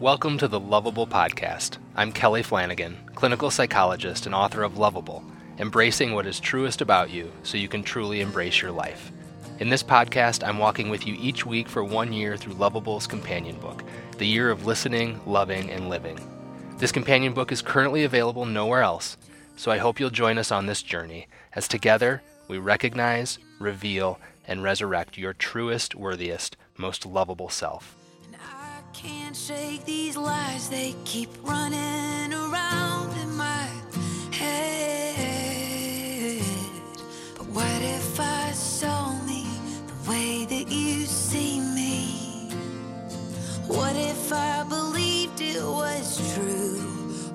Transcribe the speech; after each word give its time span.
Welcome 0.00 0.38
to 0.38 0.48
the 0.48 0.58
Lovable 0.58 1.06
Podcast. 1.06 1.76
I'm 1.94 2.10
Kelly 2.10 2.42
Flanagan, 2.42 2.96
clinical 3.14 3.50
psychologist 3.50 4.24
and 4.24 4.34
author 4.34 4.62
of 4.62 4.78
Lovable, 4.78 5.22
embracing 5.58 6.14
what 6.14 6.24
is 6.24 6.40
truest 6.40 6.80
about 6.80 7.10
you 7.10 7.30
so 7.42 7.58
you 7.58 7.68
can 7.68 7.82
truly 7.82 8.22
embrace 8.22 8.62
your 8.62 8.70
life. 8.70 9.12
In 9.58 9.68
this 9.68 9.82
podcast, 9.82 10.42
I'm 10.42 10.56
walking 10.56 10.88
with 10.88 11.06
you 11.06 11.18
each 11.20 11.44
week 11.44 11.68
for 11.68 11.84
one 11.84 12.14
year 12.14 12.38
through 12.38 12.54
Lovable's 12.54 13.06
companion 13.06 13.60
book, 13.60 13.84
The 14.16 14.24
Year 14.24 14.50
of 14.50 14.64
Listening, 14.64 15.20
Loving, 15.26 15.68
and 15.68 15.90
Living. 15.90 16.18
This 16.78 16.92
companion 16.92 17.34
book 17.34 17.52
is 17.52 17.60
currently 17.60 18.04
available 18.04 18.46
nowhere 18.46 18.80
else, 18.80 19.18
so 19.56 19.70
I 19.70 19.76
hope 19.76 20.00
you'll 20.00 20.08
join 20.08 20.38
us 20.38 20.50
on 20.50 20.64
this 20.64 20.82
journey 20.82 21.28
as 21.52 21.68
together 21.68 22.22
we 22.48 22.56
recognize, 22.56 23.38
reveal, 23.58 24.18
and 24.46 24.62
resurrect 24.62 25.18
your 25.18 25.34
truest, 25.34 25.94
worthiest, 25.94 26.56
most 26.78 27.04
lovable 27.04 27.50
self. 27.50 27.99
Can't 29.02 29.34
shake 29.34 29.84
these 29.86 30.14
lies, 30.14 30.68
they 30.68 30.94
keep 31.06 31.30
running 31.42 32.34
around 32.34 33.16
in 33.16 33.34
my 33.34 33.66
head. 34.30 34.82
But 37.34 37.46
what 37.46 37.80
if 37.80 38.20
I 38.20 38.52
saw 38.52 39.18
me 39.24 39.46
the 39.86 40.10
way 40.10 40.44
that 40.44 40.70
you 40.70 41.06
see 41.06 41.60
me? 41.60 42.50
What 43.68 43.96
if 43.96 44.34
I 44.34 44.64
believed 44.68 45.40
it 45.40 45.62
was 45.62 46.34
true? 46.34 46.78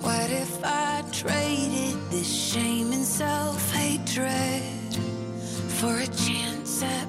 What 0.01 0.29
if 0.29 0.63
I 0.63 1.03
traded 1.11 1.97
this 2.11 2.31
shame 2.31 2.91
and 2.91 3.03
self 3.03 3.73
hatred 3.73 4.61
for 5.79 5.97
a 5.97 6.05
chance 6.05 6.83
at 6.83 7.07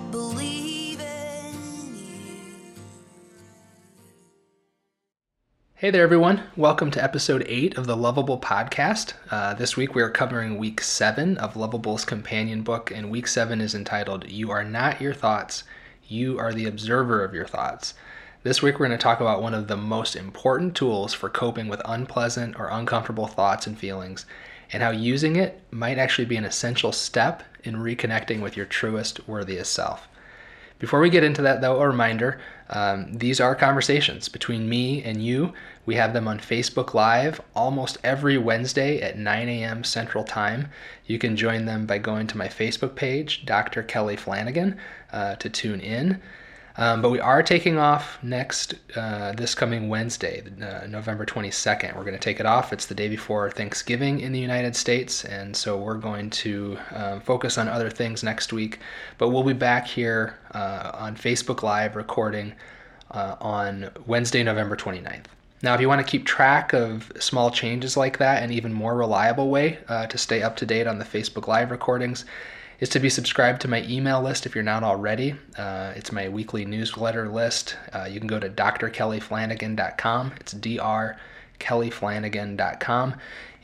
Hey 5.78 5.90
there, 5.90 6.04
everyone. 6.04 6.42
Welcome 6.56 6.90
to 6.92 7.04
episode 7.04 7.44
8 7.46 7.76
of 7.76 7.86
the 7.86 7.98
Lovable 7.98 8.40
Podcast. 8.40 9.12
Uh, 9.30 9.52
this 9.52 9.76
week 9.76 9.94
we 9.94 10.00
are 10.00 10.08
covering 10.08 10.56
week 10.56 10.80
7 10.80 11.36
of 11.36 11.54
Lovable's 11.54 12.06
companion 12.06 12.62
book, 12.62 12.90
and 12.90 13.10
week 13.10 13.26
7 13.26 13.60
is 13.60 13.74
entitled 13.74 14.26
You 14.26 14.50
Are 14.50 14.64
Not 14.64 15.02
Your 15.02 15.12
Thoughts, 15.12 15.64
You 16.08 16.38
Are 16.38 16.54
the 16.54 16.64
Observer 16.64 17.22
of 17.22 17.34
Your 17.34 17.46
Thoughts. 17.46 17.92
This 18.42 18.62
week 18.62 18.78
we're 18.78 18.86
going 18.86 18.98
to 18.98 19.02
talk 19.02 19.20
about 19.20 19.42
one 19.42 19.52
of 19.52 19.68
the 19.68 19.76
most 19.76 20.16
important 20.16 20.74
tools 20.74 21.12
for 21.12 21.28
coping 21.28 21.68
with 21.68 21.82
unpleasant 21.84 22.58
or 22.58 22.70
uncomfortable 22.70 23.26
thoughts 23.26 23.66
and 23.66 23.78
feelings, 23.78 24.24
and 24.72 24.82
how 24.82 24.92
using 24.92 25.36
it 25.36 25.60
might 25.70 25.98
actually 25.98 26.24
be 26.24 26.38
an 26.38 26.46
essential 26.46 26.90
step 26.90 27.42
in 27.64 27.74
reconnecting 27.76 28.40
with 28.40 28.56
your 28.56 28.64
truest, 28.64 29.28
worthiest 29.28 29.74
self. 29.74 30.08
Before 30.78 31.00
we 31.00 31.08
get 31.08 31.24
into 31.24 31.42
that, 31.42 31.60
though, 31.62 31.80
a 31.80 31.86
reminder 31.86 32.38
um, 32.68 33.12
these 33.14 33.40
are 33.40 33.54
conversations 33.54 34.28
between 34.28 34.68
me 34.68 35.02
and 35.02 35.24
you. 35.24 35.54
We 35.86 35.94
have 35.94 36.12
them 36.12 36.28
on 36.28 36.38
Facebook 36.38 36.92
Live 36.92 37.40
almost 37.54 37.96
every 38.04 38.36
Wednesday 38.36 39.00
at 39.00 39.18
9 39.18 39.48
a.m. 39.48 39.84
Central 39.84 40.24
Time. 40.24 40.68
You 41.06 41.18
can 41.18 41.36
join 41.36 41.64
them 41.64 41.86
by 41.86 41.98
going 41.98 42.26
to 42.26 42.36
my 42.36 42.48
Facebook 42.48 42.94
page, 42.94 43.46
Dr. 43.46 43.82
Kelly 43.82 44.16
Flanagan, 44.16 44.76
uh, 45.12 45.36
to 45.36 45.48
tune 45.48 45.80
in. 45.80 46.20
Um, 46.78 47.00
but 47.00 47.10
we 47.10 47.20
are 47.20 47.42
taking 47.42 47.78
off 47.78 48.18
next, 48.22 48.74
uh, 48.96 49.32
this 49.32 49.54
coming 49.54 49.88
Wednesday, 49.88 50.42
uh, 50.60 50.86
November 50.86 51.24
22nd. 51.24 51.96
We're 51.96 52.04
going 52.04 52.14
to 52.14 52.20
take 52.20 52.38
it 52.38 52.44
off. 52.44 52.72
It's 52.72 52.86
the 52.86 52.94
day 52.94 53.08
before 53.08 53.50
Thanksgiving 53.50 54.20
in 54.20 54.32
the 54.32 54.38
United 54.38 54.76
States, 54.76 55.24
and 55.24 55.56
so 55.56 55.78
we're 55.78 55.96
going 55.96 56.28
to 56.30 56.76
um, 56.92 57.20
focus 57.20 57.56
on 57.56 57.68
other 57.68 57.88
things 57.88 58.22
next 58.22 58.52
week. 58.52 58.80
But 59.16 59.30
we'll 59.30 59.42
be 59.42 59.54
back 59.54 59.86
here 59.86 60.38
uh, 60.52 60.90
on 60.94 61.16
Facebook 61.16 61.62
Live 61.62 61.96
recording 61.96 62.52
uh, 63.10 63.36
on 63.40 63.90
Wednesday, 64.06 64.42
November 64.42 64.76
29th. 64.76 65.24
Now, 65.62 65.74
if 65.74 65.80
you 65.80 65.88
want 65.88 66.06
to 66.06 66.10
keep 66.10 66.26
track 66.26 66.74
of 66.74 67.10
small 67.18 67.50
changes 67.50 67.96
like 67.96 68.18
that, 68.18 68.42
an 68.42 68.52
even 68.52 68.74
more 68.74 68.94
reliable 68.94 69.48
way 69.48 69.78
uh, 69.88 70.06
to 70.08 70.18
stay 70.18 70.42
up 70.42 70.56
to 70.56 70.66
date 70.66 70.86
on 70.86 70.98
the 70.98 71.06
Facebook 71.06 71.46
Live 71.46 71.70
recordings 71.70 72.26
is 72.80 72.88
to 72.90 73.00
be 73.00 73.08
subscribed 73.08 73.62
to 73.62 73.68
my 73.68 73.82
email 73.84 74.20
list 74.22 74.44
if 74.46 74.54
you're 74.54 74.64
not 74.64 74.82
already. 74.82 75.34
Uh, 75.56 75.92
it's 75.96 76.12
my 76.12 76.28
weekly 76.28 76.64
newsletter 76.64 77.28
list. 77.28 77.76
Uh, 77.92 78.08
you 78.10 78.20
can 78.20 78.28
go 78.28 78.38
to 78.38 78.48
drkellyflanagan.com. 78.48 80.32
It's 80.40 80.54
drkellyflanagan.com 80.54 83.14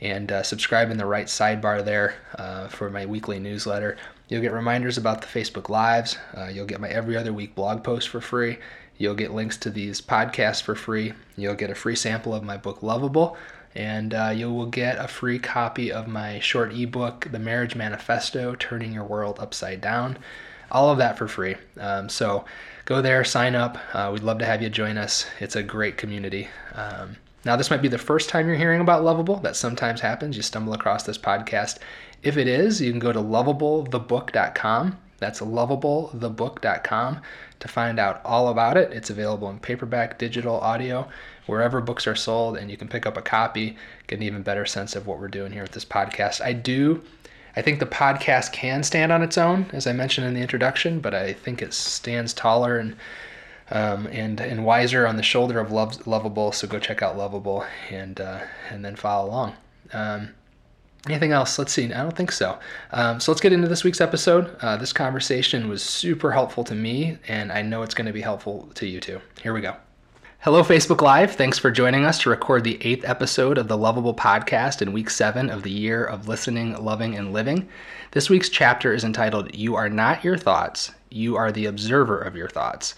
and 0.01 0.31
uh, 0.31 0.43
subscribe 0.43 0.89
in 0.89 0.97
the 0.97 1.05
right 1.05 1.27
sidebar 1.27 1.85
there 1.85 2.15
uh, 2.37 2.67
for 2.67 2.89
my 2.89 3.05
weekly 3.05 3.39
newsletter. 3.39 3.95
You'll 4.29 4.41
get 4.41 4.51
reminders 4.51 4.97
about 4.97 5.21
the 5.21 5.27
Facebook 5.27 5.69
Lives. 5.69 6.17
Uh, 6.35 6.47
you'll 6.47 6.65
get 6.65 6.81
my 6.81 6.89
every 6.89 7.15
other 7.15 7.33
week 7.33 7.53
blog 7.55 7.83
post 7.83 8.09
for 8.09 8.19
free. 8.19 8.57
You'll 8.97 9.15
get 9.15 9.33
links 9.33 9.57
to 9.57 9.69
these 9.69 10.01
podcasts 10.01 10.61
for 10.61 10.75
free. 10.75 11.13
You'll 11.35 11.55
get 11.55 11.69
a 11.69 11.75
free 11.75 11.95
sample 11.95 12.33
of 12.33 12.43
my 12.43 12.57
book, 12.57 12.83
Lovable 12.83 13.37
and 13.75 14.13
uh, 14.13 14.31
you 14.33 14.51
will 14.51 14.67
get 14.67 14.97
a 14.97 15.07
free 15.07 15.39
copy 15.39 15.91
of 15.91 16.07
my 16.07 16.39
short 16.39 16.73
ebook, 16.73 17.29
The 17.31 17.39
Marriage 17.39 17.75
Manifesto 17.75 18.55
Turning 18.55 18.93
Your 18.93 19.03
World 19.03 19.39
Upside 19.39 19.81
Down. 19.81 20.17
All 20.71 20.89
of 20.89 20.97
that 20.99 21.17
for 21.17 21.27
free. 21.27 21.55
Um, 21.79 22.09
so 22.09 22.45
go 22.85 23.01
there, 23.01 23.23
sign 23.23 23.55
up. 23.55 23.77
Uh, 23.93 24.09
we'd 24.13 24.23
love 24.23 24.39
to 24.39 24.45
have 24.45 24.61
you 24.61 24.69
join 24.69 24.97
us. 24.97 25.25
It's 25.39 25.55
a 25.55 25.63
great 25.63 25.97
community. 25.97 26.49
Um, 26.73 27.17
now, 27.45 27.55
this 27.55 27.69
might 27.69 27.81
be 27.81 27.89
the 27.89 27.97
first 27.97 28.29
time 28.29 28.47
you're 28.47 28.55
hearing 28.55 28.79
about 28.81 29.03
Lovable. 29.03 29.37
That 29.37 29.55
sometimes 29.55 30.01
happens. 30.01 30.37
You 30.37 30.43
stumble 30.43 30.73
across 30.73 31.03
this 31.03 31.17
podcast. 31.17 31.79
If 32.21 32.37
it 32.37 32.47
is, 32.47 32.79
you 32.79 32.89
can 32.91 32.99
go 32.99 33.11
to 33.11 33.19
lovablethebook.com. 33.19 34.97
That's 35.23 35.39
lovablethebook.com 35.39 37.21
to 37.59 37.67
find 37.67 37.97
out 37.97 38.21
all 38.25 38.49
about 38.49 38.75
it. 38.77 38.91
It's 38.91 39.09
available 39.09 39.49
in 39.49 39.59
paperback, 39.59 40.19
digital, 40.19 40.59
audio 40.59 41.07
wherever 41.45 41.81
books 41.81 42.07
are 42.07 42.15
sold, 42.15 42.57
and 42.57 42.71
you 42.71 42.77
can 42.77 42.87
pick 42.87 43.05
up 43.05 43.17
a 43.17 43.21
copy, 43.21 43.75
get 44.07 44.17
an 44.19 44.23
even 44.23 44.43
better 44.43 44.65
sense 44.65 44.95
of 44.95 45.07
what 45.07 45.19
we're 45.19 45.27
doing 45.27 45.51
here 45.51 45.61
with 45.61 45.71
this 45.71 45.85
podcast. 45.85 46.41
I 46.41 46.53
do. 46.53 47.01
I 47.55 47.61
think 47.61 47.79
the 47.79 47.85
podcast 47.85 48.51
can 48.51 48.83
stand 48.83 49.11
on 49.11 49.21
its 49.21 49.37
own, 49.37 49.67
as 49.73 49.85
I 49.85 49.93
mentioned 49.93 50.25
in 50.25 50.33
the 50.33 50.41
introduction, 50.41 50.99
but 50.99 51.13
I 51.13 51.33
think 51.33 51.61
it 51.61 51.73
stands 51.73 52.33
taller 52.33 52.77
and 52.77 52.95
um, 53.71 54.07
and 54.07 54.39
and 54.41 54.65
wiser 54.65 55.07
on 55.07 55.15
the 55.15 55.23
shoulder 55.23 55.59
of 55.59 55.71
Love, 55.71 56.05
Lovable. 56.05 56.51
So 56.51 56.67
go 56.67 56.79
check 56.79 57.01
out 57.01 57.17
Lovable 57.17 57.65
and 57.89 58.19
uh, 58.19 58.41
and 58.69 58.83
then 58.83 58.95
follow 58.95 59.29
along. 59.29 59.55
Um, 59.93 60.33
anything 61.07 61.31
else? 61.31 61.59
Let's 61.59 61.73
see. 61.73 61.85
I 61.93 62.01
don't 62.01 62.15
think 62.15 62.31
so. 62.31 62.57
Um, 62.91 63.19
so 63.19 63.31
let's 63.31 63.41
get 63.41 63.53
into 63.53 63.67
this 63.67 63.83
week's 63.83 64.01
episode. 64.01 64.55
Uh, 64.61 64.77
this 64.77 64.93
conversation 64.93 65.67
was 65.67 65.83
super 65.83 66.31
helpful 66.31 66.63
to 66.65 66.75
me, 66.75 67.17
and 67.27 67.51
I 67.51 67.61
know 67.61 67.83
it's 67.83 67.93
going 67.93 68.07
to 68.07 68.13
be 68.13 68.21
helpful 68.21 68.69
to 68.75 68.87
you 68.87 68.99
too. 68.99 69.19
Here 69.41 69.53
we 69.53 69.61
go. 69.61 69.75
Hello, 70.39 70.61
Facebook 70.61 71.01
Live. 71.01 71.31
Thanks 71.31 71.57
for 71.57 71.71
joining 71.71 72.03
us 72.03 72.19
to 72.19 72.29
record 72.29 72.65
the 72.65 72.77
eighth 72.85 73.07
episode 73.07 73.57
of 73.57 73.69
the 73.69 73.77
Lovable 73.77 74.13
Podcast 74.13 74.81
in 74.81 74.91
week 74.91 75.09
seven 75.09 75.49
of 75.49 75.63
the 75.63 75.71
year 75.71 76.03
of 76.03 76.27
listening, 76.27 76.75
loving, 76.83 77.15
and 77.15 77.31
living. 77.31 77.69
This 78.11 78.29
week's 78.29 78.49
chapter 78.49 78.93
is 78.93 79.05
entitled 79.05 79.55
You 79.55 79.75
Are 79.75 79.89
Not 79.89 80.21
Your 80.21 80.37
Thoughts, 80.37 80.91
You 81.09 81.37
Are 81.37 81.51
the 81.51 81.65
Observer 81.65 82.19
of 82.19 82.35
Your 82.35 82.49
Thoughts. 82.49 82.95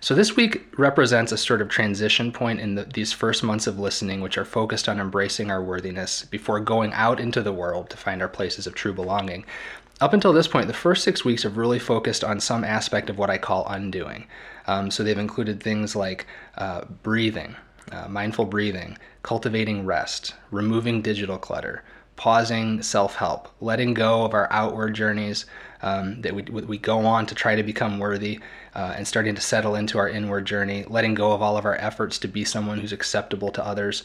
So, 0.00 0.14
this 0.14 0.36
week 0.36 0.66
represents 0.76 1.32
a 1.32 1.38
sort 1.38 1.62
of 1.62 1.68
transition 1.68 2.30
point 2.30 2.60
in 2.60 2.74
the, 2.74 2.84
these 2.84 3.12
first 3.12 3.42
months 3.42 3.66
of 3.66 3.78
listening, 3.78 4.20
which 4.20 4.36
are 4.36 4.44
focused 4.44 4.88
on 4.88 5.00
embracing 5.00 5.50
our 5.50 5.62
worthiness 5.62 6.24
before 6.24 6.60
going 6.60 6.92
out 6.92 7.18
into 7.18 7.42
the 7.42 7.52
world 7.52 7.88
to 7.90 7.96
find 7.96 8.20
our 8.20 8.28
places 8.28 8.66
of 8.66 8.74
true 8.74 8.92
belonging. 8.92 9.44
Up 10.00 10.12
until 10.12 10.34
this 10.34 10.48
point, 10.48 10.66
the 10.66 10.74
first 10.74 11.02
six 11.02 11.24
weeks 11.24 11.44
have 11.44 11.56
really 11.56 11.78
focused 11.78 12.22
on 12.22 12.38
some 12.38 12.64
aspect 12.64 13.08
of 13.08 13.16
what 13.16 13.30
I 13.30 13.38
call 13.38 13.66
undoing. 13.68 14.26
Um, 14.66 14.90
so 14.90 15.02
they've 15.02 15.16
included 15.16 15.62
things 15.62 15.96
like 15.96 16.26
uh, 16.58 16.84
breathing, 17.02 17.56
uh, 17.90 18.06
mindful 18.06 18.44
breathing, 18.44 18.98
cultivating 19.22 19.86
rest, 19.86 20.34
removing 20.50 21.00
digital 21.00 21.38
clutter, 21.38 21.82
pausing 22.16 22.82
self 22.82 23.14
help, 23.14 23.48
letting 23.62 23.94
go 23.94 24.24
of 24.24 24.34
our 24.34 24.48
outward 24.52 24.94
journeys 24.94 25.46
um, 25.82 26.20
that 26.22 26.34
we, 26.34 26.42
we 26.42 26.78
go 26.78 27.06
on 27.06 27.24
to 27.26 27.34
try 27.34 27.54
to 27.54 27.62
become 27.62 27.98
worthy, 27.98 28.40
uh, 28.76 28.92
and 28.94 29.08
starting 29.08 29.34
to 29.34 29.40
settle 29.40 29.74
into 29.74 29.96
our 29.98 30.08
inward 30.08 30.44
journey, 30.44 30.84
letting 30.86 31.14
go 31.14 31.32
of 31.32 31.40
all 31.40 31.56
of 31.56 31.64
our 31.64 31.76
efforts 31.76 32.18
to 32.18 32.28
be 32.28 32.44
someone 32.44 32.78
who's 32.78 32.92
acceptable 32.92 33.50
to 33.50 33.64
others. 33.64 34.04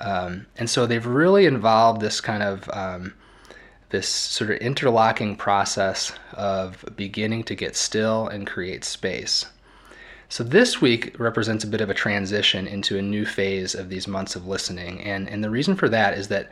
Um, 0.00 0.46
and 0.56 0.68
so 0.68 0.86
they've 0.86 1.06
really 1.06 1.46
involved 1.46 2.00
this 2.00 2.20
kind 2.20 2.42
of 2.42 2.68
um, 2.72 3.14
this 3.90 4.08
sort 4.08 4.50
of 4.50 4.56
interlocking 4.58 5.36
process 5.36 6.12
of 6.32 6.84
beginning 6.96 7.44
to 7.44 7.54
get 7.54 7.76
still 7.76 8.26
and 8.26 8.46
create 8.46 8.84
space. 8.84 9.46
So 10.28 10.42
this 10.44 10.80
week 10.80 11.18
represents 11.18 11.64
a 11.64 11.68
bit 11.68 11.80
of 11.80 11.88
a 11.88 11.94
transition 11.94 12.66
into 12.66 12.98
a 12.98 13.02
new 13.02 13.24
phase 13.24 13.74
of 13.74 13.88
these 13.88 14.08
months 14.08 14.36
of 14.36 14.46
listening. 14.46 15.00
And, 15.00 15.28
and 15.28 15.42
the 15.42 15.48
reason 15.48 15.74
for 15.74 15.88
that 15.88 16.18
is 16.18 16.28
that 16.28 16.50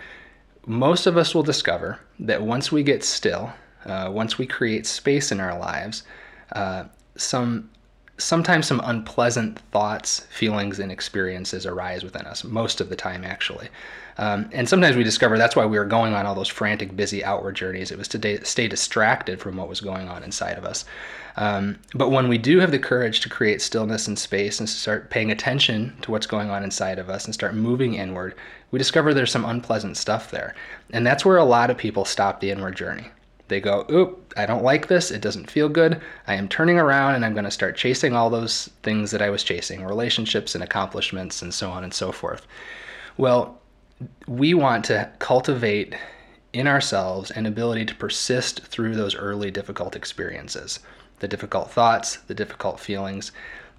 most 0.66 1.06
of 1.06 1.16
us 1.16 1.34
will 1.34 1.42
discover 1.42 2.00
that 2.20 2.42
once 2.42 2.72
we 2.72 2.82
get 2.82 3.04
still, 3.04 3.52
uh, 3.84 4.08
once 4.10 4.38
we 4.38 4.46
create 4.46 4.86
space 4.86 5.30
in 5.30 5.40
our 5.40 5.58
lives, 5.58 6.04
uh, 6.52 6.84
some 7.16 7.70
sometimes 8.18 8.66
some 8.66 8.80
unpleasant 8.84 9.58
thoughts, 9.72 10.20
feelings, 10.30 10.78
and 10.78 10.90
experiences 10.90 11.66
arise 11.66 12.02
within 12.02 12.24
us, 12.26 12.44
most 12.44 12.80
of 12.80 12.88
the 12.88 12.96
time, 12.96 13.24
actually. 13.24 13.68
Um, 14.18 14.48
and 14.52 14.66
sometimes 14.66 14.96
we 14.96 15.04
discover 15.04 15.36
that's 15.36 15.54
why 15.54 15.66
we 15.66 15.78
were 15.78 15.84
going 15.84 16.14
on 16.14 16.24
all 16.24 16.34
those 16.34 16.48
frantic, 16.48 16.96
busy 16.96 17.22
outward 17.22 17.54
journeys. 17.54 17.90
It 17.90 17.98
was 17.98 18.08
to 18.08 18.44
stay 18.44 18.68
distracted 18.68 19.40
from 19.40 19.56
what 19.56 19.68
was 19.68 19.82
going 19.82 20.08
on 20.08 20.22
inside 20.22 20.56
of 20.56 20.64
us. 20.64 20.86
Um, 21.36 21.78
but 21.94 22.10
when 22.10 22.28
we 22.28 22.38
do 22.38 22.60
have 22.60 22.70
the 22.70 22.78
courage 22.78 23.20
to 23.20 23.28
create 23.28 23.60
stillness 23.60 24.08
and 24.08 24.18
space 24.18 24.58
and 24.58 24.68
start 24.68 25.10
paying 25.10 25.30
attention 25.30 25.94
to 26.00 26.10
what's 26.10 26.26
going 26.26 26.48
on 26.48 26.64
inside 26.64 26.98
of 26.98 27.10
us 27.10 27.26
and 27.26 27.34
start 27.34 27.54
moving 27.54 27.94
inward, 27.94 28.34
we 28.70 28.78
discover 28.78 29.12
there's 29.12 29.30
some 29.30 29.44
unpleasant 29.44 29.98
stuff 29.98 30.30
there. 30.30 30.54
And 30.94 31.06
that's 31.06 31.26
where 31.26 31.36
a 31.36 31.44
lot 31.44 31.68
of 31.68 31.76
people 31.76 32.06
stop 32.06 32.40
the 32.40 32.50
inward 32.50 32.76
journey. 32.76 33.10
They 33.48 33.60
go, 33.60 33.86
oop, 33.90 34.34
I 34.36 34.46
don't 34.46 34.64
like 34.64 34.88
this. 34.88 35.10
It 35.10 35.22
doesn't 35.22 35.50
feel 35.50 35.68
good. 35.68 36.00
I 36.26 36.34
am 36.34 36.48
turning 36.48 36.78
around 36.78 37.14
and 37.14 37.24
I'm 37.24 37.32
going 37.32 37.44
to 37.44 37.50
start 37.50 37.76
chasing 37.76 38.14
all 38.14 38.28
those 38.28 38.70
things 38.82 39.10
that 39.12 39.22
I 39.22 39.30
was 39.30 39.44
chasing 39.44 39.84
relationships 39.84 40.54
and 40.54 40.64
accomplishments 40.64 41.42
and 41.42 41.54
so 41.54 41.70
on 41.70 41.84
and 41.84 41.94
so 41.94 42.10
forth. 42.10 42.46
Well, 43.16 43.60
we 44.26 44.52
want 44.52 44.84
to 44.86 45.10
cultivate 45.20 45.94
in 46.52 46.66
ourselves 46.66 47.30
an 47.30 47.46
ability 47.46 47.84
to 47.86 47.94
persist 47.94 48.62
through 48.64 48.96
those 48.96 49.14
early 49.14 49.50
difficult 49.50 49.94
experiences, 49.94 50.80
the 51.20 51.28
difficult 51.28 51.70
thoughts, 51.70 52.16
the 52.16 52.34
difficult 52.34 52.80
feelings. 52.80 53.30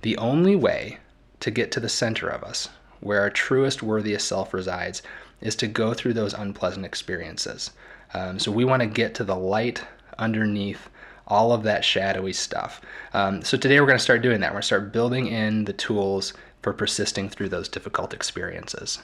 The 0.02 0.18
only 0.18 0.56
way 0.56 1.00
to 1.40 1.52
get 1.52 1.72
to 1.72 1.80
the 1.80 1.90
center 1.90 2.30
of 2.30 2.44
us, 2.44 2.70
where 3.00 3.22
our 3.22 3.30
truest, 3.30 3.84
worthiest 3.84 4.28
self 4.28 4.54
resides, 4.54 5.02
is 5.42 5.56
to 5.58 5.68
go 5.68 5.94
through 5.94 6.14
those 6.14 6.34
unpleasant 6.34 6.86
experiences. 6.86 7.72
Um, 8.14 8.40
so 8.40 8.52
we 8.52 8.66
want 8.66 8.82
to 8.82 8.88
get 8.88 9.16
to 9.16 9.24
the 9.24 9.36
light 9.36 9.84
underneath 10.18 10.90
all 11.28 11.52
of 11.52 11.64
that 11.64 11.84
shadowy 11.84 12.34
stuff. 12.34 12.82
Um, 13.14 13.44
so 13.44 13.58
today 13.58 13.80
we're 13.80 13.88
going 13.88 13.98
to 13.98 14.04
start 14.04 14.22
doing 14.22 14.40
that. 14.40 14.52
We're 14.52 14.56
going 14.56 14.62
to 14.62 14.68
start 14.68 14.94
building 14.94 15.28
in 15.28 15.66
the 15.66 15.74
tools 15.74 16.34
for 16.62 16.74
persisting 16.74 17.30
through 17.30 17.50
those 17.50 17.68
difficult 17.68 18.14
experiences. 18.14 19.00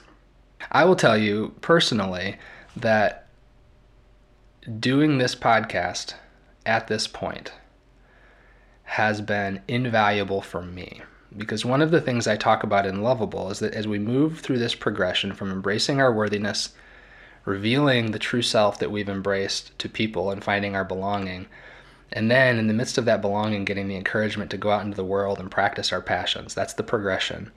I 0.72 0.84
will 0.84 0.96
tell 0.96 1.16
you 1.16 1.54
personally 1.60 2.36
that 2.76 3.26
doing 4.80 5.18
this 5.18 5.34
podcast 5.34 6.14
at 6.64 6.88
this 6.88 7.06
point 7.06 7.52
has 8.84 9.20
been 9.20 9.60
invaluable 9.68 10.40
for 10.40 10.62
me 10.62 11.02
because 11.36 11.64
one 11.64 11.82
of 11.82 11.90
the 11.90 12.00
things 12.00 12.26
I 12.26 12.36
talk 12.36 12.62
about 12.62 12.86
in 12.86 13.02
Lovable 13.02 13.50
is 13.50 13.58
that 13.58 13.74
as 13.74 13.88
we 13.88 13.98
move 13.98 14.40
through 14.40 14.58
this 14.58 14.74
progression 14.74 15.32
from 15.32 15.50
embracing 15.50 16.00
our 16.00 16.12
worthiness 16.12 16.70
revealing 17.44 18.10
the 18.10 18.18
true 18.18 18.42
self 18.42 18.78
that 18.78 18.90
we've 18.90 19.08
embraced 19.08 19.78
to 19.78 19.88
people 19.88 20.30
and 20.30 20.42
finding 20.42 20.74
our 20.74 20.84
belonging. 20.84 21.46
And 22.12 22.30
then, 22.30 22.58
in 22.58 22.68
the 22.68 22.74
midst 22.74 22.96
of 22.96 23.04
that 23.06 23.20
belonging, 23.20 23.64
getting 23.64 23.88
the 23.88 23.96
encouragement 23.96 24.50
to 24.52 24.56
go 24.56 24.70
out 24.70 24.84
into 24.84 24.96
the 24.96 25.04
world 25.04 25.40
and 25.40 25.50
practice 25.50 25.92
our 25.92 26.00
passions. 26.00 26.54
That's 26.54 26.74
the 26.74 26.82
progression. 26.82 27.50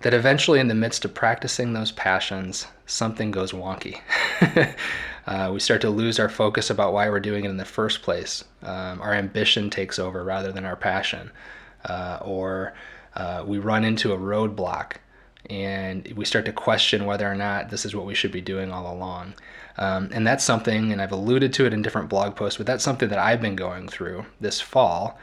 That 0.00 0.14
eventually, 0.14 0.58
in 0.58 0.68
the 0.68 0.74
midst 0.74 1.04
of 1.04 1.14
practicing 1.14 1.72
those 1.72 1.92
passions, 1.92 2.66
something 2.86 3.30
goes 3.30 3.52
wonky. 3.52 4.00
uh, 5.26 5.50
we 5.52 5.60
start 5.60 5.80
to 5.82 5.90
lose 5.90 6.18
our 6.18 6.28
focus 6.28 6.70
about 6.70 6.92
why 6.92 7.08
we're 7.08 7.20
doing 7.20 7.44
it 7.44 7.50
in 7.50 7.56
the 7.56 7.64
first 7.64 8.02
place. 8.02 8.44
Um, 8.62 9.00
our 9.00 9.14
ambition 9.14 9.70
takes 9.70 9.98
over 9.98 10.24
rather 10.24 10.50
than 10.50 10.64
our 10.64 10.76
passion. 10.76 11.30
Uh, 11.84 12.18
or 12.22 12.74
uh, 13.14 13.44
we 13.46 13.58
run 13.58 13.84
into 13.84 14.12
a 14.12 14.18
roadblock 14.18 14.94
and 15.50 16.10
we 16.16 16.24
start 16.24 16.44
to 16.46 16.52
question 16.52 17.04
whether 17.04 17.30
or 17.30 17.34
not 17.34 17.70
this 17.70 17.84
is 17.84 17.94
what 17.94 18.06
we 18.06 18.14
should 18.14 18.32
be 18.32 18.40
doing 18.40 18.72
all 18.72 18.92
along. 18.92 19.34
Um, 19.76 20.08
and 20.12 20.26
that's 20.26 20.44
something, 20.44 20.92
and 20.92 21.02
I've 21.02 21.12
alluded 21.12 21.52
to 21.54 21.66
it 21.66 21.72
in 21.72 21.82
different 21.82 22.08
blog 22.08 22.36
posts, 22.36 22.56
but 22.56 22.66
that's 22.66 22.84
something 22.84 23.08
that 23.08 23.18
I've 23.18 23.40
been 23.40 23.56
going 23.56 23.88
through 23.88 24.24
this 24.40 24.60
fall. 24.60 25.18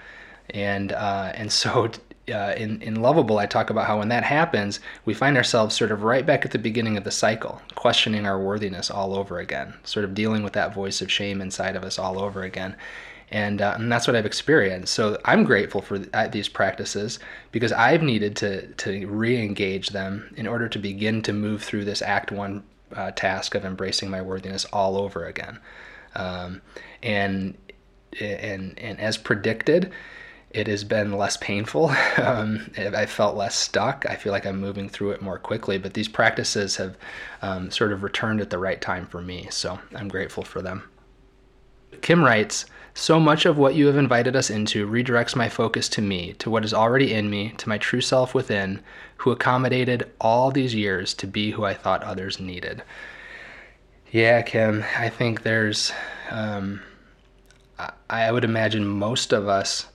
And 0.50 0.92
uh, 0.92 1.32
and 1.34 1.52
so 1.52 1.92
uh, 2.34 2.54
in 2.58 2.82
in 2.82 3.02
Lovable, 3.02 3.40
I 3.40 3.46
talk 3.46 3.70
about 3.70 3.88
how 3.88 4.00
when 4.00 4.10
that 4.10 4.24
happens, 4.24 4.80
we 5.06 5.14
find 5.14 5.38
ourselves 5.38 5.76
sort 5.76 5.92
of 5.92 6.04
right 6.04 6.26
back 6.26 6.46
at 6.46 6.52
the 6.52 6.60
beginning 6.60 6.98
of 6.98 7.04
the 7.04 7.12
cycle, 7.12 7.62
questioning 7.76 8.26
our 8.26 8.40
worthiness 8.40 8.92
all 8.92 9.16
over 9.16 9.40
again, 9.40 9.74
sort 9.84 10.06
of 10.06 10.14
dealing 10.14 10.44
with 10.44 10.54
that 10.54 10.74
voice 10.74 11.02
of 11.02 11.12
shame 11.12 11.42
inside 11.42 11.76
of 11.76 11.84
us 11.84 11.98
all 11.98 12.20
over 12.20 12.44
again 12.44 12.76
and, 13.32 13.62
uh, 13.62 13.76
and 13.78 13.92
that's 13.92 14.08
what 14.08 14.16
I've 14.16 14.26
experienced. 14.26 14.94
So 14.94 15.20
I'm 15.26 15.44
grateful 15.44 15.82
for 15.82 16.00
th- 16.00 16.32
these 16.32 16.50
practices 16.50 17.20
because 17.52 17.72
I've 17.72 18.04
needed 18.04 18.36
to 18.38 18.68
to 18.68 19.08
re-engage 19.08 19.90
them 19.90 20.34
in 20.36 20.48
order 20.48 20.68
to 20.68 20.80
begin 20.80 21.22
to 21.24 21.34
move 21.34 21.64
through 21.64 21.86
this 21.86 22.02
Act 22.02 22.32
One 22.32 22.64
uh, 22.96 23.12
task 23.12 23.56
of 23.56 23.64
embracing 23.66 24.10
my 24.10 24.22
worthiness 24.22 24.66
all 24.66 24.98
over 24.98 25.26
again. 25.26 25.60
Um, 26.16 26.62
and 27.02 27.58
and 28.20 28.78
and 28.78 29.00
as 29.00 29.18
predicted, 29.18 29.92
it 30.50 30.68
has 30.68 30.84
been 30.84 31.14
less 31.14 31.38
painful. 31.38 31.94
Um, 32.18 32.70
I 32.78 33.06
felt 33.08 33.36
less 33.36 33.56
stuck. 33.56 34.06
I 34.08 34.16
feel 34.16 34.32
like 34.32 34.46
I'm 34.46 34.60
moving 34.60 34.90
through 34.90 35.12
it 35.12 35.22
more 35.22 35.40
quickly. 35.40 35.78
But 35.78 35.94
these 35.94 36.08
practices 36.08 36.76
have 36.76 36.98
um, 37.42 37.72
sort 37.72 37.92
of 37.92 38.04
returned 38.04 38.42
at 38.42 38.50
the 38.50 38.60
right 38.60 38.80
time 38.80 39.08
for 39.08 39.22
me. 39.22 39.48
So 39.50 39.80
I'm 39.96 40.08
grateful 40.08 40.44
for 40.44 40.62
them. 40.62 40.84
Kim 42.02 42.24
writes, 42.24 42.66
so 42.94 43.20
much 43.20 43.46
of 43.46 43.58
what 43.58 43.76
you 43.76 43.88
have 43.88 43.96
invited 43.96 44.36
us 44.36 44.50
into 44.50 44.88
redirects 44.88 45.36
my 45.36 45.48
focus 45.48 45.88
to 45.90 46.02
me, 46.02 46.34
to 46.34 46.50
what 46.50 46.66
is 46.66 46.74
already 46.74 47.14
in 47.14 47.30
me, 47.30 47.54
to 47.58 47.70
my 47.70 47.78
true 47.78 48.02
self 48.02 48.34
within, 48.34 48.82
who 49.18 49.32
accommodated 49.32 50.12
all 50.20 50.52
these 50.52 50.76
years 50.76 51.14
to 51.16 51.28
be 51.28 51.52
who 51.52 51.64
I 51.64 51.74
thought 51.74 52.04
others 52.04 52.40
needed. 52.40 52.84
Yeah, 54.12 54.42
Kim, 54.42 54.84
I 54.98 55.08
think 55.08 55.44
there's, 55.44 55.94
um, 56.30 56.82
I 58.10 58.32
would 58.32 58.44
imagine 58.44 58.86
most 58.86 59.32
of 59.32 59.48
us 59.48 59.88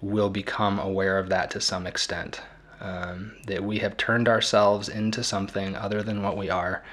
will 0.00 0.30
become 0.30 0.78
aware 0.78 1.18
of 1.18 1.28
that 1.28 1.50
to 1.50 1.60
some 1.60 1.86
extent. 1.86 2.40
Um, 2.80 3.32
that 3.46 3.64
we 3.64 3.80
have 3.80 3.96
turned 3.96 4.28
ourselves 4.28 4.88
into 4.88 5.24
something 5.24 5.74
other 5.74 6.02
than 6.02 6.22
what 6.22 6.36
we 6.36 6.48
are 6.48 6.84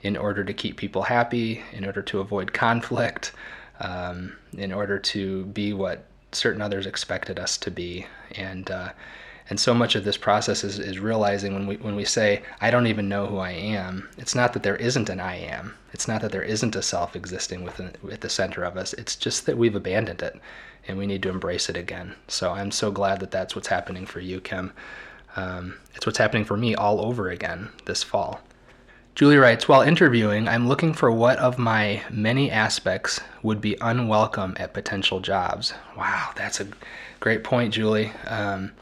in 0.00 0.16
order 0.16 0.44
to 0.44 0.54
keep 0.54 0.76
people 0.76 1.02
happy, 1.02 1.62
in 1.72 1.84
order 1.84 2.00
to 2.02 2.20
avoid 2.20 2.52
conflict, 2.52 3.32
um, 3.82 4.36
in 4.56 4.72
order 4.72 4.98
to 4.98 5.44
be 5.46 5.72
what 5.74 6.04
certain 6.30 6.62
others 6.62 6.86
expected 6.86 7.38
us 7.38 7.58
to 7.58 7.70
be. 7.70 8.06
And 8.36 8.70
uh, 8.70 8.92
and 9.50 9.58
so 9.60 9.74
much 9.74 9.96
of 9.96 10.04
this 10.04 10.16
process 10.16 10.64
is, 10.64 10.78
is 10.78 10.98
realizing 10.98 11.52
when 11.52 11.66
we 11.66 11.76
when 11.76 11.96
we 11.96 12.04
say 12.04 12.42
I 12.60 12.70
don't 12.70 12.86
even 12.86 13.08
know 13.08 13.26
who 13.26 13.38
I 13.38 13.50
am. 13.50 14.08
It's 14.16 14.34
not 14.34 14.52
that 14.54 14.62
there 14.62 14.76
isn't 14.76 15.10
an 15.10 15.20
I 15.20 15.36
am. 15.36 15.74
It's 15.92 16.08
not 16.08 16.22
that 16.22 16.32
there 16.32 16.42
isn't 16.42 16.76
a 16.76 16.82
self 16.82 17.14
existing 17.14 17.64
within 17.64 17.92
at 18.10 18.22
the 18.22 18.30
center 18.30 18.64
of 18.64 18.76
us. 18.76 18.94
It's 18.94 19.16
just 19.16 19.44
that 19.46 19.58
we've 19.58 19.74
abandoned 19.74 20.22
it, 20.22 20.40
and 20.88 20.96
we 20.96 21.06
need 21.06 21.22
to 21.24 21.28
embrace 21.28 21.68
it 21.68 21.76
again. 21.76 22.14
So 22.28 22.52
I'm 22.52 22.70
so 22.70 22.90
glad 22.90 23.20
that 23.20 23.30
that's 23.30 23.54
what's 23.54 23.68
happening 23.68 24.06
for 24.06 24.20
you, 24.20 24.40
Kim. 24.40 24.72
Um, 25.34 25.78
it's 25.94 26.06
what's 26.06 26.18
happening 26.18 26.44
for 26.44 26.56
me 26.56 26.74
all 26.74 27.04
over 27.04 27.28
again 27.28 27.70
this 27.84 28.02
fall. 28.02 28.40
Julie 29.14 29.36
writes 29.36 29.68
While 29.68 29.82
interviewing, 29.82 30.48
I'm 30.48 30.66
looking 30.66 30.94
for 30.94 31.12
what 31.12 31.38
of 31.38 31.58
my 31.58 32.02
many 32.10 32.50
aspects 32.50 33.20
would 33.42 33.60
be 33.60 33.76
unwelcome 33.82 34.56
at 34.58 34.72
potential 34.72 35.20
jobs. 35.20 35.74
Wow, 35.98 36.30
that's 36.34 36.60
a 36.60 36.68
great 37.20 37.44
point, 37.44 37.74
Julie. 37.74 38.10
Um, 38.26 38.72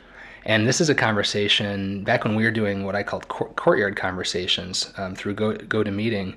and 0.44 0.68
this 0.68 0.80
is 0.80 0.88
a 0.88 0.94
conversation 0.94 2.04
back 2.04 2.24
when 2.24 2.36
we 2.36 2.44
were 2.44 2.52
doing 2.52 2.84
what 2.84 2.94
I 2.94 3.02
called 3.02 3.26
courtyard 3.26 3.96
conversations 3.96 4.92
um, 4.96 5.16
through 5.16 5.34
Go, 5.34 5.54
GoToMeeting 5.54 6.36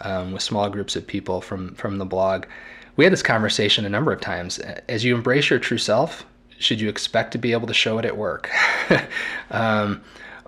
um, 0.00 0.32
with 0.32 0.42
small 0.42 0.70
groups 0.70 0.96
of 0.96 1.06
people 1.06 1.42
from, 1.42 1.74
from 1.74 1.98
the 1.98 2.06
blog. 2.06 2.46
We 2.96 3.04
had 3.04 3.12
this 3.12 3.22
conversation 3.22 3.84
a 3.84 3.90
number 3.90 4.10
of 4.10 4.22
times. 4.22 4.58
As 4.88 5.04
you 5.04 5.14
embrace 5.14 5.50
your 5.50 5.58
true 5.58 5.78
self, 5.78 6.24
should 6.58 6.80
you 6.80 6.88
expect 6.88 7.32
to 7.32 7.38
be 7.38 7.52
able 7.52 7.66
to 7.66 7.74
show 7.74 7.98
it 7.98 8.06
at 8.06 8.16
work? 8.16 8.50
um, 9.50 10.02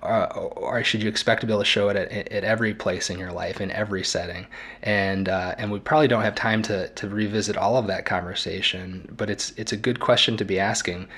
uh, 0.07 0.27
or 0.57 0.83
should 0.85 1.03
you 1.03 1.09
expect 1.09 1.41
to 1.41 1.47
be 1.47 1.53
able 1.53 1.63
to 1.63 1.67
show 1.67 1.89
it 1.89 1.97
at, 1.97 2.11
at 2.11 2.45
every 2.45 2.75
place 2.75 3.11
in 3.11 3.19
your 3.19 3.33
life, 3.33 3.61
in 3.61 3.71
every 3.71 4.05
setting? 4.05 4.47
And 4.83 5.29
uh, 5.29 5.55
and 5.59 5.71
we 5.71 5.81
probably 5.81 6.09
don't 6.09 6.23
have 6.23 6.35
time 6.35 6.63
to 6.63 6.89
to 6.89 7.09
revisit 7.09 7.57
all 7.57 7.77
of 7.77 7.87
that 7.89 8.07
conversation, 8.07 9.13
but 9.17 9.31
it's 9.31 9.53
it's 9.57 9.73
a 9.73 9.77
good 9.77 10.01
question 10.01 10.37
to 10.37 10.45
be 10.45 10.59
asking. 10.59 11.09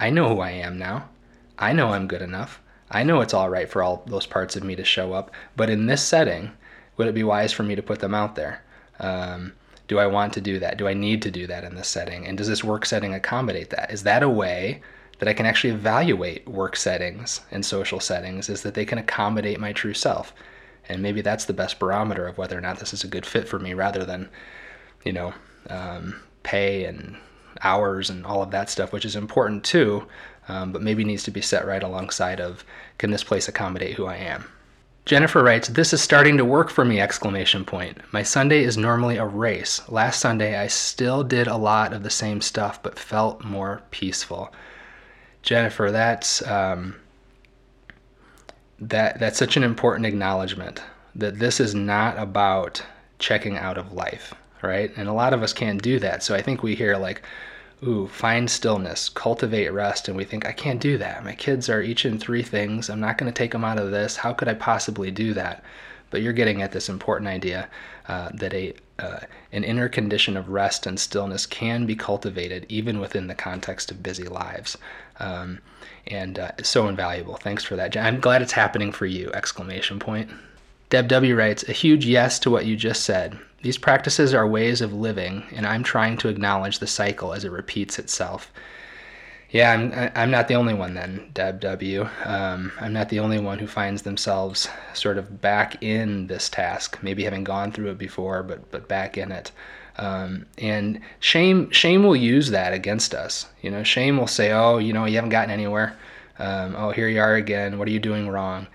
I 0.00 0.10
know 0.10 0.28
who 0.28 0.40
I 0.40 0.50
am 0.50 0.78
now. 0.78 1.08
I 1.58 1.72
know 1.72 1.88
I'm 1.88 2.06
good 2.06 2.22
enough. 2.22 2.60
I 2.90 3.02
know 3.02 3.20
it's 3.20 3.34
all 3.34 3.50
right 3.50 3.68
for 3.68 3.82
all 3.82 4.02
those 4.06 4.26
parts 4.26 4.56
of 4.56 4.62
me 4.62 4.76
to 4.76 4.84
show 4.84 5.12
up. 5.12 5.30
But 5.56 5.70
in 5.70 5.86
this 5.86 6.02
setting, 6.02 6.52
would 6.96 7.08
it 7.08 7.14
be 7.14 7.24
wise 7.24 7.52
for 7.52 7.62
me 7.62 7.74
to 7.74 7.82
put 7.82 7.98
them 7.98 8.14
out 8.14 8.34
there? 8.34 8.62
Um, 9.00 9.52
do 9.88 9.98
I 9.98 10.06
want 10.06 10.32
to 10.34 10.40
do 10.40 10.58
that? 10.60 10.76
Do 10.76 10.86
I 10.86 10.94
need 10.94 11.22
to 11.22 11.30
do 11.30 11.46
that 11.46 11.64
in 11.64 11.74
this 11.74 11.88
setting? 11.88 12.26
And 12.26 12.38
does 12.38 12.48
this 12.48 12.62
work 12.62 12.86
setting 12.86 13.14
accommodate 13.14 13.70
that? 13.70 13.90
Is 13.90 14.02
that 14.04 14.22
a 14.22 14.28
way 14.28 14.82
that 15.18 15.28
I 15.28 15.32
can 15.32 15.46
actually 15.46 15.72
evaluate 15.72 16.46
work 16.48 16.76
settings 16.76 17.40
and 17.50 17.64
social 17.64 18.00
settings 18.00 18.48
is 18.48 18.62
that 18.62 18.74
they 18.74 18.84
can 18.84 18.98
accommodate 18.98 19.60
my 19.60 19.72
true 19.72 19.94
self. 19.94 20.32
And 20.88 21.02
maybe 21.02 21.20
that's 21.20 21.44
the 21.44 21.52
best 21.52 21.78
barometer 21.78 22.26
of 22.26 22.38
whether 22.38 22.56
or 22.56 22.60
not 22.60 22.78
this 22.78 22.94
is 22.94 23.04
a 23.04 23.08
good 23.08 23.26
fit 23.26 23.48
for 23.48 23.58
me 23.58 23.74
rather 23.74 24.04
than, 24.04 24.28
you 25.04 25.12
know, 25.12 25.34
um, 25.68 26.22
pay 26.42 26.84
and 26.84 27.16
hours 27.62 28.10
and 28.10 28.24
all 28.24 28.42
of 28.42 28.50
that 28.52 28.70
stuff, 28.70 28.92
which 28.92 29.04
is 29.04 29.16
important 29.16 29.64
too, 29.64 30.06
um, 30.48 30.72
but 30.72 30.82
maybe 30.82 31.04
needs 31.04 31.24
to 31.24 31.30
be 31.30 31.42
set 31.42 31.66
right 31.66 31.82
alongside 31.82 32.40
of 32.40 32.64
can 32.96 33.10
this 33.10 33.24
place 33.24 33.48
accommodate 33.48 33.96
who 33.96 34.06
I 34.06 34.16
am? 34.16 34.46
Jennifer 35.04 35.42
writes, 35.42 35.68
"This 35.68 35.94
is 35.94 36.02
starting 36.02 36.36
to 36.36 36.44
work 36.44 36.68
for 36.68 36.84
me!" 36.84 37.00
Exclamation 37.00 37.64
point. 37.64 37.98
My 38.12 38.22
Sunday 38.22 38.62
is 38.62 38.76
normally 38.76 39.16
a 39.16 39.24
race. 39.24 39.80
Last 39.88 40.20
Sunday 40.20 40.58
I 40.58 40.66
still 40.66 41.24
did 41.24 41.46
a 41.46 41.56
lot 41.56 41.94
of 41.94 42.02
the 42.02 42.10
same 42.10 42.42
stuff, 42.42 42.82
but 42.82 42.98
felt 42.98 43.42
more 43.42 43.82
peaceful. 43.90 44.52
Jennifer, 45.42 45.90
that's 45.90 46.46
um, 46.46 46.96
that 48.78 49.18
that's 49.18 49.38
such 49.38 49.56
an 49.56 49.62
important 49.62 50.06
acknowledgement 50.06 50.82
that 51.14 51.38
this 51.38 51.60
is 51.60 51.74
not 51.74 52.18
about 52.18 52.82
checking 53.18 53.56
out 53.56 53.76
of 53.76 53.92
life, 53.92 54.34
right? 54.62 54.92
And 54.96 55.08
a 55.08 55.12
lot 55.12 55.32
of 55.32 55.42
us 55.42 55.52
can't 55.52 55.82
do 55.82 55.98
that. 55.98 56.22
So 56.22 56.34
I 56.34 56.42
think 56.42 56.62
we 56.62 56.74
hear 56.74 56.96
like, 56.96 57.22
ooh, 57.82 58.06
find 58.06 58.48
stillness, 58.48 59.08
cultivate 59.08 59.72
rest, 59.72 60.08
and 60.08 60.16
we 60.16 60.24
think, 60.24 60.46
I 60.46 60.52
can't 60.52 60.80
do 60.80 60.98
that. 60.98 61.24
My 61.24 61.34
kids 61.34 61.68
are 61.68 61.82
each 61.82 62.04
in 62.04 62.18
three 62.18 62.42
things. 62.42 62.88
I'm 62.88 63.00
not 63.00 63.18
going 63.18 63.30
to 63.32 63.36
take 63.36 63.52
them 63.52 63.64
out 63.64 63.78
of 63.78 63.90
this. 63.90 64.16
How 64.16 64.32
could 64.32 64.48
I 64.48 64.54
possibly 64.54 65.10
do 65.10 65.34
that? 65.34 65.64
But 66.10 66.22
you're 66.22 66.32
getting 66.32 66.62
at 66.62 66.72
this 66.72 66.88
important 66.88 67.28
idea 67.28 67.68
uh, 68.06 68.30
that 68.34 68.54
a 68.54 68.74
uh, 68.98 69.20
an 69.52 69.64
inner 69.64 69.88
condition 69.88 70.36
of 70.36 70.48
rest 70.48 70.86
and 70.86 70.98
stillness 70.98 71.46
can 71.46 71.86
be 71.86 71.94
cultivated 71.94 72.66
even 72.68 73.00
within 73.00 73.26
the 73.26 73.34
context 73.34 73.90
of 73.90 74.02
busy 74.02 74.24
lives. 74.24 74.76
Um, 75.20 75.60
and 76.06 76.38
uh, 76.38 76.52
so 76.62 76.88
invaluable. 76.88 77.36
Thanks 77.36 77.64
for 77.64 77.76
that. 77.76 77.96
I'm 77.96 78.20
glad 78.20 78.42
it's 78.42 78.52
happening 78.52 78.92
for 78.92 79.06
you! 79.06 79.30
Exclamation 79.32 79.98
point. 79.98 80.30
Deb 80.90 81.08
W 81.08 81.36
writes, 81.36 81.68
a 81.68 81.72
huge 81.72 82.06
yes 82.06 82.38
to 82.40 82.50
what 82.50 82.64
you 82.64 82.76
just 82.76 83.04
said. 83.04 83.38
These 83.62 83.76
practices 83.76 84.32
are 84.32 84.46
ways 84.46 84.80
of 84.80 84.92
living, 84.92 85.44
and 85.52 85.66
I'm 85.66 85.82
trying 85.82 86.16
to 86.18 86.28
acknowledge 86.28 86.78
the 86.78 86.86
cycle 86.86 87.34
as 87.34 87.44
it 87.44 87.50
repeats 87.50 87.98
itself. 87.98 88.50
Yeah, 89.50 89.72
I'm, 89.72 90.12
I'm 90.14 90.30
not 90.30 90.48
the 90.48 90.56
only 90.56 90.74
one 90.74 90.92
then, 90.92 91.30
Deb 91.32 91.60
W. 91.60 92.06
Um, 92.24 92.70
I'm 92.80 92.92
not 92.92 93.08
the 93.08 93.20
only 93.20 93.38
one 93.38 93.58
who 93.58 93.66
finds 93.66 94.02
themselves 94.02 94.68
sort 94.92 95.16
of 95.16 95.40
back 95.40 95.82
in 95.82 96.26
this 96.26 96.50
task, 96.50 96.98
maybe 97.02 97.24
having 97.24 97.44
gone 97.44 97.72
through 97.72 97.90
it 97.90 97.98
before, 97.98 98.42
but 98.42 98.70
but 98.70 98.88
back 98.88 99.16
in 99.16 99.32
it. 99.32 99.50
Um, 99.96 100.44
and 100.58 101.00
shame 101.18 101.70
shame 101.70 102.02
will 102.04 102.14
use 102.14 102.50
that 102.50 102.74
against 102.74 103.14
us. 103.14 103.46
You 103.62 103.70
know, 103.70 103.82
shame 103.82 104.18
will 104.18 104.26
say, 104.26 104.52
"Oh, 104.52 104.76
you 104.78 104.92
know, 104.92 105.06
you 105.06 105.14
haven't 105.16 105.30
gotten 105.30 105.50
anywhere. 105.50 105.96
Um, 106.38 106.74
oh, 106.76 106.90
here 106.90 107.08
you 107.08 107.20
are 107.20 107.34
again. 107.34 107.78
What 107.78 107.88
are 107.88 107.92
you 107.92 108.00
doing 108.00 108.28
wrong?" 108.28 108.66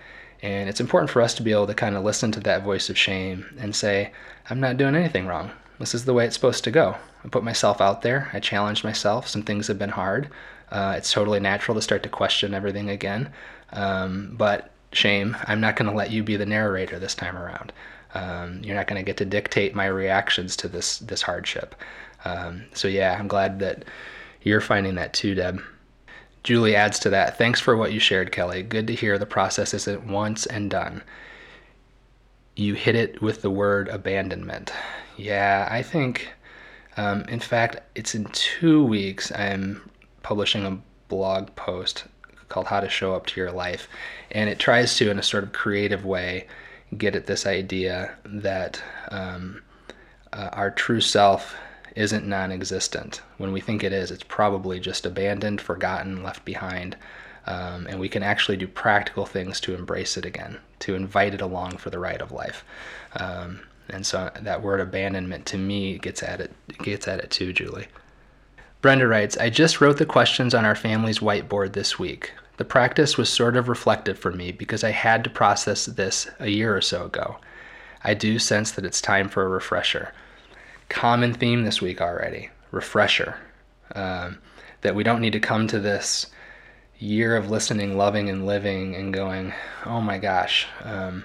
And 0.42 0.68
it's 0.68 0.80
important 0.80 1.10
for 1.10 1.22
us 1.22 1.34
to 1.34 1.42
be 1.42 1.52
able 1.52 1.68
to 1.68 1.74
kind 1.74 1.96
of 1.96 2.02
listen 2.04 2.32
to 2.32 2.40
that 2.40 2.64
voice 2.64 2.90
of 2.90 2.98
shame 2.98 3.46
and 3.58 3.76
say, 3.76 4.10
"I'm 4.50 4.60
not 4.60 4.76
doing 4.76 4.96
anything 4.96 5.26
wrong. 5.28 5.52
This 5.78 5.94
is 5.94 6.04
the 6.04 6.14
way 6.14 6.26
it's 6.26 6.34
supposed 6.34 6.64
to 6.64 6.72
go." 6.72 6.96
I 7.24 7.28
put 7.28 7.44
myself 7.44 7.80
out 7.80 8.02
there. 8.02 8.28
I 8.34 8.40
challenged 8.40 8.84
myself. 8.84 9.28
Some 9.28 9.42
things 9.42 9.68
have 9.68 9.78
been 9.78 9.90
hard. 9.90 10.28
Uh, 10.74 10.94
it's 10.96 11.12
totally 11.12 11.38
natural 11.38 11.76
to 11.76 11.80
start 11.80 12.02
to 12.02 12.08
question 12.08 12.52
everything 12.52 12.90
again. 12.90 13.32
Um, 13.72 14.34
but 14.36 14.72
shame, 14.90 15.36
I'm 15.44 15.60
not 15.60 15.76
going 15.76 15.88
to 15.88 15.96
let 15.96 16.10
you 16.10 16.24
be 16.24 16.36
the 16.36 16.44
narrator 16.44 16.98
this 16.98 17.14
time 17.14 17.36
around. 17.36 17.72
Um, 18.12 18.60
you're 18.64 18.74
not 18.74 18.88
going 18.88 19.00
to 19.00 19.06
get 19.06 19.16
to 19.18 19.24
dictate 19.24 19.76
my 19.76 19.86
reactions 19.86 20.56
to 20.56 20.68
this 20.68 20.98
this 20.98 21.22
hardship. 21.22 21.76
Um, 22.24 22.64
so 22.74 22.88
yeah, 22.88 23.16
I'm 23.16 23.28
glad 23.28 23.60
that 23.60 23.84
you're 24.42 24.60
finding 24.60 24.96
that 24.96 25.14
too, 25.14 25.36
Deb. 25.36 25.62
Julie 26.42 26.74
adds 26.74 26.98
to 27.00 27.10
that. 27.10 27.38
Thanks 27.38 27.60
for 27.60 27.76
what 27.76 27.92
you 27.92 28.00
shared, 28.00 28.32
Kelly. 28.32 28.64
Good 28.64 28.88
to 28.88 28.96
hear 28.96 29.16
the 29.16 29.26
process 29.26 29.74
isn't 29.74 30.08
once 30.08 30.44
and 30.44 30.70
done. 30.70 31.04
You 32.56 32.74
hit 32.74 32.96
it 32.96 33.22
with 33.22 33.42
the 33.42 33.50
word 33.50 33.88
abandonment. 33.88 34.72
Yeah, 35.16 35.68
I 35.70 35.82
think. 35.82 36.30
Um, 36.96 37.22
in 37.28 37.40
fact, 37.40 37.76
it's 37.94 38.16
in 38.16 38.24
two 38.26 38.84
weeks. 38.84 39.30
I'm 39.32 39.88
publishing 40.24 40.66
a 40.66 40.78
blog 41.06 41.54
post 41.54 42.04
called 42.48 42.66
How 42.66 42.80
to 42.80 42.88
Show 42.88 43.14
Up 43.14 43.26
to 43.26 43.40
Your 43.40 43.52
Life, 43.52 43.86
and 44.32 44.50
it 44.50 44.58
tries 44.58 44.96
to, 44.96 45.10
in 45.10 45.18
a 45.20 45.22
sort 45.22 45.44
of 45.44 45.52
creative 45.52 46.04
way, 46.04 46.48
get 46.98 47.14
at 47.14 47.26
this 47.26 47.46
idea 47.46 48.14
that 48.24 48.82
um, 49.10 49.62
uh, 50.32 50.50
our 50.52 50.70
true 50.70 51.00
self 51.00 51.54
isn't 51.94 52.26
non 52.26 52.50
existent. 52.50 53.22
When 53.38 53.52
we 53.52 53.60
think 53.60 53.84
it 53.84 53.92
is, 53.92 54.10
it's 54.10 54.24
probably 54.24 54.80
just 54.80 55.06
abandoned, 55.06 55.60
forgotten, 55.60 56.24
left 56.24 56.44
behind. 56.44 56.96
Um, 57.46 57.86
and 57.86 58.00
we 58.00 58.08
can 58.08 58.22
actually 58.22 58.56
do 58.56 58.66
practical 58.66 59.26
things 59.26 59.60
to 59.60 59.74
embrace 59.74 60.16
it 60.16 60.24
again, 60.24 60.58
to 60.80 60.94
invite 60.94 61.34
it 61.34 61.42
along 61.42 61.76
for 61.76 61.90
the 61.90 61.98
ride 61.98 62.22
of 62.22 62.32
life. 62.32 62.64
Um, 63.16 63.60
and 63.90 64.06
so 64.06 64.30
that 64.40 64.62
word 64.62 64.80
abandonment 64.80 65.44
to 65.46 65.58
me 65.58 65.98
gets 65.98 66.22
at 66.22 66.40
it 66.40 66.52
gets 66.78 67.06
at 67.06 67.20
it 67.20 67.30
too, 67.30 67.52
Julie. 67.52 67.86
Brenda 68.84 69.08
writes, 69.08 69.38
I 69.38 69.48
just 69.48 69.80
wrote 69.80 69.96
the 69.96 70.04
questions 70.04 70.52
on 70.52 70.66
our 70.66 70.74
family's 70.74 71.20
whiteboard 71.20 71.72
this 71.72 71.98
week. 71.98 72.34
The 72.58 72.66
practice 72.66 73.16
was 73.16 73.30
sort 73.30 73.56
of 73.56 73.70
reflective 73.70 74.18
for 74.18 74.30
me 74.30 74.52
because 74.52 74.84
I 74.84 74.90
had 74.90 75.24
to 75.24 75.30
process 75.30 75.86
this 75.86 76.28
a 76.38 76.48
year 76.48 76.76
or 76.76 76.82
so 76.82 77.06
ago. 77.06 77.38
I 78.02 78.12
do 78.12 78.38
sense 78.38 78.72
that 78.72 78.84
it's 78.84 79.00
time 79.00 79.30
for 79.30 79.42
a 79.42 79.48
refresher. 79.48 80.12
Common 80.90 81.32
theme 81.32 81.64
this 81.64 81.80
week 81.80 82.02
already 82.02 82.50
refresher. 82.72 83.38
Um, 83.94 84.36
that 84.82 84.94
we 84.94 85.02
don't 85.02 85.22
need 85.22 85.32
to 85.32 85.40
come 85.40 85.66
to 85.68 85.80
this 85.80 86.26
year 86.98 87.38
of 87.38 87.50
listening, 87.50 87.96
loving, 87.96 88.28
and 88.28 88.44
living 88.44 88.94
and 88.96 89.14
going, 89.14 89.54
oh 89.86 90.02
my 90.02 90.18
gosh, 90.18 90.66
um, 90.82 91.24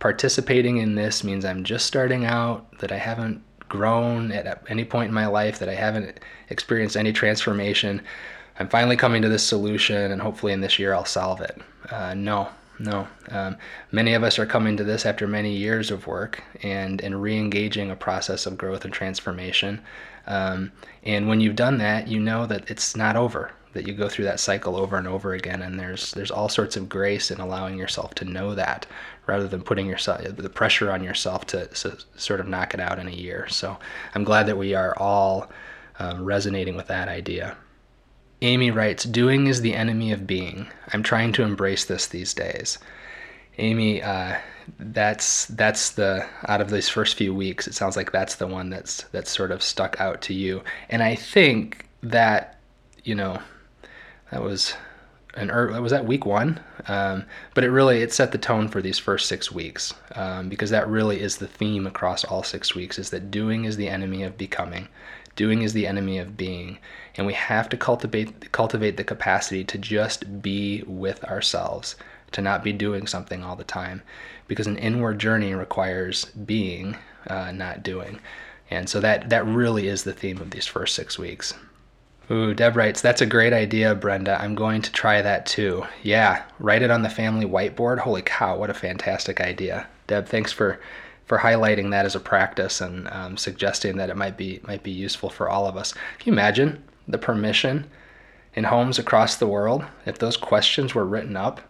participating 0.00 0.76
in 0.76 0.96
this 0.96 1.24
means 1.24 1.46
I'm 1.46 1.64
just 1.64 1.86
starting 1.86 2.26
out, 2.26 2.78
that 2.80 2.92
I 2.92 2.98
haven't 2.98 3.42
grown 3.68 4.32
at 4.32 4.62
any 4.68 4.84
point 4.84 5.08
in 5.08 5.14
my 5.14 5.26
life, 5.26 5.58
that 5.58 5.68
I 5.68 5.74
haven't 5.74 6.20
experienced 6.50 6.96
any 6.96 7.12
transformation. 7.12 8.02
I'm 8.58 8.68
finally 8.68 8.96
coming 8.96 9.22
to 9.22 9.28
this 9.28 9.42
solution, 9.42 10.12
and 10.12 10.22
hopefully 10.22 10.52
in 10.52 10.60
this 10.60 10.78
year 10.78 10.94
I'll 10.94 11.04
solve 11.04 11.40
it. 11.40 11.60
Uh, 11.90 12.14
no, 12.14 12.48
no. 12.78 13.08
Um, 13.30 13.56
many 13.92 14.14
of 14.14 14.22
us 14.22 14.38
are 14.38 14.46
coming 14.46 14.76
to 14.76 14.84
this 14.84 15.06
after 15.06 15.26
many 15.26 15.56
years 15.56 15.90
of 15.90 16.06
work 16.06 16.42
and, 16.62 17.00
and 17.00 17.20
re 17.20 17.36
engaging 17.36 17.90
a 17.90 17.96
process 17.96 18.46
of 18.46 18.58
growth 18.58 18.84
and 18.84 18.92
transformation. 18.94 19.80
Um, 20.26 20.72
and 21.02 21.28
when 21.28 21.40
you've 21.40 21.56
done 21.56 21.78
that, 21.78 22.08
you 22.08 22.20
know 22.20 22.46
that 22.46 22.70
it's 22.70 22.96
not 22.96 23.16
over, 23.16 23.52
that 23.74 23.86
you 23.86 23.94
go 23.94 24.08
through 24.08 24.24
that 24.26 24.40
cycle 24.40 24.76
over 24.76 24.96
and 24.96 25.06
over 25.06 25.34
again. 25.34 25.62
And 25.62 25.78
there's, 25.78 26.12
there's 26.12 26.30
all 26.30 26.48
sorts 26.48 26.76
of 26.76 26.88
grace 26.88 27.30
in 27.30 27.40
allowing 27.40 27.76
yourself 27.76 28.14
to 28.16 28.24
know 28.24 28.54
that 28.54 28.86
rather 29.26 29.48
than 29.48 29.62
putting 29.62 29.86
yourself 29.86 30.22
the 30.36 30.50
pressure 30.50 30.90
on 30.90 31.02
yourself 31.02 31.46
to, 31.46 31.66
to 31.68 31.96
sort 32.16 32.40
of 32.40 32.48
knock 32.48 32.74
it 32.74 32.80
out 32.80 32.98
in 32.98 33.08
a 33.08 33.12
year. 33.12 33.48
So 33.48 33.78
I'm 34.14 34.24
glad 34.24 34.46
that 34.46 34.58
we 34.58 34.74
are 34.74 34.96
all 34.98 35.50
um, 35.98 36.24
resonating 36.24 36.76
with 36.76 36.88
that 36.88 37.08
idea. 37.08 37.56
Amy 38.42 38.70
writes, 38.70 39.04
Doing 39.04 39.46
is 39.46 39.60
the 39.60 39.74
enemy 39.74 40.12
of 40.12 40.26
being. 40.26 40.66
I'm 40.92 41.02
trying 41.02 41.32
to 41.32 41.42
embrace 41.42 41.84
this 41.84 42.06
these 42.06 42.34
days. 42.34 42.78
Amy, 43.58 44.02
uh, 44.02 44.36
that's 44.78 45.46
that's 45.46 45.90
the 45.90 46.26
out 46.48 46.60
of 46.60 46.70
these 46.70 46.88
first 46.88 47.16
few 47.16 47.34
weeks, 47.34 47.66
it 47.66 47.74
sounds 47.74 47.96
like 47.96 48.12
that's 48.12 48.36
the 48.36 48.46
one 48.46 48.70
that's 48.70 49.02
that's 49.12 49.30
sort 49.30 49.50
of 49.50 49.62
stuck 49.62 50.00
out 50.00 50.22
to 50.22 50.34
you. 50.34 50.62
And 50.88 51.02
I 51.02 51.14
think 51.14 51.86
that, 52.02 52.58
you 53.04 53.14
know, 53.14 53.40
that 54.30 54.42
was 54.42 54.74
an 55.36 55.50
early, 55.50 55.80
was 55.80 55.92
that 55.92 56.06
week 56.06 56.24
one, 56.24 56.60
um, 56.86 57.24
but 57.54 57.64
it 57.64 57.70
really 57.70 58.02
it 58.02 58.12
set 58.12 58.32
the 58.32 58.38
tone 58.38 58.68
for 58.68 58.80
these 58.80 58.98
first 58.98 59.28
six 59.28 59.50
weeks 59.50 59.94
um, 60.14 60.48
because 60.48 60.70
that 60.70 60.88
really 60.88 61.20
is 61.20 61.36
the 61.36 61.48
theme 61.48 61.86
across 61.86 62.24
all 62.24 62.42
six 62.42 62.74
weeks 62.74 62.98
is 62.98 63.10
that 63.10 63.30
doing 63.30 63.64
is 63.64 63.76
the 63.76 63.88
enemy 63.88 64.22
of 64.22 64.38
becoming, 64.38 64.88
doing 65.36 65.62
is 65.62 65.72
the 65.72 65.86
enemy 65.86 66.18
of 66.18 66.36
being, 66.36 66.78
and 67.16 67.26
we 67.26 67.32
have 67.32 67.68
to 67.68 67.76
cultivate 67.76 68.52
cultivate 68.52 68.96
the 68.96 69.04
capacity 69.04 69.64
to 69.64 69.78
just 69.78 70.42
be 70.42 70.82
with 70.86 71.22
ourselves 71.24 71.96
to 72.34 72.42
not 72.42 72.64
be 72.64 72.72
doing 72.72 73.06
something 73.06 73.44
all 73.44 73.54
the 73.54 73.64
time 73.64 74.02
because 74.48 74.66
an 74.66 74.76
inward 74.76 75.18
journey 75.20 75.54
requires 75.54 76.24
being 76.26 76.96
uh, 77.28 77.52
not 77.52 77.82
doing 77.82 78.20
and 78.70 78.88
so 78.88 79.00
that 79.00 79.30
that 79.30 79.46
really 79.46 79.86
is 79.86 80.02
the 80.02 80.12
theme 80.12 80.38
of 80.38 80.50
these 80.50 80.66
first 80.66 80.94
six 80.94 81.18
weeks 81.18 81.54
Ooh, 82.30 82.54
Deb 82.54 82.74
writes, 82.76 83.02
that's 83.02 83.20
a 83.20 83.26
great 83.26 83.52
idea, 83.52 83.94
Brenda. 83.94 84.40
I'm 84.40 84.54
going 84.54 84.80
to 84.82 84.92
try 84.92 85.20
that 85.20 85.44
too. 85.44 85.84
Yeah, 86.02 86.42
write 86.58 86.80
it 86.80 86.90
on 86.90 87.02
the 87.02 87.10
family 87.10 87.44
whiteboard. 87.44 87.98
Holy 87.98 88.22
cow, 88.22 88.56
what 88.56 88.70
a 88.70 88.74
fantastic 88.74 89.40
idea. 89.40 89.86
Deb, 90.06 90.26
thanks 90.26 90.50
for 90.52 90.80
for 91.26 91.38
highlighting 91.38 91.90
that 91.90 92.04
as 92.04 92.14
a 92.14 92.20
practice 92.20 92.80
and 92.80 93.08
um, 93.08 93.36
suggesting 93.36 93.96
that 93.96 94.10
it 94.10 94.16
might 94.16 94.36
be 94.36 94.60
might 94.66 94.82
be 94.82 94.90
useful 94.90 95.28
for 95.30 95.48
all 95.48 95.66
of 95.66 95.76
us. 95.76 95.92
Can 95.92 96.26
you 96.26 96.32
imagine 96.32 96.82
the 97.08 97.18
permission 97.18 97.90
in 98.54 98.64
homes 98.64 98.98
across 98.98 99.36
the 99.36 99.46
world 99.46 99.84
if 100.06 100.18
those 100.18 100.36
questions 100.36 100.94
were 100.94 101.06
written 101.06 101.36
up? 101.36 101.60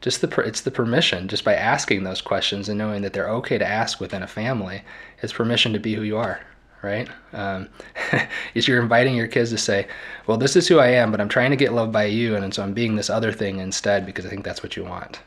Just 0.00 0.20
the 0.20 0.28
it's 0.42 0.60
the 0.60 0.70
permission 0.70 1.28
just 1.28 1.44
by 1.44 1.54
asking 1.54 2.04
those 2.04 2.20
questions 2.20 2.68
and 2.68 2.78
knowing 2.78 3.02
that 3.02 3.14
they're 3.14 3.30
okay 3.30 3.58
to 3.58 3.66
ask 3.66 4.00
within 4.00 4.22
a 4.22 4.28
family. 4.28 4.82
It's 5.22 5.32
permission 5.32 5.72
to 5.72 5.80
be 5.80 5.94
who 5.94 6.02
you 6.02 6.18
are, 6.18 6.40
right? 6.84 7.08
Um, 7.32 7.68
is 8.54 8.68
you're 8.68 8.82
inviting 8.82 9.16
your 9.16 9.26
kids 9.26 9.50
to 9.50 9.58
say, 9.58 9.88
"Well, 10.26 10.36
this 10.36 10.54
is 10.54 10.68
who 10.68 10.78
I 10.78 10.88
am, 10.88 11.10
but 11.10 11.20
I'm 11.20 11.28
trying 11.28 11.50
to 11.50 11.56
get 11.56 11.72
loved 11.72 11.92
by 11.92 12.04
you, 12.04 12.36
and 12.36 12.54
so 12.54 12.62
I'm 12.62 12.74
being 12.74 12.96
this 12.96 13.10
other 13.10 13.32
thing 13.32 13.58
instead 13.58 14.06
because 14.06 14.26
I 14.26 14.28
think 14.28 14.44
that's 14.44 14.62
what 14.62 14.76
you 14.76 14.84
want." 14.84 15.20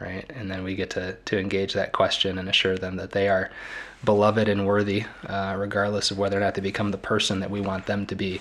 right? 0.00 0.30
And 0.34 0.50
then 0.50 0.64
we 0.64 0.74
get 0.74 0.90
to, 0.90 1.12
to 1.12 1.38
engage 1.38 1.74
that 1.74 1.92
question 1.92 2.38
and 2.38 2.48
assure 2.48 2.76
them 2.76 2.96
that 2.96 3.12
they 3.12 3.28
are 3.28 3.50
beloved 4.04 4.48
and 4.48 4.66
worthy, 4.66 5.04
uh, 5.26 5.54
regardless 5.58 6.10
of 6.10 6.18
whether 6.18 6.36
or 6.36 6.40
not 6.40 6.54
they 6.54 6.62
become 6.62 6.90
the 6.90 6.98
person 6.98 7.40
that 7.40 7.50
we 7.50 7.60
want 7.60 7.86
them 7.86 8.06
to 8.06 8.14
be. 8.14 8.40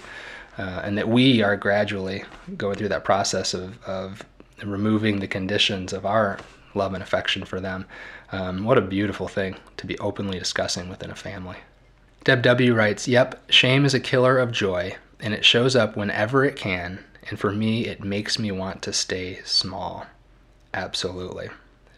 Uh, 0.57 0.81
and 0.83 0.97
that 0.97 1.07
we 1.07 1.41
are 1.41 1.55
gradually 1.55 2.23
going 2.57 2.75
through 2.75 2.89
that 2.89 3.05
process 3.05 3.53
of, 3.53 3.81
of 3.85 4.23
removing 4.65 5.19
the 5.19 5.27
conditions 5.27 5.93
of 5.93 6.05
our 6.05 6.37
love 6.75 6.93
and 6.93 7.01
affection 7.01 7.45
for 7.45 7.59
them. 7.59 7.85
Um, 8.31 8.63
what 8.63 8.77
a 8.77 8.81
beautiful 8.81 9.27
thing 9.27 9.55
to 9.77 9.87
be 9.87 9.97
openly 9.99 10.37
discussing 10.37 10.89
within 10.89 11.11
a 11.11 11.15
family. 11.15 11.57
Deb 12.23 12.41
W. 12.41 12.73
writes 12.73 13.07
Yep, 13.07 13.51
shame 13.51 13.85
is 13.85 13.93
a 13.93 13.99
killer 13.99 14.37
of 14.37 14.51
joy, 14.51 14.95
and 15.19 15.33
it 15.33 15.45
shows 15.45 15.75
up 15.75 15.95
whenever 15.95 16.43
it 16.45 16.55
can 16.55 16.99
And 17.29 17.39
for 17.39 17.51
me, 17.51 17.85
it 17.85 18.03
makes 18.03 18.39
me 18.39 18.51
want 18.51 18.81
to 18.83 18.93
stay 18.93 19.39
small. 19.43 20.05
Absolutely. 20.73 21.49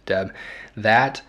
Deb, 0.06 0.34
that, 0.76 1.22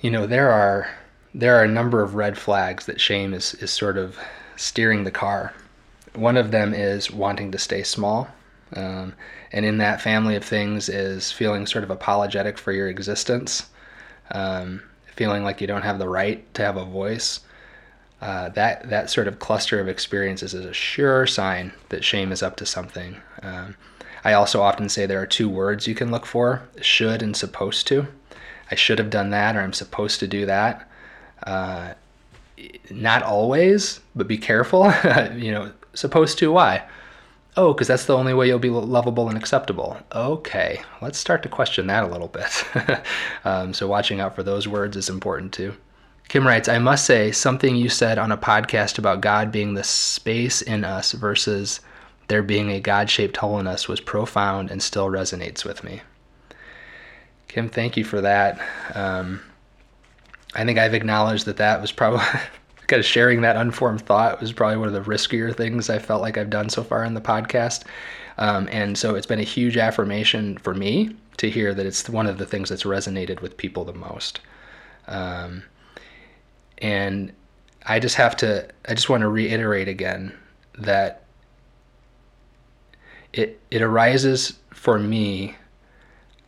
you 0.00 0.10
know, 0.10 0.26
there 0.26 0.50
are 0.50 0.88
there 1.34 1.56
are 1.56 1.64
a 1.64 1.68
number 1.68 2.02
of 2.02 2.14
red 2.14 2.38
flags 2.38 2.86
that 2.86 3.00
shame 3.00 3.34
is, 3.34 3.54
is 3.54 3.70
sort 3.70 3.98
of 3.98 4.18
steering 4.56 5.04
the 5.04 5.10
car. 5.10 5.52
One 6.14 6.36
of 6.36 6.50
them 6.50 6.74
is 6.74 7.10
wanting 7.10 7.52
to 7.52 7.58
stay 7.58 7.82
small. 7.82 8.28
Um, 8.74 9.14
and 9.52 9.64
in 9.64 9.78
that 9.78 10.00
family 10.00 10.36
of 10.36 10.44
things 10.44 10.88
is 10.88 11.30
feeling 11.32 11.66
sort 11.66 11.84
of 11.84 11.90
apologetic 11.90 12.58
for 12.58 12.72
your 12.72 12.88
existence, 12.88 13.68
um, 14.30 14.82
feeling 15.18 15.42
like 15.42 15.60
you 15.60 15.66
don't 15.66 15.82
have 15.82 15.98
the 15.98 16.08
right 16.08 16.54
to 16.54 16.62
have 16.62 16.76
a 16.76 16.84
voice. 16.84 17.40
Uh, 18.22 18.48
that 18.50 18.88
that 18.88 19.10
sort 19.10 19.26
of 19.26 19.40
cluster 19.40 19.80
of 19.80 19.88
experiences 19.88 20.54
is 20.54 20.64
a 20.64 20.72
sure 20.72 21.26
sign 21.26 21.72
that 21.88 22.04
shame 22.04 22.30
is 22.30 22.40
up 22.40 22.54
to 22.56 22.64
something. 22.64 23.16
Um, 23.42 23.74
I 24.24 24.32
also 24.32 24.62
often 24.62 24.88
say 24.88 25.06
there 25.06 25.20
are 25.20 25.26
two 25.26 25.48
words 25.48 25.88
you 25.88 25.94
can 25.96 26.12
look 26.12 26.24
for: 26.24 26.62
should 26.80 27.20
and 27.20 27.36
supposed 27.36 27.88
to. 27.88 28.06
I 28.70 28.76
should 28.76 29.00
have 29.00 29.10
done 29.10 29.30
that, 29.30 29.56
or 29.56 29.60
I'm 29.60 29.72
supposed 29.72 30.20
to 30.20 30.28
do 30.28 30.46
that. 30.46 30.88
Uh, 31.44 31.94
not 32.90 33.24
always, 33.24 34.00
but 34.14 34.28
be 34.28 34.38
careful. 34.38 34.92
you 35.34 35.50
know, 35.50 35.72
supposed 35.94 36.38
to 36.38 36.52
why? 36.52 36.84
Oh, 37.60 37.72
because 37.72 37.88
that's 37.88 38.04
the 38.04 38.16
only 38.16 38.34
way 38.34 38.46
you'll 38.46 38.60
be 38.60 38.70
lovable 38.70 39.28
and 39.28 39.36
acceptable. 39.36 39.96
Okay, 40.12 40.80
let's 41.02 41.18
start 41.18 41.42
to 41.42 41.48
question 41.48 41.88
that 41.88 42.04
a 42.04 42.06
little 42.06 42.28
bit. 42.28 42.64
um, 43.44 43.74
so 43.74 43.88
watching 43.88 44.20
out 44.20 44.36
for 44.36 44.44
those 44.44 44.68
words 44.68 44.96
is 44.96 45.08
important 45.08 45.52
too. 45.52 45.74
Kim 46.28 46.46
writes, 46.46 46.68
I 46.68 46.78
must 46.78 47.04
say, 47.04 47.32
something 47.32 47.74
you 47.74 47.88
said 47.88 48.16
on 48.16 48.30
a 48.30 48.38
podcast 48.38 48.96
about 48.96 49.22
God 49.22 49.50
being 49.50 49.74
the 49.74 49.82
space 49.82 50.62
in 50.62 50.84
us 50.84 51.10
versus 51.10 51.80
there 52.28 52.44
being 52.44 52.70
a 52.70 52.78
God 52.78 53.10
shaped 53.10 53.38
hole 53.38 53.58
in 53.58 53.66
us 53.66 53.88
was 53.88 54.00
profound 54.00 54.70
and 54.70 54.80
still 54.80 55.08
resonates 55.08 55.64
with 55.64 55.82
me. 55.82 56.02
Kim, 57.48 57.68
thank 57.68 57.96
you 57.96 58.04
for 58.04 58.20
that. 58.20 58.60
Um, 58.94 59.40
I 60.54 60.64
think 60.64 60.78
I've 60.78 60.94
acknowledged 60.94 61.46
that 61.46 61.56
that 61.56 61.80
was 61.80 61.90
probably 61.90 62.24
kind 62.88 62.98
of 62.98 63.06
sharing 63.06 63.42
that 63.42 63.56
unformed 63.56 64.00
thought 64.00 64.40
was 64.40 64.52
probably 64.52 64.78
one 64.78 64.88
of 64.88 64.94
the 64.94 65.10
riskier 65.10 65.54
things 65.54 65.88
I 65.88 65.98
felt 65.98 66.22
like 66.22 66.36
I've 66.36 66.50
done 66.50 66.68
so 66.70 66.82
far 66.82 67.04
in 67.04 67.14
the 67.14 67.20
podcast. 67.20 67.84
Um, 68.38 68.68
and 68.72 68.96
so 68.96 69.14
it's 69.14 69.26
been 69.26 69.38
a 69.38 69.44
huge 69.44 69.76
affirmation 69.76 70.56
for 70.58 70.74
me 70.74 71.14
to 71.36 71.50
hear 71.50 71.74
that 71.74 71.86
it's 71.86 72.08
one 72.08 72.26
of 72.26 72.38
the 72.38 72.46
things 72.46 72.70
that's 72.70 72.84
resonated 72.84 73.42
with 73.42 73.56
people 73.56 73.84
the 73.84 73.92
most. 73.92 74.40
Um, 75.06 75.64
and 76.78 77.32
I 77.84 78.00
just 78.00 78.16
have 78.16 78.36
to, 78.38 78.68
I 78.88 78.94
just 78.94 79.08
want 79.08 79.20
to 79.20 79.28
reiterate 79.28 79.88
again 79.88 80.36
that 80.78 81.24
it, 83.32 83.60
it 83.70 83.82
arises 83.82 84.58
for 84.70 84.98
me 84.98 85.56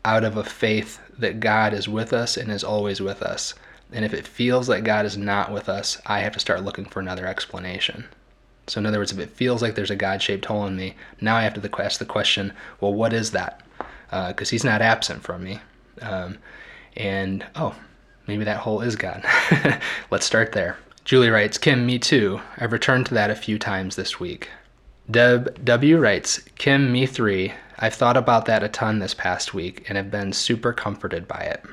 out 0.05 0.25
of 0.25 0.37
a 0.37 0.45
faith 0.45 1.01
that 1.19 1.41
God 1.41 1.75
is 1.75 1.87
with 1.87 2.13
us 2.13 2.37
and 2.37 2.51
is 2.51 2.65
always 2.65 3.01
with 3.01 3.23
us. 3.23 3.55
And 3.93 4.05
if 4.05 4.15
it 4.15 4.27
feels 4.27 4.69
like 4.69 4.85
God 4.85 5.05
is 5.05 5.17
not 5.17 5.53
with 5.53 5.69
us, 5.69 6.01
I 6.07 6.21
have 6.21 6.33
to 6.35 6.41
start 6.41 6.65
looking 6.65 6.85
for 6.85 7.01
another 7.01 7.27
explanation. 7.27 8.07
So, 8.67 8.79
in 8.79 8.87
other 8.87 8.99
words, 8.99 9.11
if 9.13 9.19
it 9.19 9.31
feels 9.31 9.63
like 9.63 9.75
there's 9.75 9.91
a 9.91 9.97
God 9.97 10.23
shaped 10.23 10.45
hole 10.45 10.67
in 10.67 10.77
me, 10.77 10.95
now 11.21 11.37
I 11.37 11.43
have 11.43 11.61
to 11.61 11.83
ask 11.83 11.99
the 11.99 12.05
question, 12.05 12.53
well, 12.81 12.95
what 12.95 13.13
is 13.13 13.33
that? 13.33 13.63
Because 14.11 14.49
uh, 14.49 14.51
He's 14.51 14.65
not 14.65 14.83
absent 14.83 15.23
from 15.23 15.43
me. 15.43 15.59
Um, 16.01 16.39
and, 16.97 17.45
oh, 17.57 17.75
maybe 18.27 18.45
that 18.45 18.59
hole 18.59 18.81
is 18.81 18.95
God. 18.95 19.25
Let's 20.11 20.27
start 20.27 20.53
there. 20.53 20.77
Julie 21.05 21.31
writes, 21.31 21.59
Kim, 21.59 21.85
me 21.85 21.99
too. 21.99 22.41
I've 22.59 22.73
returned 22.73 23.07
to 23.07 23.15
that 23.15 23.31
a 23.31 23.35
few 23.35 23.59
times 23.59 23.97
this 23.97 24.21
week. 24.21 24.49
Deb 25.11 25.65
W 25.65 25.99
writes, 25.99 26.41
Kim, 26.57 26.93
me 26.93 27.07
three. 27.07 27.53
I've 27.79 27.95
thought 27.95 28.17
about 28.17 28.45
that 28.45 28.63
a 28.63 28.69
ton 28.69 29.01
this 29.01 29.15
past 29.15 29.53
week 29.53 29.85
and 29.89 29.97
have 29.97 30.11
been 30.11 30.33
super 30.33 30.73
comforted 30.73 31.27
by 31.27 31.41
it. 31.41 31.65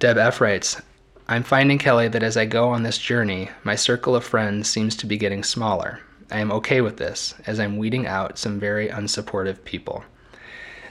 Deb 0.00 0.18
F 0.18 0.40
writes, 0.40 0.80
I'm 1.28 1.44
finding, 1.44 1.78
Kelly, 1.78 2.08
that 2.08 2.22
as 2.22 2.36
I 2.36 2.46
go 2.46 2.70
on 2.70 2.82
this 2.82 2.98
journey, 2.98 3.50
my 3.64 3.76
circle 3.76 4.16
of 4.16 4.24
friends 4.24 4.68
seems 4.68 4.96
to 4.96 5.06
be 5.06 5.16
getting 5.16 5.44
smaller. 5.44 6.00
I 6.30 6.40
am 6.40 6.50
okay 6.52 6.80
with 6.80 6.96
this, 6.96 7.34
as 7.46 7.60
I'm 7.60 7.76
weeding 7.76 8.06
out 8.06 8.38
some 8.38 8.58
very 8.58 8.88
unsupportive 8.88 9.64
people. 9.64 10.04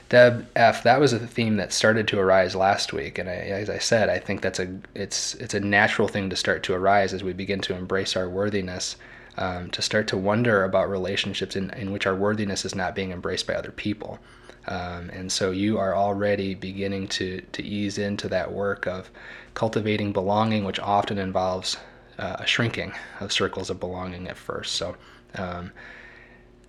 Deb 0.08 0.46
F, 0.54 0.82
that 0.82 1.00
was 1.00 1.12
a 1.12 1.18
theme 1.18 1.56
that 1.56 1.72
started 1.72 2.06
to 2.08 2.18
arise 2.18 2.54
last 2.54 2.92
week, 2.92 3.18
and 3.18 3.28
I, 3.28 3.34
as 3.34 3.70
I 3.70 3.78
said, 3.78 4.08
I 4.08 4.18
think 4.18 4.42
that's 4.42 4.58
a 4.58 4.68
it's 4.94 5.34
it's 5.36 5.54
a 5.54 5.60
natural 5.60 6.06
thing 6.06 6.28
to 6.28 6.36
start 6.36 6.62
to 6.64 6.74
arise 6.74 7.14
as 7.14 7.24
we 7.24 7.32
begin 7.32 7.60
to 7.62 7.74
embrace 7.74 8.14
our 8.14 8.28
worthiness, 8.28 8.96
um, 9.38 9.70
to 9.70 9.80
start 9.80 10.06
to 10.08 10.18
wonder 10.18 10.64
about 10.64 10.90
relationships 10.90 11.56
in, 11.56 11.70
in 11.70 11.92
which 11.92 12.06
our 12.06 12.14
worthiness 12.14 12.64
is 12.64 12.74
not 12.74 12.94
being 12.94 13.10
embraced 13.10 13.46
by 13.46 13.54
other 13.54 13.70
people. 13.70 14.18
Um, 14.66 15.10
and 15.10 15.30
so 15.30 15.50
you 15.50 15.78
are 15.78 15.94
already 15.94 16.54
beginning 16.54 17.08
to, 17.08 17.40
to 17.52 17.62
ease 17.62 17.98
into 17.98 18.28
that 18.28 18.52
work 18.52 18.86
of 18.86 19.10
cultivating 19.54 20.12
belonging, 20.12 20.64
which 20.64 20.78
often 20.78 21.18
involves 21.18 21.76
uh, 22.18 22.36
a 22.38 22.46
shrinking 22.46 22.92
of 23.20 23.32
circles 23.32 23.70
of 23.70 23.80
belonging 23.80 24.28
at 24.28 24.36
first. 24.36 24.76
So, 24.76 24.96
um, 25.34 25.72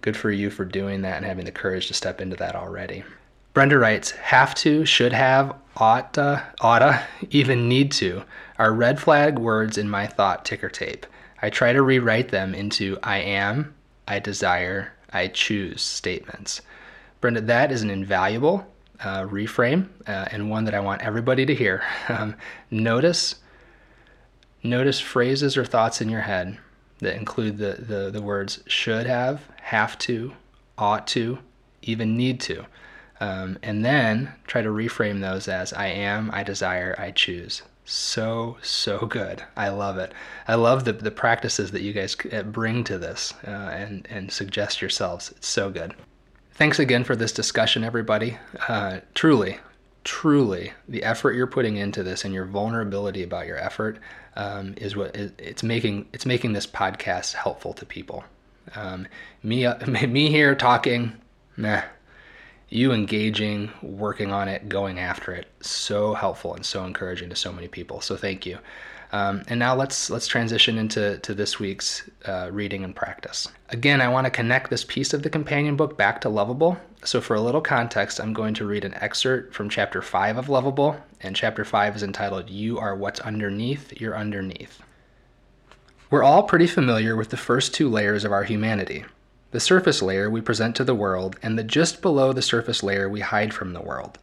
good 0.01 0.17
for 0.17 0.31
you 0.31 0.49
for 0.49 0.65
doing 0.65 1.01
that 1.03 1.17
and 1.17 1.25
having 1.25 1.45
the 1.45 1.51
courage 1.51 1.87
to 1.87 1.93
step 1.93 2.19
into 2.19 2.35
that 2.37 2.55
already. 2.55 3.03
Brenda 3.53 3.77
writes, 3.77 4.11
have 4.11 4.55
to, 4.55 4.83
should 4.83 5.13
have, 5.13 5.55
oughta, 5.77 6.47
oughta, 6.59 7.05
even 7.29 7.69
need 7.69 7.91
to 7.93 8.23
are 8.57 8.73
red 8.73 8.99
flag 8.99 9.37
words 9.37 9.77
in 9.77 9.89
my 9.89 10.07
thought 10.07 10.45
ticker 10.45 10.69
tape. 10.69 11.05
I 11.41 11.49
try 11.49 11.73
to 11.73 11.81
rewrite 11.81 12.29
them 12.29 12.55
into 12.55 12.97
I 13.03 13.17
am, 13.17 13.75
I 14.07 14.19
desire, 14.19 14.93
I 15.11 15.27
choose 15.27 15.81
statements. 15.81 16.61
Brenda, 17.23 17.39
that 17.39 17.71
is 17.71 17.83
an 17.83 17.89
invaluable 17.89 18.67
uh, 18.99 19.21
reframe 19.21 19.87
uh, 20.05 20.25
and 20.29 20.49
one 20.49 20.65
that 20.65 20.73
I 20.73 20.81
want 20.81 21.01
everybody 21.03 21.45
to 21.45 21.55
hear. 21.55 21.81
Um, 22.09 22.35
notice, 22.69 23.35
notice 24.61 24.99
phrases 24.99 25.55
or 25.55 25.63
thoughts 25.63 26.01
in 26.01 26.09
your 26.09 26.19
head 26.19 26.57
that 26.99 27.15
include 27.15 27.59
the, 27.59 27.75
the, 27.79 28.11
the 28.11 28.21
words 28.21 28.61
should 28.67 29.05
have, 29.05 29.47
have 29.61 29.97
to, 29.99 30.33
ought 30.77 31.07
to, 31.07 31.39
even 31.81 32.17
need 32.17 32.41
to. 32.41 32.65
Um, 33.21 33.57
and 33.63 33.85
then 33.85 34.33
try 34.45 34.61
to 34.61 34.67
reframe 34.67 35.21
those 35.21 35.47
as 35.47 35.71
I 35.71 35.87
am, 35.87 36.29
I 36.33 36.43
desire, 36.43 36.93
I 36.99 37.11
choose. 37.11 37.61
So, 37.85 38.57
so 38.61 39.05
good. 39.05 39.41
I 39.55 39.69
love 39.69 39.97
it. 39.97 40.13
I 40.45 40.55
love 40.55 40.83
the, 40.83 40.91
the 40.91 41.09
practices 41.09 41.71
that 41.71 41.83
you 41.83 41.93
guys 41.93 42.17
uh, 42.33 42.43
bring 42.43 42.83
to 42.83 42.97
this 42.97 43.33
uh, 43.47 43.49
and, 43.49 44.05
and 44.09 44.29
suggest 44.29 44.81
yourselves. 44.81 45.31
It's 45.31 45.47
so 45.47 45.69
good. 45.69 45.95
Thanks 46.55 46.77
again 46.77 47.03
for 47.03 47.15
this 47.15 47.31
discussion, 47.31 47.83
everybody. 47.83 48.37
Uh, 48.67 48.99
truly, 49.15 49.57
truly, 50.03 50.73
the 50.87 51.03
effort 51.03 51.33
you're 51.33 51.47
putting 51.47 51.77
into 51.77 52.03
this 52.03 52.23
and 52.23 52.31
your 52.31 52.45
vulnerability 52.45 53.23
about 53.23 53.47
your 53.47 53.57
effort 53.57 53.97
um, 54.35 54.75
is 54.77 54.95
what 54.95 55.15
it's 55.15 55.63
making. 55.63 56.07
It's 56.13 56.27
making 56.27 56.53
this 56.53 56.67
podcast 56.67 57.33
helpful 57.33 57.73
to 57.73 57.87
people. 57.87 58.23
Um, 58.75 59.07
me, 59.41 59.65
uh, 59.65 59.83
me 59.87 60.29
here 60.29 60.53
talking, 60.53 61.13
meh. 61.57 61.83
You 62.69 62.91
engaging, 62.91 63.71
working 63.81 64.31
on 64.31 64.47
it, 64.47 64.69
going 64.69 64.99
after 64.99 65.33
it, 65.33 65.47
so 65.59 66.13
helpful 66.13 66.53
and 66.53 66.65
so 66.65 66.85
encouraging 66.85 67.29
to 67.29 67.35
so 67.35 67.51
many 67.51 67.67
people. 67.67 67.99
So 67.99 68.15
thank 68.15 68.45
you. 68.45 68.59
Um, 69.13 69.43
and 69.47 69.59
now 69.59 69.75
let's 69.75 70.09
let's 70.09 70.25
transition 70.25 70.79
into 70.79 71.19
to 71.19 71.35
this 71.35 71.59
week's 71.59 72.09
uh, 72.25 72.49
reading 72.51 72.83
and 72.83 72.95
practice. 72.95 73.47
Again, 73.69 74.01
I 74.01 74.07
want 74.07 74.25
to 74.25 74.31
connect 74.31 74.71
this 74.71 74.83
piece 74.83 75.13
of 75.13 75.21
the 75.21 75.29
companion 75.29 75.75
book 75.75 75.95
back 75.95 76.19
to 76.21 76.29
Lovable. 76.29 76.79
So 77.05 77.21
for 77.21 77.35
a 77.35 77.41
little 77.41 77.61
context, 77.61 78.19
I'm 78.19 78.33
going 78.33 78.55
to 78.55 78.65
read 78.65 78.83
an 78.83 78.95
excerpt 78.95 79.53
from 79.53 79.69
chapter 79.69 80.01
five 80.01 80.37
of 80.37 80.49
Lovable, 80.49 80.97
and 81.21 81.35
chapter 81.35 81.63
five 81.63 81.95
is 81.95 82.01
entitled 82.01 82.49
"You 82.49 82.79
Are 82.79 82.95
What's 82.95 83.19
Underneath 83.19 84.01
You're 84.01 84.17
Underneath." 84.17 84.81
We're 86.09 86.23
all 86.23 86.43
pretty 86.43 86.67
familiar 86.67 87.15
with 87.15 87.29
the 87.29 87.37
first 87.37 87.71
two 87.75 87.89
layers 87.89 88.25
of 88.25 88.31
our 88.31 88.43
humanity. 88.43 89.05
The 89.51 89.59
surface 89.59 90.01
layer 90.01 90.27
we 90.27 90.41
present 90.41 90.75
to 90.77 90.83
the 90.83 90.95
world, 90.95 91.35
and 91.43 91.55
the 91.55 91.63
just 91.63 92.01
below 92.01 92.33
the 92.33 92.41
surface 92.41 92.81
layer 92.81 93.07
we 93.07 93.19
hide 93.19 93.53
from 93.53 93.73
the 93.73 93.81
world. 93.81 94.17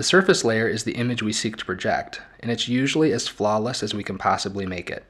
The 0.00 0.04
surface 0.04 0.46
layer 0.46 0.66
is 0.66 0.84
the 0.84 0.94
image 0.94 1.22
we 1.22 1.34
seek 1.34 1.58
to 1.58 1.64
project, 1.66 2.22
and 2.40 2.50
it's 2.50 2.68
usually 2.68 3.12
as 3.12 3.28
flawless 3.28 3.82
as 3.82 3.92
we 3.92 4.02
can 4.02 4.16
possibly 4.16 4.64
make 4.64 4.88
it. 4.88 5.04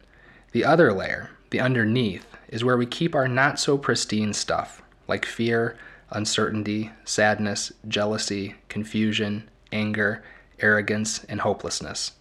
The 0.51 0.65
other 0.65 0.93
layer, 0.93 1.31
the 1.51 1.61
underneath, 1.61 2.27
is 2.49 2.65
where 2.65 2.77
we 2.77 2.87
keep 2.87 3.15
our 3.15 3.29
not 3.29 3.61
so 3.61 3.79
pristine 3.79 4.33
stuff, 4.33 4.83
like 5.07 5.25
fear, 5.25 5.79
uncertainty, 6.11 6.91
sadness, 7.05 7.71
jealousy, 7.87 8.57
confusion, 8.69 9.49
anger, 9.71 10.25
arrogance, 10.59 11.23
and 11.29 11.43
hopelessness. 11.43 12.15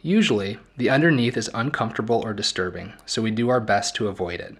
Usually, 0.00 0.58
the 0.76 0.90
underneath 0.90 1.36
is 1.36 1.50
uncomfortable 1.54 2.20
or 2.24 2.34
disturbing, 2.34 2.94
so 3.06 3.22
we 3.22 3.30
do 3.30 3.48
our 3.48 3.60
best 3.60 3.94
to 3.94 4.08
avoid 4.08 4.40
it. 4.40 4.56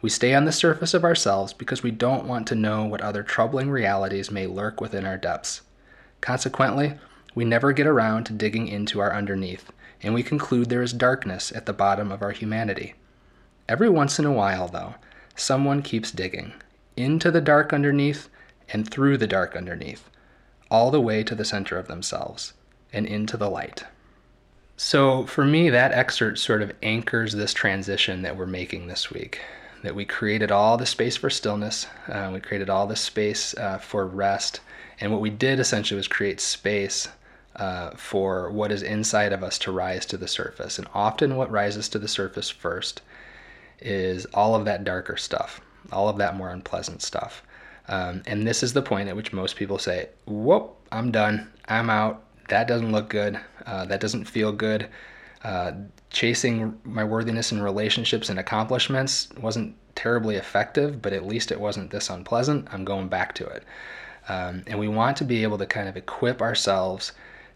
We 0.00 0.10
stay 0.10 0.32
on 0.32 0.44
the 0.44 0.52
surface 0.52 0.94
of 0.94 1.02
ourselves 1.02 1.52
because 1.52 1.82
we 1.82 1.90
don't 1.90 2.28
want 2.28 2.46
to 2.46 2.54
know 2.54 2.84
what 2.84 3.00
other 3.00 3.24
troubling 3.24 3.68
realities 3.68 4.30
may 4.30 4.46
lurk 4.46 4.80
within 4.80 5.04
our 5.04 5.18
depths. 5.18 5.62
Consequently, 6.24 6.94
we 7.34 7.44
never 7.44 7.72
get 7.72 7.86
around 7.86 8.24
to 8.24 8.32
digging 8.32 8.66
into 8.66 8.98
our 8.98 9.12
underneath, 9.12 9.70
and 10.02 10.14
we 10.14 10.22
conclude 10.22 10.70
there 10.70 10.80
is 10.80 10.94
darkness 10.94 11.52
at 11.52 11.66
the 11.66 11.74
bottom 11.74 12.10
of 12.10 12.22
our 12.22 12.30
humanity. 12.30 12.94
Every 13.68 13.90
once 13.90 14.18
in 14.18 14.24
a 14.24 14.32
while, 14.32 14.66
though, 14.66 14.94
someone 15.36 15.82
keeps 15.82 16.10
digging, 16.10 16.54
into 16.96 17.30
the 17.30 17.42
dark 17.42 17.74
underneath 17.74 18.30
and 18.70 18.90
through 18.90 19.18
the 19.18 19.26
dark 19.26 19.54
underneath, 19.54 20.08
all 20.70 20.90
the 20.90 20.98
way 20.98 21.22
to 21.24 21.34
the 21.34 21.44
center 21.44 21.76
of 21.76 21.88
themselves 21.88 22.54
and 22.90 23.04
into 23.04 23.36
the 23.36 23.50
light. 23.50 23.84
So, 24.78 25.26
for 25.26 25.44
me, 25.44 25.68
that 25.68 25.92
excerpt 25.92 26.38
sort 26.38 26.62
of 26.62 26.72
anchors 26.82 27.34
this 27.34 27.52
transition 27.52 28.22
that 28.22 28.38
we're 28.38 28.46
making 28.46 28.86
this 28.86 29.10
week. 29.10 29.42
That 29.82 29.94
we 29.94 30.06
created 30.06 30.50
all 30.50 30.78
the 30.78 30.86
space 30.86 31.18
for 31.18 31.28
stillness, 31.28 31.86
uh, 32.08 32.30
we 32.32 32.40
created 32.40 32.70
all 32.70 32.86
the 32.86 32.96
space 32.96 33.54
uh, 33.58 33.76
for 33.76 34.06
rest, 34.06 34.60
and 35.00 35.12
what 35.12 35.20
we 35.20 35.30
did 35.30 35.60
essentially 35.60 35.96
was 35.96 36.08
create 36.08 36.40
space 36.40 37.08
uh, 37.56 37.90
for 37.90 38.50
what 38.50 38.72
is 38.72 38.82
inside 38.82 39.32
of 39.32 39.42
us 39.42 39.58
to 39.60 39.72
rise 39.72 40.04
to 40.06 40.16
the 40.16 40.28
surface. 40.28 40.78
And 40.78 40.88
often, 40.92 41.36
what 41.36 41.50
rises 41.50 41.88
to 41.90 41.98
the 41.98 42.08
surface 42.08 42.50
first 42.50 43.02
is 43.80 44.26
all 44.34 44.54
of 44.54 44.64
that 44.64 44.84
darker 44.84 45.16
stuff, 45.16 45.60
all 45.92 46.08
of 46.08 46.18
that 46.18 46.36
more 46.36 46.50
unpleasant 46.50 47.02
stuff. 47.02 47.42
Um, 47.86 48.22
and 48.26 48.46
this 48.46 48.62
is 48.62 48.72
the 48.72 48.82
point 48.82 49.08
at 49.08 49.16
which 49.16 49.32
most 49.32 49.56
people 49.56 49.78
say, 49.78 50.08
Whoop, 50.26 50.76
I'm 50.90 51.12
done. 51.12 51.52
I'm 51.68 51.90
out 51.90 52.24
that 52.48 52.68
doesn't 52.68 52.92
look 52.92 53.08
good. 53.08 53.40
Uh, 53.66 53.84
that 53.86 54.00
doesn't 54.00 54.24
feel 54.24 54.52
good. 54.52 54.88
Uh, 55.42 55.72
chasing 56.10 56.78
my 56.84 57.04
worthiness 57.04 57.52
in 57.52 57.62
relationships 57.62 58.28
and 58.28 58.38
accomplishments 58.38 59.28
wasn't 59.40 59.74
terribly 59.94 60.36
effective, 60.36 61.02
but 61.02 61.12
at 61.12 61.26
least 61.26 61.52
it 61.52 61.60
wasn't 61.60 61.90
this 61.90 62.10
unpleasant. 62.10 62.66
I'm 62.72 62.84
going 62.84 63.08
back 63.08 63.34
to 63.36 63.46
it. 63.46 63.64
Um, 64.28 64.62
and 64.66 64.78
we 64.78 64.88
want 64.88 65.16
to 65.18 65.24
be 65.24 65.42
able 65.42 65.58
to 65.58 65.66
kind 65.66 65.88
of 65.88 65.96
equip 65.96 66.40
ourselves 66.40 67.12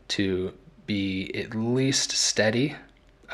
to 0.08 0.52
be 0.86 1.30
at 1.34 1.54
least 1.54 2.12
steady, 2.12 2.76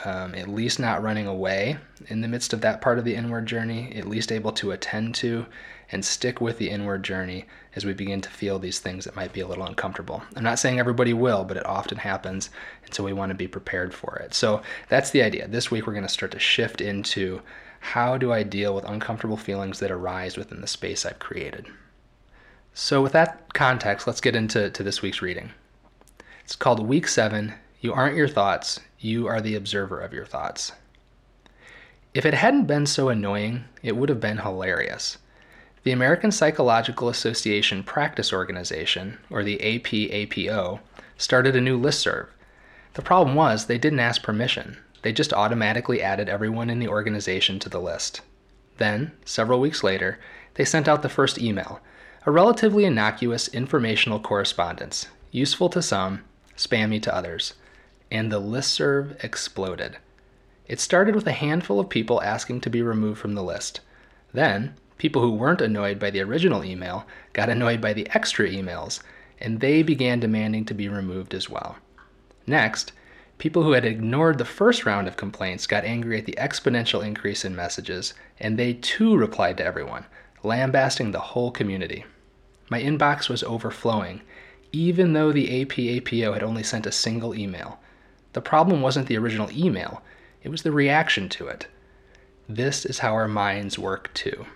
um, 0.04 0.34
at 0.34 0.48
least 0.48 0.78
not 0.78 1.02
running 1.02 1.26
away 1.26 1.78
in 2.08 2.20
the 2.20 2.28
midst 2.28 2.52
of 2.52 2.60
that 2.62 2.80
part 2.80 2.98
of 2.98 3.04
the 3.04 3.14
inward 3.14 3.46
journey, 3.46 3.92
at 3.96 4.08
least 4.08 4.32
able 4.32 4.52
to 4.52 4.72
attend 4.72 5.14
to 5.16 5.46
and 5.92 6.04
stick 6.04 6.40
with 6.40 6.58
the 6.58 6.70
inward 6.70 7.02
journey 7.02 7.44
as 7.76 7.84
we 7.84 7.92
begin 7.92 8.20
to 8.20 8.30
feel 8.30 8.58
these 8.58 8.80
things 8.80 9.04
that 9.04 9.16
might 9.16 9.32
be 9.32 9.40
a 9.40 9.46
little 9.46 9.66
uncomfortable. 9.66 10.22
I'm 10.34 10.42
not 10.42 10.58
saying 10.58 10.78
everybody 10.78 11.12
will, 11.12 11.44
but 11.44 11.56
it 11.56 11.66
often 11.66 11.98
happens, 11.98 12.50
and 12.84 12.94
so 12.94 13.04
we 13.04 13.12
want 13.12 13.30
to 13.30 13.36
be 13.36 13.46
prepared 13.46 13.94
for 13.94 14.16
it. 14.16 14.34
So 14.34 14.62
that's 14.88 15.10
the 15.10 15.22
idea. 15.22 15.46
This 15.46 15.70
week 15.70 15.86
we're 15.86 15.92
going 15.92 16.06
to 16.06 16.08
start 16.08 16.32
to 16.32 16.38
shift 16.38 16.80
into 16.80 17.42
how 17.80 18.16
do 18.16 18.32
I 18.32 18.42
deal 18.42 18.74
with 18.74 18.84
uncomfortable 18.84 19.36
feelings 19.36 19.78
that 19.80 19.90
arise 19.90 20.36
within 20.36 20.60
the 20.60 20.66
space 20.66 21.04
I've 21.04 21.18
created. 21.18 21.66
So, 22.76 23.00
with 23.02 23.12
that 23.12 23.54
context, 23.54 24.04
let's 24.04 24.20
get 24.20 24.34
into 24.34 24.68
to 24.68 24.82
this 24.82 25.00
week's 25.00 25.22
reading. 25.22 25.52
It's 26.42 26.56
called 26.56 26.84
Week 26.84 27.06
7 27.06 27.54
You 27.80 27.92
Aren't 27.92 28.16
Your 28.16 28.26
Thoughts, 28.26 28.80
You 28.98 29.28
Are 29.28 29.40
the 29.40 29.54
Observer 29.54 30.00
of 30.00 30.12
Your 30.12 30.26
Thoughts. 30.26 30.72
If 32.14 32.26
it 32.26 32.34
hadn't 32.34 32.66
been 32.66 32.86
so 32.86 33.10
annoying, 33.10 33.66
it 33.84 33.96
would 33.96 34.08
have 34.08 34.18
been 34.18 34.38
hilarious. 34.38 35.18
The 35.84 35.92
American 35.92 36.32
Psychological 36.32 37.08
Association 37.08 37.84
Practice 37.84 38.32
Organization, 38.32 39.18
or 39.30 39.44
the 39.44 39.58
APAPO, 39.58 40.80
started 41.16 41.54
a 41.54 41.60
new 41.60 41.80
listserv. 41.80 42.26
The 42.94 43.02
problem 43.02 43.36
was 43.36 43.66
they 43.66 43.78
didn't 43.78 44.00
ask 44.00 44.20
permission. 44.20 44.78
They 45.02 45.12
just 45.12 45.32
automatically 45.32 46.02
added 46.02 46.28
everyone 46.28 46.70
in 46.70 46.80
the 46.80 46.88
organization 46.88 47.60
to 47.60 47.68
the 47.68 47.80
list. 47.80 48.20
Then, 48.78 49.12
several 49.24 49.60
weeks 49.60 49.84
later, 49.84 50.18
they 50.54 50.64
sent 50.64 50.88
out 50.88 51.02
the 51.02 51.08
first 51.08 51.38
email, 51.38 51.80
a 52.26 52.30
relatively 52.30 52.84
innocuous 52.84 53.48
informational 53.48 54.20
correspondence, 54.20 55.08
useful 55.30 55.68
to 55.68 55.82
some, 55.82 56.22
spammy 56.56 57.00
to 57.02 57.14
others. 57.14 57.54
And 58.10 58.30
the 58.30 58.40
listserv 58.40 59.22
exploded. 59.24 59.98
It 60.66 60.80
started 60.80 61.14
with 61.14 61.26
a 61.26 61.32
handful 61.32 61.80
of 61.80 61.88
people 61.88 62.22
asking 62.22 62.60
to 62.62 62.70
be 62.70 62.82
removed 62.82 63.20
from 63.20 63.34
the 63.34 63.42
list. 63.42 63.80
Then, 64.32 64.74
People 64.96 65.22
who 65.22 65.32
weren't 65.32 65.60
annoyed 65.60 65.98
by 65.98 66.10
the 66.10 66.20
original 66.20 66.64
email 66.64 67.06
got 67.32 67.48
annoyed 67.48 67.80
by 67.80 67.92
the 67.92 68.08
extra 68.14 68.48
emails, 68.48 69.00
and 69.40 69.60
they 69.60 69.82
began 69.82 70.20
demanding 70.20 70.64
to 70.66 70.74
be 70.74 70.88
removed 70.88 71.34
as 71.34 71.50
well. 71.50 71.76
Next, 72.46 72.92
people 73.38 73.64
who 73.64 73.72
had 73.72 73.84
ignored 73.84 74.38
the 74.38 74.44
first 74.44 74.86
round 74.86 75.08
of 75.08 75.16
complaints 75.16 75.66
got 75.66 75.84
angry 75.84 76.18
at 76.18 76.26
the 76.26 76.38
exponential 76.38 77.04
increase 77.04 77.44
in 77.44 77.56
messages, 77.56 78.14
and 78.38 78.56
they 78.56 78.74
too 78.74 79.16
replied 79.16 79.56
to 79.58 79.64
everyone, 79.64 80.06
lambasting 80.42 81.10
the 81.10 81.20
whole 81.20 81.50
community. 81.50 82.04
My 82.70 82.80
inbox 82.80 83.28
was 83.28 83.42
overflowing, 83.42 84.22
even 84.72 85.12
though 85.12 85.32
the 85.32 85.64
APAPO 85.64 86.32
had 86.32 86.42
only 86.42 86.62
sent 86.62 86.86
a 86.86 86.92
single 86.92 87.34
email. 87.34 87.78
The 88.32 88.40
problem 88.40 88.80
wasn't 88.80 89.06
the 89.06 89.18
original 89.18 89.50
email, 89.52 90.02
it 90.42 90.48
was 90.48 90.62
the 90.62 90.72
reaction 90.72 91.28
to 91.30 91.46
it. 91.48 91.66
This 92.48 92.86
is 92.86 93.00
how 93.00 93.12
our 93.12 93.28
minds 93.28 93.78
work 93.78 94.12
too. 94.14 94.46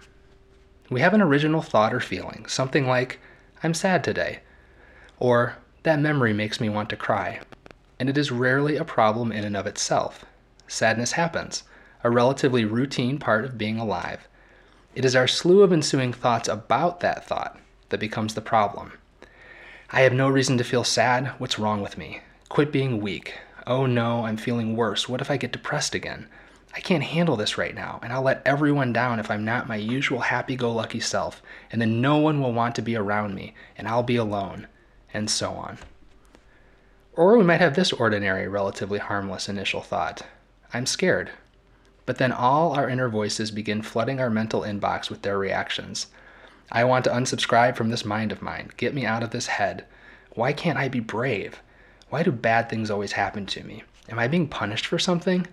We 0.91 1.01
have 1.03 1.13
an 1.13 1.21
original 1.21 1.61
thought 1.61 1.93
or 1.93 2.01
feeling, 2.01 2.47
something 2.47 2.87
like, 2.87 3.21
I'm 3.63 3.75
sad 3.75 4.03
today, 4.03 4.41
or 5.19 5.57
that 5.83 6.01
memory 6.01 6.33
makes 6.33 6.61
me 6.61 6.71
want 6.71 6.89
to 6.91 6.97
cry. 6.97 7.41
And 8.01 8.09
it 8.09 8.17
is 8.17 8.31
rarely 8.31 8.77
a 8.77 8.85
problem 8.85 9.33
in 9.33 9.45
and 9.45 9.57
of 9.57 9.67
itself. 9.67 10.25
Sadness 10.67 11.13
happens, 11.13 11.65
a 12.03 12.11
relatively 12.11 12.65
routine 12.65 13.19
part 13.19 13.45
of 13.45 13.59
being 13.59 13.79
alive. 13.79 14.27
It 14.95 15.05
is 15.05 15.15
our 15.15 15.29
slew 15.29 15.63
of 15.63 15.73
ensuing 15.73 16.15
thoughts 16.15 16.49
about 16.49 17.01
that 17.01 17.27
thought 17.27 17.59
that 17.89 18.01
becomes 18.01 18.35
the 18.35 18.41
problem. 18.41 18.93
I 19.91 20.03
have 20.03 20.13
no 20.13 20.29
reason 20.29 20.59
to 20.59 20.65
feel 20.65 20.85
sad. 20.85 21.29
What's 21.39 21.59
wrong 21.59 21.81
with 21.81 21.97
me? 21.97 22.21
Quit 22.49 22.71
being 22.71 23.01
weak. 23.01 23.35
Oh 23.67 23.87
no, 23.87 24.25
I'm 24.25 24.37
feeling 24.37 24.77
worse. 24.77 25.09
What 25.09 25.21
if 25.21 25.31
I 25.31 25.37
get 25.37 25.53
depressed 25.53 25.95
again? 25.95 26.29
I 26.75 26.81
can't 26.81 27.03
handle 27.03 27.37
this 27.37 27.59
right 27.59 27.75
now, 27.75 27.99
and 28.03 28.13
I'll 28.13 28.23
let 28.23 28.43
everyone 28.45 28.93
down 28.93 29.19
if 29.19 29.31
I'm 29.31 29.45
not 29.45 29.69
my 29.69 29.77
usual 29.77 30.21
happy 30.21 30.55
go 30.55 30.73
lucky 30.73 31.01
self, 31.01 31.43
and 31.73 31.81
then 31.81 32.01
no 32.01 32.19
one 32.19 32.41
will 32.41 32.53
want 32.53 32.75
to 32.77 32.83
be 32.83 32.95
around 32.97 33.35
me, 33.35 33.55
and 33.77 33.89
I'll 33.89 34.03
be 34.03 34.17
alone, 34.17 34.67
and 35.13 35.31
so 35.31 35.53
on. 35.53 35.79
Or 37.15 37.37
we 37.37 37.45
might 37.45 37.61
have 37.61 37.75
this 37.75 37.93
ordinary, 37.93 38.47
relatively 38.47 38.99
harmless 38.99 39.49
initial 39.49 39.81
thought 39.81 40.23
I'm 40.73 40.87
scared. 40.87 41.31
But 42.07 42.19
then 42.19 42.33
all 42.33 42.75
our 42.75 42.89
inner 42.89 43.09
voices 43.09 43.51
begin 43.51 43.83
flooding 43.83 44.21
our 44.21 44.31
mental 44.31 44.63
inbox 44.63 45.11
with 45.11 45.23
their 45.23 45.39
reactions. 45.39 46.07
I 46.71 46.85
want 46.85 47.05
to 47.05 47.11
unsubscribe 47.11 47.77
from 47.77 47.91
this 47.91 48.05
mind 48.05 48.33
of 48.33 48.43
mine. 48.43 48.71
Get 48.77 48.95
me 48.95 49.07
out 49.07 49.23
of 49.23 49.31
this 49.31 49.47
head. 49.47 49.85
Why 50.33 50.53
can't 50.53 50.79
I 50.79 50.89
be 50.89 51.01
brave? 51.01 51.63
Why 52.11 52.23
do 52.23 52.33
bad 52.33 52.69
things 52.69 52.91
always 52.91 53.13
happen 53.13 53.47
to 53.47 53.65
me? 53.65 53.85
Am 54.09 54.19
I 54.19 54.29
being 54.29 54.49
punished 54.49 54.87
for 54.87 54.99
something? 54.99 55.47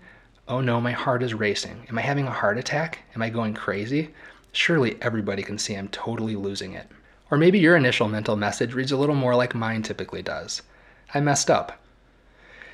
Oh 0.48 0.62
no, 0.62 0.80
my 0.80 0.92
heart 0.92 1.24
is 1.24 1.34
racing. 1.34 1.86
Am 1.90 1.98
I 1.98 2.02
having 2.02 2.28
a 2.28 2.32
heart 2.32 2.58
attack? 2.58 3.00
Am 3.16 3.22
I 3.22 3.30
going 3.30 3.54
crazy? 3.54 4.14
Surely 4.52 4.98
everybody 5.02 5.42
can 5.42 5.58
see 5.58 5.74
I'm 5.74 5.88
totally 5.88 6.36
losing 6.36 6.74
it. 6.74 6.88
Or 7.32 7.38
maybe 7.38 7.60
your 7.60 7.76
initial 7.76 8.08
mental 8.08 8.36
message 8.36 8.74
reads 8.74 8.92
a 8.92 8.98
little 8.98 9.16
more 9.16 9.36
like 9.36 9.56
mine 9.56 9.82
typically 9.82 10.22
does 10.22 10.62
I 11.14 11.20
messed 11.20 11.50
up. 11.50 11.80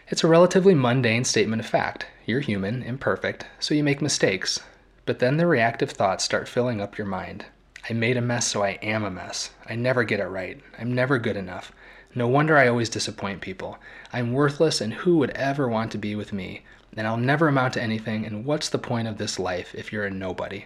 It's 0.10 0.24
a 0.24 0.28
relatively 0.28 0.76
mundane 0.76 1.24
statement 1.24 1.62
of 1.62 1.66
fact. 1.66 2.06
You're 2.26 2.42
human, 2.42 2.84
imperfect, 2.84 3.46
so 3.60 3.74
you 3.74 3.84
make 3.84 4.02
mistakes. 4.02 4.60
But 5.06 5.20
then 5.20 5.38
the 5.38 5.48
reactive 5.48 5.92
thoughts 5.92 6.24
start 6.24 6.50
filling 6.50 6.82
up 6.82 6.98
your 6.98 7.08
mind. 7.08 7.46
I 7.90 7.94
made 7.94 8.18
a 8.18 8.22
mess, 8.22 8.48
so 8.48 8.64
I 8.64 8.80
am 8.82 9.04
a 9.04 9.12
mess. 9.12 9.52
I 9.68 9.76
never 9.76 10.04
get 10.04 10.20
it 10.20 10.28
right. 10.28 10.62
I'm 10.80 10.94
never 10.94 11.18
good 11.18 11.38
enough. 11.38 11.72
No 12.14 12.28
wonder 12.28 12.58
I 12.58 12.68
always 12.68 12.90
disappoint 12.90 13.42
people. 13.42 13.78
I'm 14.12 14.34
worthless, 14.34 14.82
and 14.82 14.94
who 14.94 15.18
would 15.18 15.32
ever 15.32 15.68
want 15.68 15.92
to 15.94 15.98
be 15.98 16.16
with 16.16 16.34
me? 16.34 16.64
and 16.98 17.08
I'll 17.08 17.18
never 17.18 17.48
amount 17.48 17.74
to 17.76 17.82
anything, 17.82 18.26
and 18.26 18.46
what's 18.46 18.70
the 18.70 18.78
point 18.78 19.08
of 19.08 19.18
this 19.18 19.40
life 19.40 19.74
if 19.74 19.94
you're 19.94 20.06
a 20.06 20.12
nobody? 20.12 20.66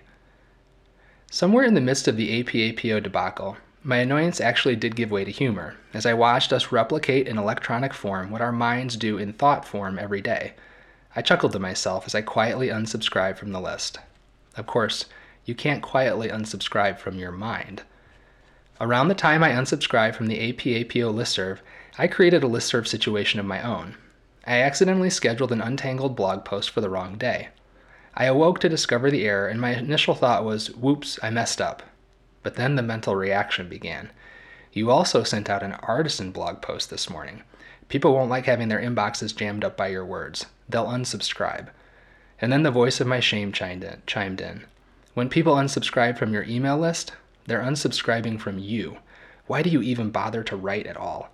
Somewhere 1.30 1.65
in 1.65 1.73
the 1.73 1.82
midst 1.82 2.08
of 2.08 2.17
the 2.17 2.43
APAPO 2.43 3.04
debacle, 3.04 3.58
my 3.84 3.97
annoyance 3.97 4.41
actually 4.41 4.75
did 4.75 4.95
give 4.95 5.12
way 5.12 5.23
to 5.23 5.32
humor, 5.32 5.75
as 5.93 6.06
I 6.06 6.13
watched 6.13 6.51
us 6.51 6.71
replicate 6.71 7.28
in 7.28 7.38
electronic 7.38 7.93
form 7.93 8.32
what 8.32 8.41
our 8.41 8.51
minds 8.51 8.97
do 8.97 9.17
in 9.17 9.34
thought 9.34 9.65
form 9.65 9.99
every 9.99 10.21
day. 10.21 10.54
I 11.15 11.21
chuckled 11.21 11.51
to 11.54 11.60
myself 11.60 12.06
as 12.08 12.15
I 12.15 12.21
quietly 12.21 12.69
unsubscribed 12.69 13.38
from 13.38 13.51
the 13.51 13.62
list. 13.62 13.99
Of 14.58 14.65
course, 14.65 15.06
you 15.45 15.55
can't 15.55 15.81
quietly 15.81 16.29
unsubscribe 16.29 16.99
from 16.99 17.17
your 17.17 17.31
mind. 17.31 17.84
Around 18.81 19.08
the 19.08 19.15
time 19.15 19.43
I 19.43 19.51
unsubscribed 19.51 20.15
from 20.15 20.27
the 20.27 20.51
APAPO 20.51 21.13
listserv, 21.13 21.60
I 21.97 22.08
created 22.08 22.43
a 22.43 22.47
listserv 22.47 22.88
situation 22.88 23.39
of 23.39 23.45
my 23.45 23.62
own, 23.62 23.95
I 24.47 24.62
accidentally 24.62 25.10
scheduled 25.10 25.51
an 25.51 25.62
untangled 25.62 26.15
blog 26.15 26.45
post 26.45 26.69
for 26.69 26.79
the 26.79 26.89
wrong 26.89 27.17
day. 27.17 27.49
I 28.13 28.25
awoke 28.25 28.60
to 28.60 28.69
discover 28.69 29.10
the 29.10 29.25
error, 29.25 29.47
and 29.47 29.60
my 29.60 29.73
initial 29.73 30.13
thought 30.13 30.45
was, 30.45 30.67
whoops, 30.75 31.17
I 31.23 31.31
messed 31.31 31.60
up. 31.60 31.81
But 32.43 32.53
then 32.53 32.75
the 32.75 32.84
mental 32.84 33.15
reaction 33.15 33.67
began. 33.67 34.12
You 34.71 34.91
also 34.91 35.23
sent 35.23 35.49
out 35.49 35.63
an 35.63 35.73
artisan 35.73 36.31
blog 36.31 36.62
post 36.62 36.91
this 36.91 37.10
morning. 37.10 37.41
People 37.89 38.13
won't 38.13 38.29
like 38.29 38.45
having 38.45 38.67
their 38.67 38.79
inboxes 38.79 39.36
jammed 39.36 39.63
up 39.63 39.75
by 39.75 39.88
your 39.88 40.05
words. 40.05 40.45
They'll 40.69 40.86
unsubscribe. 40.86 41.69
And 42.39 42.53
then 42.53 42.62
the 42.62 42.71
voice 42.71 43.01
of 43.01 43.08
my 43.08 43.19
shame 43.19 43.51
chimed 43.51 43.84
in. 43.84 44.03
Chimed 44.05 44.41
in. 44.41 44.65
When 45.15 45.30
people 45.30 45.56
unsubscribe 45.56 46.17
from 46.17 46.34
your 46.34 46.43
email 46.43 46.78
list, 46.78 47.13
they're 47.45 47.62
unsubscribing 47.63 48.38
from 48.38 48.60
you. 48.60 48.97
Why 49.47 49.62
do 49.62 49.69
you 49.69 49.82
even 49.82 50.10
bother 50.10 50.43
to 50.43 50.58
write 50.58 50.86
at 50.88 50.97
all? 50.97 51.30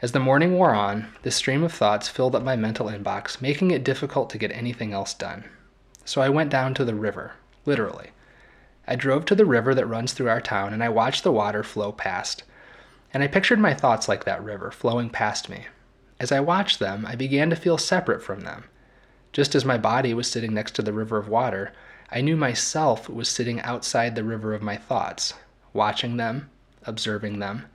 As 0.00 0.12
the 0.12 0.20
morning 0.20 0.54
wore 0.54 0.72
on, 0.72 1.08
the 1.22 1.32
stream 1.32 1.64
of 1.64 1.72
thoughts 1.72 2.08
filled 2.08 2.36
up 2.36 2.44
my 2.44 2.54
mental 2.54 2.86
inbox, 2.86 3.42
making 3.42 3.72
it 3.72 3.82
difficult 3.82 4.30
to 4.30 4.38
get 4.38 4.52
anything 4.52 4.92
else 4.92 5.12
done. 5.12 5.42
So 6.04 6.20
I 6.20 6.28
went 6.28 6.50
down 6.50 6.72
to 6.74 6.84
the 6.84 6.94
river, 6.94 7.32
literally. 7.66 8.10
I 8.86 8.94
drove 8.94 9.24
to 9.24 9.34
the 9.34 9.44
river 9.44 9.74
that 9.74 9.86
runs 9.86 10.12
through 10.12 10.28
our 10.28 10.40
town 10.40 10.72
and 10.72 10.84
I 10.84 10.88
watched 10.88 11.24
the 11.24 11.32
water 11.32 11.64
flow 11.64 11.90
past. 11.90 12.44
And 13.12 13.24
I 13.24 13.26
pictured 13.26 13.58
my 13.58 13.74
thoughts 13.74 14.08
like 14.08 14.22
that 14.22 14.44
river 14.44 14.70
flowing 14.70 15.10
past 15.10 15.48
me. 15.48 15.66
As 16.20 16.30
I 16.30 16.38
watched 16.38 16.78
them, 16.78 17.04
I 17.04 17.16
began 17.16 17.50
to 17.50 17.56
feel 17.56 17.76
separate 17.76 18.22
from 18.22 18.42
them. 18.42 18.66
Just 19.32 19.56
as 19.56 19.64
my 19.64 19.78
body 19.78 20.14
was 20.14 20.30
sitting 20.30 20.54
next 20.54 20.76
to 20.76 20.82
the 20.82 20.92
river 20.92 21.18
of 21.18 21.26
water, 21.26 21.72
I 22.12 22.22
knew 22.22 22.36
myself 22.36 23.08
was 23.08 23.28
sitting 23.28 23.60
outside 23.60 24.16
the 24.16 24.24
river 24.24 24.52
of 24.52 24.62
my 24.62 24.76
thoughts, 24.76 25.34
watching 25.72 26.16
them, 26.16 26.50
observing 26.82 27.38
them. 27.38 27.66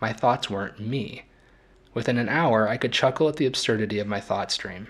My 0.00 0.12
thoughts 0.12 0.50
weren't 0.50 0.80
me. 0.80 1.26
Within 1.92 2.18
an 2.18 2.28
hour, 2.28 2.68
I 2.68 2.76
could 2.76 2.92
chuckle 2.92 3.28
at 3.28 3.36
the 3.36 3.46
absurdity 3.46 4.00
of 4.00 4.08
my 4.08 4.18
thought 4.18 4.50
stream. 4.50 4.88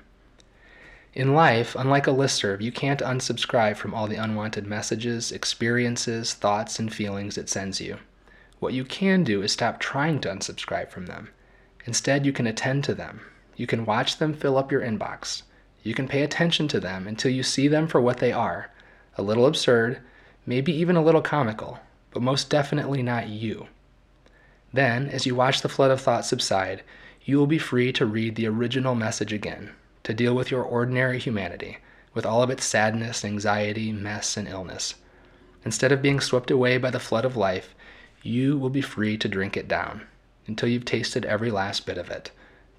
In 1.12 1.34
life, 1.34 1.76
unlike 1.78 2.06
a 2.06 2.12
listserv, 2.12 2.62
you 2.62 2.72
can't 2.72 3.02
unsubscribe 3.02 3.76
from 3.76 3.92
all 3.92 4.06
the 4.06 4.16
unwanted 4.16 4.66
messages, 4.66 5.32
experiences, 5.32 6.32
thoughts, 6.32 6.78
and 6.78 6.90
feelings 6.90 7.36
it 7.36 7.50
sends 7.50 7.82
you. 7.82 7.98
What 8.58 8.72
you 8.72 8.86
can 8.86 9.22
do 9.22 9.42
is 9.42 9.52
stop 9.52 9.80
trying 9.80 10.22
to 10.22 10.30
unsubscribe 10.30 10.88
from 10.88 11.06
them. 11.06 11.28
Instead, 11.84 12.24
you 12.24 12.32
can 12.32 12.46
attend 12.46 12.84
to 12.84 12.94
them. 12.94 13.20
You 13.54 13.66
can 13.66 13.84
watch 13.84 14.16
them 14.16 14.32
fill 14.32 14.56
up 14.56 14.72
your 14.72 14.80
inbox. 14.80 15.42
You 15.82 15.92
can 15.92 16.08
pay 16.08 16.22
attention 16.22 16.68
to 16.68 16.80
them 16.80 17.06
until 17.06 17.30
you 17.30 17.42
see 17.42 17.68
them 17.68 17.86
for 17.86 18.00
what 18.00 18.16
they 18.16 18.32
are 18.32 18.70
a 19.16 19.22
little 19.22 19.46
absurd, 19.46 20.00
maybe 20.46 20.72
even 20.72 20.96
a 20.96 21.02
little 21.02 21.22
comical, 21.22 21.80
but 22.10 22.22
most 22.22 22.50
definitely 22.50 23.02
not 23.02 23.28
you. 23.28 23.68
Then, 24.72 25.08
as 25.08 25.26
you 25.26 25.34
watch 25.34 25.62
the 25.62 25.68
flood 25.68 25.90
of 25.90 26.00
thought 26.00 26.24
subside, 26.24 26.82
you 27.24 27.38
will 27.38 27.46
be 27.46 27.58
free 27.58 27.92
to 27.92 28.06
read 28.06 28.34
the 28.34 28.46
original 28.46 28.94
message 28.94 29.32
again, 29.32 29.72
to 30.02 30.12
deal 30.12 30.34
with 30.34 30.50
your 30.50 30.62
ordinary 30.62 31.18
humanity, 31.18 31.78
with 32.12 32.26
all 32.26 32.42
of 32.42 32.50
its 32.50 32.64
sadness, 32.64 33.24
anxiety, 33.24 33.92
mess, 33.92 34.36
and 34.36 34.48
illness. 34.48 34.94
Instead 35.64 35.92
of 35.92 36.02
being 36.02 36.20
swept 36.20 36.50
away 36.50 36.76
by 36.76 36.90
the 36.90 37.00
flood 37.00 37.24
of 37.24 37.36
life, 37.36 37.74
you 38.22 38.58
will 38.58 38.70
be 38.70 38.80
free 38.80 39.16
to 39.16 39.28
drink 39.28 39.56
it 39.56 39.68
down 39.68 40.02
until 40.46 40.68
you've 40.68 40.84
tasted 40.84 41.24
every 41.24 41.50
last 41.50 41.86
bit 41.86 41.98
of 41.98 42.10
it 42.10 42.30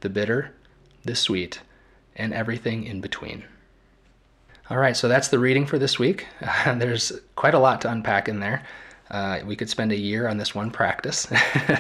the 0.02 0.10
bitter, 0.10 0.54
the 1.04 1.16
sweet, 1.16 1.62
and 2.16 2.34
everything 2.34 2.84
in 2.84 3.02
between. 3.02 3.44
All 4.68 4.78
right, 4.78 4.98
so 4.98 5.08
that's 5.08 5.28
the 5.28 5.38
reading 5.38 5.68
for 5.68 5.78
this 5.78 6.00
week. 6.00 6.26
Uh, 6.42 6.74
there's 6.80 7.12
quite 7.36 7.54
a 7.54 7.60
lot 7.60 7.82
to 7.82 7.92
unpack 7.92 8.28
in 8.28 8.40
there. 8.40 8.64
Uh, 9.12 9.40
we 9.46 9.56
could 9.56 9.70
spend 9.70 9.92
a 9.92 9.98
year 9.98 10.28
on 10.28 10.38
this 10.38 10.56
one 10.56 10.72
practice. 10.72 11.28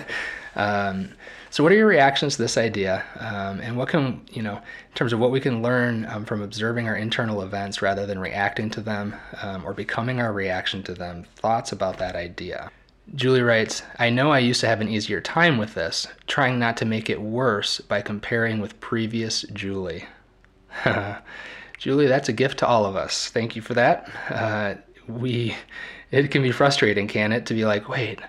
um, 0.55 1.09
so, 1.49 1.63
what 1.63 1.71
are 1.71 1.75
your 1.75 1.87
reactions 1.87 2.35
to 2.35 2.43
this 2.43 2.57
idea? 2.57 3.03
Um, 3.19 3.59
and 3.61 3.75
what 3.75 3.89
can, 3.89 4.21
you 4.31 4.43
know, 4.43 4.57
in 4.57 4.93
terms 4.93 5.13
of 5.13 5.19
what 5.19 5.31
we 5.31 5.39
can 5.39 5.63
learn 5.63 6.05
um, 6.05 6.25
from 6.25 6.43
observing 6.43 6.87
our 6.87 6.95
internal 6.95 7.41
events 7.41 7.81
rather 7.81 8.05
than 8.05 8.19
reacting 8.19 8.69
to 8.71 8.81
them 8.81 9.15
um, 9.41 9.65
or 9.65 9.73
becoming 9.73 10.21
our 10.21 10.31
reaction 10.31 10.83
to 10.83 10.93
them? 10.93 11.25
Thoughts 11.37 11.71
about 11.71 11.97
that 11.97 12.15
idea? 12.15 12.69
Julie 13.15 13.41
writes, 13.41 13.81
I 13.97 14.11
know 14.11 14.31
I 14.31 14.39
used 14.39 14.61
to 14.61 14.67
have 14.67 14.81
an 14.81 14.89
easier 14.89 15.21
time 15.21 15.57
with 15.57 15.73
this, 15.73 16.07
trying 16.27 16.59
not 16.59 16.77
to 16.77 16.85
make 16.85 17.09
it 17.09 17.21
worse 17.21 17.79
by 17.79 18.01
comparing 18.01 18.59
with 18.59 18.79
previous 18.79 19.43
Julie. 19.53 20.05
Julie, 21.77 22.07
that's 22.07 22.29
a 22.29 22.33
gift 22.33 22.59
to 22.59 22.67
all 22.67 22.85
of 22.85 22.95
us. 22.95 23.29
Thank 23.29 23.55
you 23.55 23.61
for 23.61 23.73
that. 23.73 24.09
Uh, 24.29 24.75
we, 25.07 25.55
it 26.11 26.31
can 26.31 26.41
be 26.41 26.51
frustrating, 26.51 27.07
can 27.07 27.31
it, 27.31 27.45
to 27.47 27.53
be 27.53 27.65
like, 27.65 27.89
wait, 27.89 28.19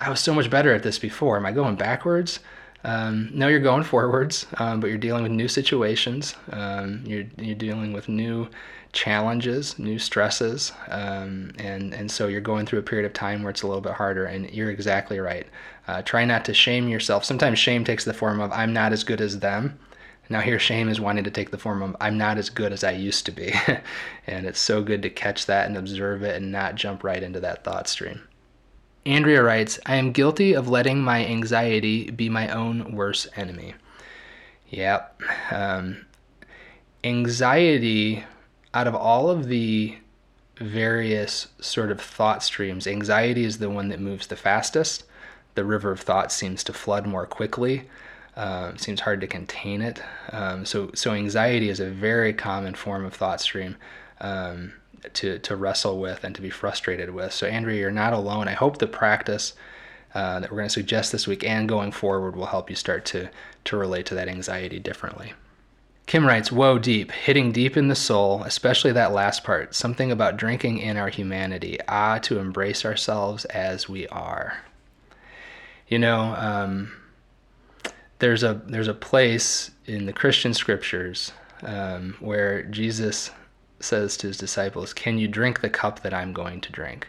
I 0.00 0.10
was 0.10 0.20
so 0.20 0.34
much 0.34 0.50
better 0.50 0.74
at 0.74 0.82
this 0.82 0.98
before. 0.98 1.36
Am 1.36 1.46
I 1.46 1.52
going 1.52 1.76
backwards? 1.76 2.40
Um, 2.84 3.30
no, 3.32 3.46
you're 3.46 3.60
going 3.60 3.84
forwards, 3.84 4.46
um, 4.58 4.80
but 4.80 4.88
you're 4.88 4.98
dealing 4.98 5.22
with 5.22 5.32
new 5.32 5.46
situations. 5.46 6.34
Um, 6.50 7.04
you're 7.06 7.26
you're 7.38 7.54
dealing 7.54 7.92
with 7.92 8.08
new 8.08 8.48
challenges, 8.92 9.78
new 9.78 9.98
stresses, 9.98 10.72
um, 10.88 11.52
and 11.58 11.94
and 11.94 12.10
so 12.10 12.26
you're 12.26 12.40
going 12.40 12.66
through 12.66 12.80
a 12.80 12.82
period 12.82 13.06
of 13.06 13.12
time 13.12 13.42
where 13.42 13.50
it's 13.50 13.62
a 13.62 13.68
little 13.68 13.80
bit 13.80 13.92
harder. 13.92 14.24
And 14.24 14.50
you're 14.50 14.70
exactly 14.70 15.20
right. 15.20 15.46
Uh, 15.86 16.02
try 16.02 16.24
not 16.24 16.44
to 16.46 16.54
shame 16.54 16.88
yourself. 16.88 17.24
Sometimes 17.24 17.58
shame 17.58 17.84
takes 17.84 18.04
the 18.04 18.14
form 18.14 18.40
of 18.40 18.50
I'm 18.50 18.72
not 18.72 18.92
as 18.92 19.04
good 19.04 19.20
as 19.20 19.38
them. 19.38 19.78
Now, 20.28 20.40
here, 20.40 20.58
shame 20.58 20.88
is 20.88 21.00
wanting 21.00 21.24
to 21.24 21.30
take 21.30 21.50
the 21.50 21.58
form 21.58 21.82
of 21.82 21.96
I'm 22.00 22.16
not 22.16 22.38
as 22.38 22.48
good 22.48 22.72
as 22.72 22.84
I 22.84 22.92
used 22.92 23.26
to 23.26 23.32
be. 23.32 23.52
and 24.26 24.46
it's 24.46 24.60
so 24.60 24.82
good 24.82 25.02
to 25.02 25.10
catch 25.10 25.46
that 25.46 25.66
and 25.66 25.76
observe 25.76 26.22
it 26.22 26.36
and 26.36 26.50
not 26.50 26.74
jump 26.74 27.04
right 27.04 27.22
into 27.22 27.40
that 27.40 27.64
thought 27.64 27.88
stream. 27.88 28.22
Andrea 29.04 29.42
writes 29.42 29.80
I 29.84 29.96
am 29.96 30.12
guilty 30.12 30.54
of 30.54 30.68
letting 30.68 31.00
my 31.00 31.26
anxiety 31.26 32.10
be 32.10 32.28
my 32.28 32.48
own 32.48 32.94
worst 32.94 33.28
enemy. 33.36 33.74
Yep. 34.70 35.20
Um, 35.50 36.06
anxiety, 37.04 38.24
out 38.72 38.86
of 38.86 38.94
all 38.94 39.28
of 39.28 39.48
the 39.48 39.98
various 40.56 41.48
sort 41.60 41.90
of 41.90 42.00
thought 42.00 42.42
streams, 42.42 42.86
anxiety 42.86 43.44
is 43.44 43.58
the 43.58 43.70
one 43.70 43.88
that 43.88 44.00
moves 44.00 44.28
the 44.28 44.36
fastest. 44.36 45.04
The 45.54 45.64
river 45.64 45.90
of 45.90 46.00
thought 46.00 46.32
seems 46.32 46.64
to 46.64 46.72
flood 46.72 47.06
more 47.06 47.26
quickly. 47.26 47.88
Um, 48.34 48.78
seems 48.78 49.00
hard 49.00 49.20
to 49.20 49.26
contain 49.26 49.82
it. 49.82 50.02
Um, 50.30 50.64
so, 50.64 50.90
so 50.94 51.12
anxiety 51.12 51.68
is 51.68 51.80
a 51.80 51.90
very 51.90 52.32
common 52.32 52.74
form 52.74 53.04
of 53.04 53.12
thought 53.12 53.42
stream 53.42 53.76
um, 54.20 54.72
to 55.14 55.38
to 55.40 55.56
wrestle 55.56 56.00
with 56.00 56.24
and 56.24 56.34
to 56.34 56.40
be 56.40 56.48
frustrated 56.48 57.10
with. 57.10 57.32
So, 57.32 57.46
Andrea, 57.46 57.80
you're 57.80 57.90
not 57.90 58.14
alone. 58.14 58.48
I 58.48 58.52
hope 58.52 58.78
the 58.78 58.86
practice 58.86 59.52
uh, 60.14 60.40
that 60.40 60.50
we're 60.50 60.58
going 60.58 60.68
to 60.68 60.72
suggest 60.72 61.12
this 61.12 61.26
week 61.26 61.44
and 61.44 61.68
going 61.68 61.92
forward 61.92 62.36
will 62.36 62.46
help 62.46 62.70
you 62.70 62.76
start 62.76 63.04
to 63.06 63.28
to 63.64 63.76
relate 63.76 64.06
to 64.06 64.14
that 64.14 64.28
anxiety 64.28 64.78
differently. 64.78 65.34
Kim 66.06 66.26
writes, 66.26 66.50
Whoa, 66.50 66.78
deep, 66.78 67.12
hitting 67.12 67.52
deep 67.52 67.76
in 67.76 67.88
the 67.88 67.94
soul, 67.94 68.42
especially 68.42 68.92
that 68.92 69.12
last 69.12 69.44
part. 69.44 69.74
Something 69.74 70.10
about 70.10 70.36
drinking 70.36 70.78
in 70.78 70.96
our 70.96 71.08
humanity. 71.08 71.78
Ah, 71.88 72.18
to 72.18 72.38
embrace 72.38 72.84
ourselves 72.84 73.44
as 73.46 73.88
we 73.88 74.08
are. 74.08 74.58
You 75.88 75.98
know, 75.98 76.34
um, 76.36 76.92
there's 78.22 78.44
a 78.44 78.62
there's 78.68 78.86
a 78.86 78.94
place 78.94 79.72
in 79.84 80.06
the 80.06 80.12
Christian 80.12 80.54
scriptures 80.54 81.32
um, 81.64 82.14
where 82.20 82.62
Jesus 82.62 83.32
says 83.80 84.16
to 84.18 84.28
his 84.28 84.38
disciples, 84.38 84.94
"Can 84.94 85.18
you 85.18 85.26
drink 85.26 85.60
the 85.60 85.68
cup 85.68 86.02
that 86.02 86.14
I'm 86.14 86.32
going 86.32 86.60
to 86.60 86.70
drink?" 86.70 87.08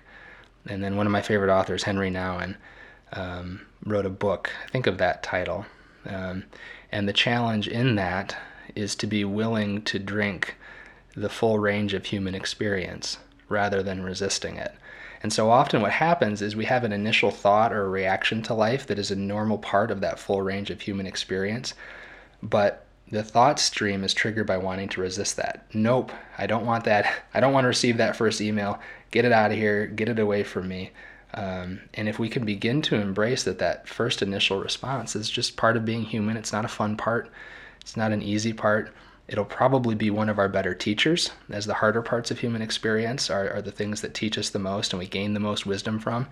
And 0.67 0.83
then 0.83 0.97
one 0.97 1.05
of 1.05 1.11
my 1.11 1.21
favorite 1.21 1.53
authors, 1.53 1.83
Henri 1.83 2.09
Nouwen, 2.09 2.55
um, 3.11 3.61
wrote 3.85 4.07
a 4.07 4.09
book. 4.09 4.49
I 4.65 4.71
think 4.71 4.87
of 4.87 4.97
that 4.97 5.21
title, 5.21 5.67
um, 6.07 6.45
and 6.91 7.07
the 7.07 7.13
challenge 7.13 7.67
in 7.67 7.93
that 7.93 8.35
is 8.73 8.95
to 8.95 9.05
be 9.05 9.23
willing 9.23 9.83
to 9.83 9.99
drink 9.99 10.55
the 11.15 11.29
full 11.29 11.59
range 11.59 11.93
of 11.93 12.05
human 12.05 12.33
experience 12.33 13.19
rather 13.49 13.83
than 13.83 14.01
resisting 14.01 14.55
it. 14.55 14.73
And 15.23 15.31
so 15.31 15.49
often 15.49 15.81
what 15.81 15.93
happens 15.93 16.41
is 16.41 16.55
we 16.55 16.65
have 16.65 16.83
an 16.83 16.91
initial 16.91 17.31
thought 17.31 17.71
or 17.71 17.89
reaction 17.89 18.41
to 18.43 18.53
life 18.53 18.85
that 18.87 18.99
is 18.99 19.09
a 19.09 19.15
normal 19.15 19.57
part 19.57 19.89
of 19.89 20.01
that 20.01 20.19
full 20.19 20.41
range 20.41 20.69
of 20.69 20.81
human 20.81 21.07
experience. 21.07 21.73
But 22.41 22.85
the 23.09 23.23
thought 23.23 23.59
stream 23.59 24.03
is 24.03 24.13
triggered 24.13 24.47
by 24.47 24.57
wanting 24.57 24.89
to 24.89 25.01
resist 25.01 25.37
that. 25.37 25.65
Nope, 25.73 26.11
I 26.37 26.45
don't 26.45 26.65
want 26.65 26.83
that. 26.85 27.23
I 27.33 27.39
don't 27.39 27.53
want 27.53 27.63
to 27.63 27.69
receive 27.69 27.97
that 27.97 28.17
first 28.17 28.41
email. 28.41 28.79
Get 29.11 29.23
it 29.23 29.31
out 29.31 29.51
of 29.51 29.57
here. 29.57 29.87
Get 29.87 30.09
it 30.09 30.19
away 30.19 30.43
from 30.43 30.67
me. 30.67 30.91
Um, 31.35 31.81
and 31.93 32.09
if 32.09 32.19
we 32.19 32.29
can 32.29 32.45
begin 32.45 32.81
to 32.83 32.95
embrace 32.95 33.43
that, 33.43 33.59
that 33.59 33.87
first 33.87 34.21
initial 34.21 34.59
response 34.59 35.15
is 35.15 35.29
just 35.29 35.57
part 35.57 35.77
of 35.77 35.85
being 35.85 36.03
human. 36.03 36.37
It's 36.37 36.53
not 36.53 36.65
a 36.65 36.67
fun 36.69 36.97
part. 36.97 37.29
It's 37.81 37.97
not 37.97 38.11
an 38.11 38.21
easy 38.21 38.53
part. 38.53 38.93
It'll 39.27 39.45
probably 39.45 39.95
be 39.95 40.09
one 40.09 40.27
of 40.27 40.37
our 40.37 40.49
better 40.49 40.73
teachers, 40.73 41.31
as 41.49 41.65
the 41.65 41.75
harder 41.75 42.01
parts 42.01 42.29
of 42.29 42.39
human 42.39 42.61
experience 42.61 43.29
are, 43.29 43.49
are 43.49 43.61
the 43.61 43.71
things 43.71 44.01
that 44.01 44.13
teach 44.13 44.37
us 44.37 44.49
the 44.49 44.59
most 44.59 44.91
and 44.91 44.99
we 44.99 45.07
gain 45.07 45.33
the 45.33 45.39
most 45.39 45.65
wisdom 45.65 45.97
from. 45.97 46.27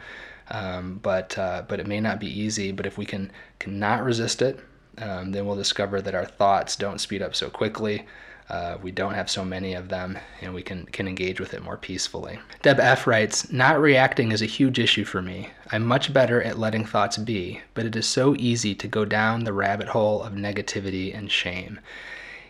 Um, 0.49 0.99
but 1.01 1.38
uh, 1.38 1.63
but 1.67 1.80
it 1.80 1.88
may 1.88 2.01
not 2.01 2.19
be 2.19 2.27
easy. 2.27 2.73
But 2.73 2.86
if 2.86 2.97
we 2.97 3.06
can 3.06 3.32
cannot 3.60 4.04
resist 4.04 4.41
it, 4.41 4.60
um, 4.97 5.32
then 5.32 5.45
we'll 5.45 5.56
discover 5.56 6.01
that 6.01 6.15
our 6.15 6.25
thoughts 6.25 6.75
don't 6.75 6.99
speed 6.99 7.21
up 7.21 7.34
so 7.34 7.49
quickly. 7.49 8.06
Uh, 8.49 8.77
we 8.82 8.91
don't 8.91 9.13
have 9.13 9.30
so 9.30 9.45
many 9.45 9.73
of 9.73 9.88
them, 9.88 10.19
and 10.41 10.54
we 10.54 10.62
can 10.62 10.86
can 10.88 11.08
engage 11.08 11.39
with 11.39 11.54
it 11.54 11.63
more 11.63 11.77
peacefully. 11.77 12.38
Deb 12.62 12.82
F 12.82 13.08
writes, 13.08 13.49
"Not 13.49 13.80
reacting 13.80 14.34
is 14.34 14.41
a 14.41 14.45
huge 14.45 14.77
issue 14.77 15.06
for 15.06 15.21
me. 15.21 15.51
I'm 15.71 15.86
much 15.86 16.12
better 16.12 16.43
at 16.43 16.60
letting 16.60 16.86
thoughts 16.86 17.17
be, 17.17 17.62
but 17.73 17.86
it 17.86 17.95
is 17.95 18.06
so 18.06 18.36
easy 18.38 18.75
to 18.75 18.88
go 18.89 19.06
down 19.06 19.45
the 19.45 19.54
rabbit 19.54 19.88
hole 19.88 20.21
of 20.21 20.34
negativity 20.34 21.17
and 21.17 21.32
shame." 21.32 21.80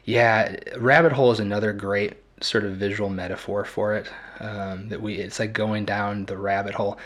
Yeah, 0.05 0.55
rabbit 0.77 1.11
hole 1.11 1.31
is 1.31 1.39
another 1.39 1.73
great 1.73 2.17
sort 2.41 2.63
of 2.63 2.73
visual 2.73 3.09
metaphor 3.09 3.65
for 3.65 3.95
it. 3.95 4.09
Um, 4.39 4.89
that 4.89 5.01
we 5.01 5.15
it's 5.15 5.39
like 5.39 5.53
going 5.53 5.85
down 5.85 6.25
the 6.25 6.37
rabbit 6.37 6.73
hole. 6.73 6.97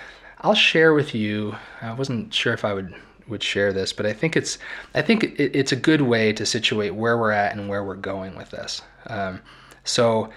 I'll 0.42 0.54
share 0.56 0.94
with 0.94 1.14
you. 1.14 1.56
I 1.82 1.94
wasn't 1.94 2.34
sure 2.34 2.54
if 2.54 2.64
I 2.64 2.74
would 2.74 2.94
would 3.28 3.44
share 3.44 3.74
this, 3.74 3.92
but 3.92 4.06
I 4.06 4.14
think 4.14 4.36
it's 4.38 4.58
I 4.94 5.02
think 5.02 5.24
it, 5.24 5.56
it's 5.56 5.72
a 5.72 5.76
good 5.76 6.02
way 6.02 6.32
to 6.34 6.46
situate 6.46 6.96
where 6.96 7.18
we're 7.18 7.32
at 7.32 7.56
and 7.56 7.68
where 7.68 7.84
we're 7.84 7.96
going 7.96 8.36
with 8.36 8.52
this. 8.52 8.82
Um, 9.08 9.42
so, 9.84 10.30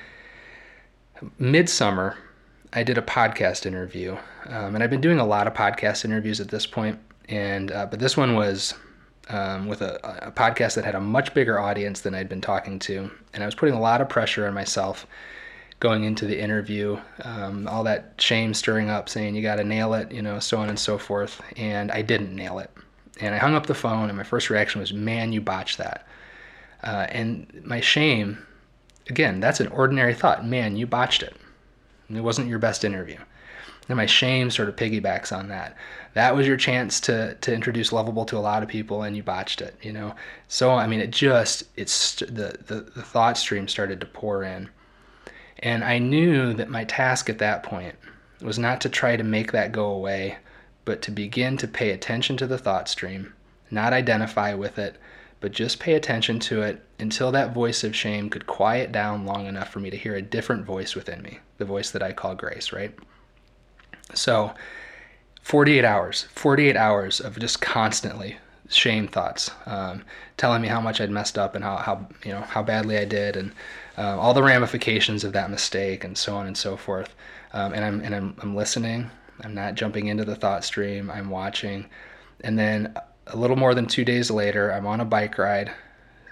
midsummer, 1.39 2.17
I 2.73 2.83
did 2.83 2.99
a 2.99 3.03
podcast 3.03 3.67
interview, 3.67 4.17
um, 4.47 4.75
and 4.75 4.83
I've 4.83 4.91
been 4.91 5.01
doing 5.01 5.19
a 5.19 5.27
lot 5.27 5.47
of 5.47 5.55
podcast 5.55 6.05
interviews 6.05 6.41
at 6.41 6.49
this 6.49 6.67
point, 6.67 6.99
and 7.29 7.71
uh, 7.71 7.87
but 7.87 8.01
this 8.01 8.17
one 8.17 8.35
was 8.35 8.75
um, 9.29 9.67
with 9.67 9.83
a, 9.83 10.27
a, 10.27 10.33
podcast 10.33 10.75
that 10.75 10.85
had 10.85 10.95
a 10.95 11.01
much 11.01 11.35
bigger 11.35 11.59
audience 11.59 12.01
than 12.01 12.15
I'd 12.15 12.29
been 12.29 12.41
talking 12.41 12.79
to. 12.81 13.11
And 13.35 13.43
I 13.43 13.47
was 13.47 13.55
putting 13.55 13.75
a 13.75 13.81
lot 13.81 14.01
of 14.01 14.09
pressure 14.09 14.47
on 14.47 14.55
myself 14.55 15.07
going 15.81 16.05
into 16.05 16.27
the 16.27 16.41
interview, 16.41 16.99
um, 17.23 17.69
all 17.69 17.85
that 17.85 18.15
shame 18.19 18.53
stirring 18.53 18.91
up, 18.91 19.09
saying 19.09 19.35
you 19.35 19.43
got 19.43 19.57
to 19.57 19.65
nail 19.65 19.95
it, 19.95 20.11
you 20.11 20.23
know, 20.23 20.39
so 20.41 20.59
on 20.59 20.69
and 20.69 20.79
so 20.79 20.99
forth. 20.99 21.41
And 21.57 21.93
I 21.93 22.03
didn't 22.03 22.35
nail 22.35 22.59
it. 22.59 22.71
And 23.21 23.35
I 23.35 23.39
hung 23.39 23.55
up 23.55 23.67
the 23.67 23.75
phone, 23.75 24.09
and 24.09 24.17
my 24.17 24.25
first 24.25 24.51
reaction 24.51 24.81
was, 24.81 24.93
man, 24.93 25.33
you 25.33 25.41
botched 25.41 25.79
that. 25.79 26.07
Uh, 26.83 27.07
and 27.11 27.63
my 27.65 27.81
shame, 27.81 28.45
again, 29.09 29.41
that's 29.41 29.61
an 29.61 29.69
ordinary 29.69 30.15
thought. 30.15 30.47
Man, 30.47 30.77
you 30.77 30.87
botched 30.87 31.23
it. 31.23 31.37
It 32.13 32.21
wasn't 32.21 32.49
your 32.49 32.59
best 32.59 32.85
interview. 32.85 33.19
And 33.89 33.97
my 33.97 34.07
shame 34.07 34.51
sort 34.51 34.69
of 34.69 34.77
piggybacks 34.77 35.37
on 35.37 35.49
that. 35.49 35.77
That 36.19 36.35
was 36.35 36.49
your 36.49 36.57
chance 36.57 36.99
to 37.03 37.37
to 37.43 37.55
introduce 37.55 37.93
lovable 37.93 38.25
to 38.25 38.37
a 38.37 38.41
lot 38.41 38.65
of 38.65 38.69
people, 38.69 39.05
and 39.05 39.17
you 39.17 39.23
botched 39.23 39.61
it. 39.61 39.77
You 39.81 39.93
know. 39.93 40.17
So 40.49 40.73
I 40.73 40.89
mean, 40.89 40.99
it 40.99 41.13
just 41.13 41.63
it's 41.77 42.17
the 42.17 42.59
the, 42.67 42.91
the 42.97 43.03
thought 43.03 43.39
stream 43.39 43.69
started 43.69 44.01
to 44.01 44.07
pour 44.07 44.43
in, 44.43 44.69
and 45.61 45.85
I 45.85 46.01
knew 46.01 46.55
that 46.55 46.71
my 46.71 46.83
task 46.83 47.31
at 47.31 47.39
that 47.39 47.63
point 47.63 47.95
was 48.41 48.59
not 48.59 48.81
to 48.81 48.89
try 48.89 49.15
to 49.15 49.23
make 49.23 49.53
that 49.53 49.71
go 49.71 49.87
away, 49.87 50.39
but 50.85 51.03
to 51.03 51.13
begin 51.13 51.57
to 51.59 51.69
pay 51.69 51.91
attention 51.93 52.37
to 52.39 52.49
the 52.49 52.59
thought 52.59 52.89
stream, 52.89 53.33
not 53.71 53.93
identify 53.93 54.55
with 54.55 54.77
it, 54.77 54.97
but 55.39 55.53
just 55.53 55.79
pay 55.79 55.95
attention 55.95 56.41
to 56.41 56.63
it 56.63 56.85
until 56.99 57.31
that 57.31 57.55
voice 57.55 57.85
of 57.85 57.95
shame 57.95 58.29
could 58.29 58.49
quiet 58.49 58.91
down 58.91 59.25
long 59.25 59.47
enough 59.47 59.69
for 59.69 59.79
me 59.79 59.89
to 59.89 59.97
hear 59.97 60.17
a 60.17 60.23
different 60.23 60.67
voice 60.67 60.97
within 60.97 61.23
me, 61.23 61.39
the 61.59 61.65
voice 61.65 61.93
that 61.93 62.03
I 62.03 62.13
call 62.13 62.35
grace, 62.35 62.73
right? 62.73 62.93
So, 64.15 64.53
48 65.49 65.83
hours, 65.83 66.27
48 66.35 66.77
hours 66.77 67.21
of 67.21 67.39
just 67.39 67.63
constantly 67.63 68.37
shame 68.69 69.09
thoughts, 69.09 69.51
um, 69.65 70.05
telling 70.37 70.61
me 70.61 70.69
how 70.69 70.79
much 70.79 71.01
I'd 71.01 71.11
messed 71.11 71.39
up 71.39 71.55
and 71.55 71.65
how, 71.65 71.79
how 71.79 72.07
you 72.23 72.33
know 72.33 72.43
how 72.43 72.63
badly 72.63 72.99
I 72.99 73.07
did, 73.07 73.35
and 73.35 73.53
uh, 73.97 74.19
all 74.19 74.35
the 74.35 74.43
ramifications 74.43 75.25
of 75.25 75.33
that 75.33 75.51
mistake, 75.51 76.05
and 76.05 76.19
so 76.19 76.37
on 76.37 76.47
and 76.47 76.55
so 76.55 76.77
forth. 76.77 77.15
Um, 77.55 77.73
and 77.73 77.83
I'm 77.83 78.01
and 78.03 78.15
I'm, 78.15 78.37
I'm 78.43 78.55
listening. 78.55 79.11
I'm 79.43 79.55
not 79.55 79.75
jumping 79.75 80.09
into 80.09 80.27
the 80.27 80.37
thought 80.37 80.67
stream. 80.67 81.11
I'm 81.11 81.31
watching, 81.31 81.87
and 82.43 82.59
then 82.59 82.95
a 83.29 83.37
little 83.39 83.57
more 83.57 83.75
than 83.75 83.87
two 83.87 84.05
days 84.05 84.31
later, 84.31 84.71
I'm 84.71 84.87
on 84.87 85.01
a 85.01 85.07
bike 85.07 85.39
ride, 85.39 85.73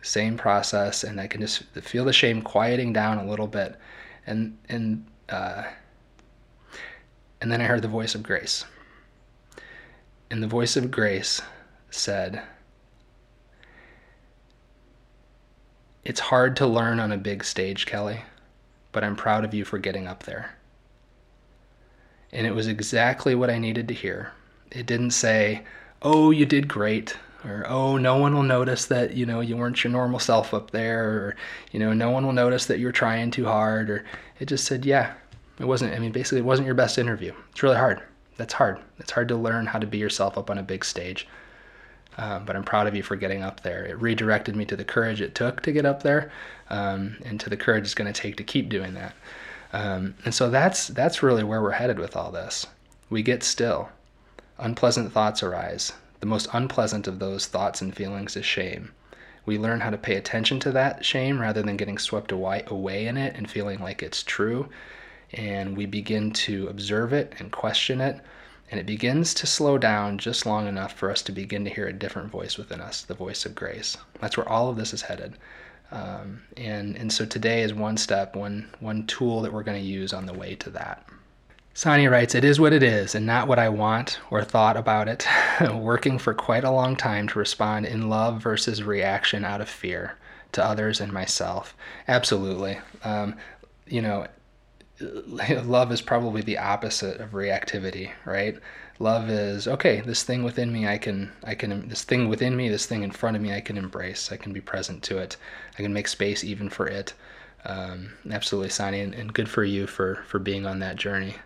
same 0.03 0.37
process, 0.37 1.05
and 1.05 1.19
I 1.19 1.27
can 1.27 1.41
just 1.41 1.63
feel 1.81 2.05
the 2.05 2.13
shame 2.13 2.43
quieting 2.43 2.93
down 2.93 3.17
a 3.17 3.27
little 3.27 3.47
bit, 3.47 3.77
and 4.27 4.59
and 4.69 5.07
uh, 5.31 5.63
and 7.41 7.51
then 7.51 7.63
I 7.63 7.65
heard 7.65 7.81
the 7.81 7.89
voice 7.89 8.15
of 8.15 8.23
grace. 8.23 8.67
And 10.31 10.43
the 10.43 10.49
voice 10.49 10.77
of 10.77 10.91
grace 10.91 11.41
said, 11.91 12.43
It's 16.05 16.21
hard 16.21 16.57
to 16.57 16.67
learn 16.67 17.01
on 17.01 17.11
a 17.11 17.17
big 17.17 17.43
stage, 17.43 17.87
Kelly, 17.87 18.23
but 18.93 19.03
I'm 19.03 19.17
proud 19.17 19.45
of 19.45 19.55
you 19.55 19.65
for 19.65 19.79
getting 19.79 20.07
up 20.07 20.23
there. 20.23 20.55
And 22.33 22.47
it 22.47 22.55
was 22.55 22.69
exactly 22.69 23.35
what 23.35 23.51
I 23.51 23.59
needed 23.59 23.89
to 23.89 23.95
hear. 23.95 24.33
It 24.71 24.87
didn't 24.87 25.11
say, 25.13 25.65
Oh, 26.03 26.31
you 26.31 26.47
did 26.47 26.69
great, 26.69 27.17
or 27.45 27.65
Oh, 27.69 27.97
no 27.97 28.17
one 28.17 28.35
will 28.35 28.43
notice 28.43 28.87
that, 28.87 29.15
you 29.15 29.27
know, 29.27 29.41
you 29.41 29.57
weren't 29.57 29.83
your 29.83 29.93
normal 29.93 30.19
self 30.19 30.53
up 30.53 30.71
there, 30.71 31.05
or, 31.05 31.37
you 31.73 31.81
know, 31.81 31.93
no 31.93 32.11
one 32.11 32.25
will 32.25 32.33
notice 32.33 32.67
that 32.67 32.79
you're 32.79 32.93
trying 32.93 33.31
too 33.31 33.47
hard, 33.47 33.91
or 33.91 34.05
it 34.39 34.47
just 34.47 34.65
said, 34.65 34.85
Yeah, 34.85 35.15
it 35.59 35.65
wasn't, 35.65 35.95
I 35.95 35.99
mean, 35.99 36.13
basically, 36.13 36.39
it 36.39 36.45
wasn't 36.45 36.67
your 36.67 36.75
best 36.75 36.99
interview. 36.99 37.33
It's 37.51 37.63
really 37.63 37.77
hard. 37.77 38.03
That's 38.37 38.55
hard. 38.55 38.79
It's 38.99 39.13
hard 39.13 39.29
to 39.29 39.37
learn 39.37 39.67
how 39.67 39.79
to 39.79 39.87
be 39.87 39.99
yourself 39.99 40.37
up 40.37 40.51
on 40.51 40.59
a 40.59 40.63
big 40.63 40.85
stage. 40.85 41.27
Um, 42.19 42.45
but 42.45 42.57
I'm 42.57 42.65
proud 42.65 42.87
of 42.87 42.95
you 42.95 43.03
for 43.03 43.17
getting 43.17 43.43
up 43.43 43.63
there. 43.63 43.85
It 43.85 44.01
redirected 44.01 44.57
me 44.57 44.65
to 44.67 44.77
the 44.77 44.85
courage 44.85 45.21
it 45.21 45.35
took 45.35 45.63
to 45.63 45.73
get 45.73 45.85
up 45.85 46.03
there, 46.03 46.31
um, 46.71 47.17
and 47.25 47.39
to 47.41 47.51
the 47.51 47.57
courage 47.57 47.85
it's 47.85 47.95
going 47.95 48.11
to 48.11 48.19
take 48.19 48.37
to 48.37 48.45
keep 48.45 48.69
doing 48.69 48.95
that. 48.95 49.15
Um, 49.73 50.15
and 50.25 50.35
so 50.35 50.49
that's 50.49 50.89
that's 50.89 51.23
really 51.23 51.45
where 51.45 51.61
we're 51.61 51.73
headed 51.73 51.99
with 51.99 52.17
all 52.17 52.31
this. 52.31 52.67
We 53.11 53.23
get 53.23 53.43
still. 53.43 53.91
Unpleasant 54.59 55.13
thoughts 55.13 55.43
arise. 55.43 55.93
The 56.21 56.27
most 56.27 56.49
unpleasant 56.55 57.07
of 57.07 57.19
those 57.19 57.47
thoughts 57.47 57.83
and 57.83 57.95
feelings 57.95 58.37
is 58.37 58.47
shame. 58.47 58.93
We 59.45 59.59
learn 59.59 59.81
how 59.81 59.91
to 59.91 59.99
pay 59.99 60.17
attention 60.17 60.59
to 60.61 60.73
that 60.73 61.05
shame 61.05 61.41
rather 61.41 61.63
than 61.63 61.77
getting 61.77 61.99
swept 61.99 62.33
away, 62.33 62.65
away 62.67 63.07
in 63.07 63.17
it 63.17 63.37
and 63.37 63.49
feeling 63.49 63.81
like 63.81 64.03
it's 64.03 64.23
true 64.23 64.71
and 65.33 65.77
we 65.77 65.87
begin 65.87 66.31
to 66.31 66.69
observe 66.69 67.13
it 67.13 67.35
and 67.39 67.53
question 67.53 68.01
it 68.01 68.21
and 68.71 68.81
it 68.81 68.87
begins 68.87 69.33
to 69.35 69.47
slow 69.47 69.79
down 69.79 70.19
just 70.19 70.45
long 70.45 70.67
enough 70.67 70.93
for 70.93 71.11
us 71.11 71.23
to 71.23 71.33
begin 71.33 71.65
to 71.65 71.71
hear 71.71 71.87
a 71.87 71.93
different 71.93 72.31
voice 72.31 72.57
within 72.59 72.81
us 72.81 73.03
the 73.03 73.15
voice 73.15 73.45
of 73.45 73.55
grace 73.55 73.97
that's 74.21 74.37
where 74.37 74.49
all 74.49 74.69
of 74.69 74.77
this 74.77 74.93
is 74.93 75.03
headed 75.03 75.35
um, 75.93 76.43
and 76.57 76.97
and 76.97 77.13
so 77.13 77.25
today 77.25 77.63
is 77.63 77.73
one 77.73 77.97
step 77.97 78.35
one 78.35 78.69
one 78.81 79.07
tool 79.07 79.41
that 79.43 79.53
we're 79.53 79.63
going 79.63 79.81
to 79.81 79.89
use 79.89 80.13
on 80.13 80.27
the 80.27 80.35
way 80.35 80.55
to 80.55 80.71
that 80.71 81.07
Sani 81.77 82.09
writes, 82.09 82.35
It 82.35 82.43
is 82.43 82.59
what 82.59 82.73
it 82.73 82.83
is, 82.83 83.15
and 83.15 83.27
not 83.27 83.49
what 83.49 83.59
I 83.59 83.69
want 83.69 84.19
or 84.31 84.43
thought 84.43 84.79
about 84.79 85.09
it. 85.09 85.27
Working 85.75 86.19
for 86.19 86.33
quite 86.33 86.65
a 86.65 86.71
long 86.71 86.97
time 86.97 87.29
to 87.29 87.39
respond 87.39 87.85
in 87.85 88.09
love 88.09 88.41
versus 88.41 88.83
reaction 88.83 89.45
out 89.45 89.61
of 89.61 89.69
fear 89.69 90.17
to 90.53 90.65
others 90.65 91.03
and 91.03 91.13
myself. 91.13 91.77
Absolutely. 92.09 92.79
Um, 93.05 93.37
you 93.87 94.01
know, 94.01 94.27
love 95.65 95.93
is 95.93 96.01
probably 96.01 96.43
the 96.43 96.59
opposite 96.59 97.21
of 97.21 97.31
reactivity, 97.31 98.11
right? 98.25 98.57
Love 98.99 99.29
is 99.29 99.69
okay. 99.69 100.01
This 100.01 100.23
thing 100.23 100.43
within 100.43 100.73
me, 100.73 100.87
I 100.87 100.97
can, 100.97 101.31
I 101.45 101.55
can, 101.55 101.89
this 101.89 102.05
thing 102.05 102.29
within 102.29 102.57
me, 102.57 102.69
this 102.69 102.87
thing 102.87 103.03
in 103.03 103.11
front 103.11 103.37
of 103.37 103.43
me, 103.43 103.53
I 103.53 103.61
can 103.61 103.77
embrace. 103.77 104.33
I 104.33 104.37
can 104.37 104.53
be 104.53 104.61
present 104.61 105.03
to 105.05 105.19
it. 105.19 105.37
I 105.79 105.83
can 105.83 105.93
make 105.93 106.09
space 106.09 106.43
even 106.43 106.71
for 106.71 106.87
it. 106.87 107.13
Um, 107.67 108.13
absolutely, 108.31 108.71
Sonny, 108.71 109.01
and, 109.01 109.15
and 109.15 109.35
good 109.35 109.49
for 109.49 109.65
you 109.65 109.87
for 109.87 110.23
for 110.27 110.39
being 110.39 110.67
on 110.67 110.79
that 110.79 110.97
journey. 110.97 111.37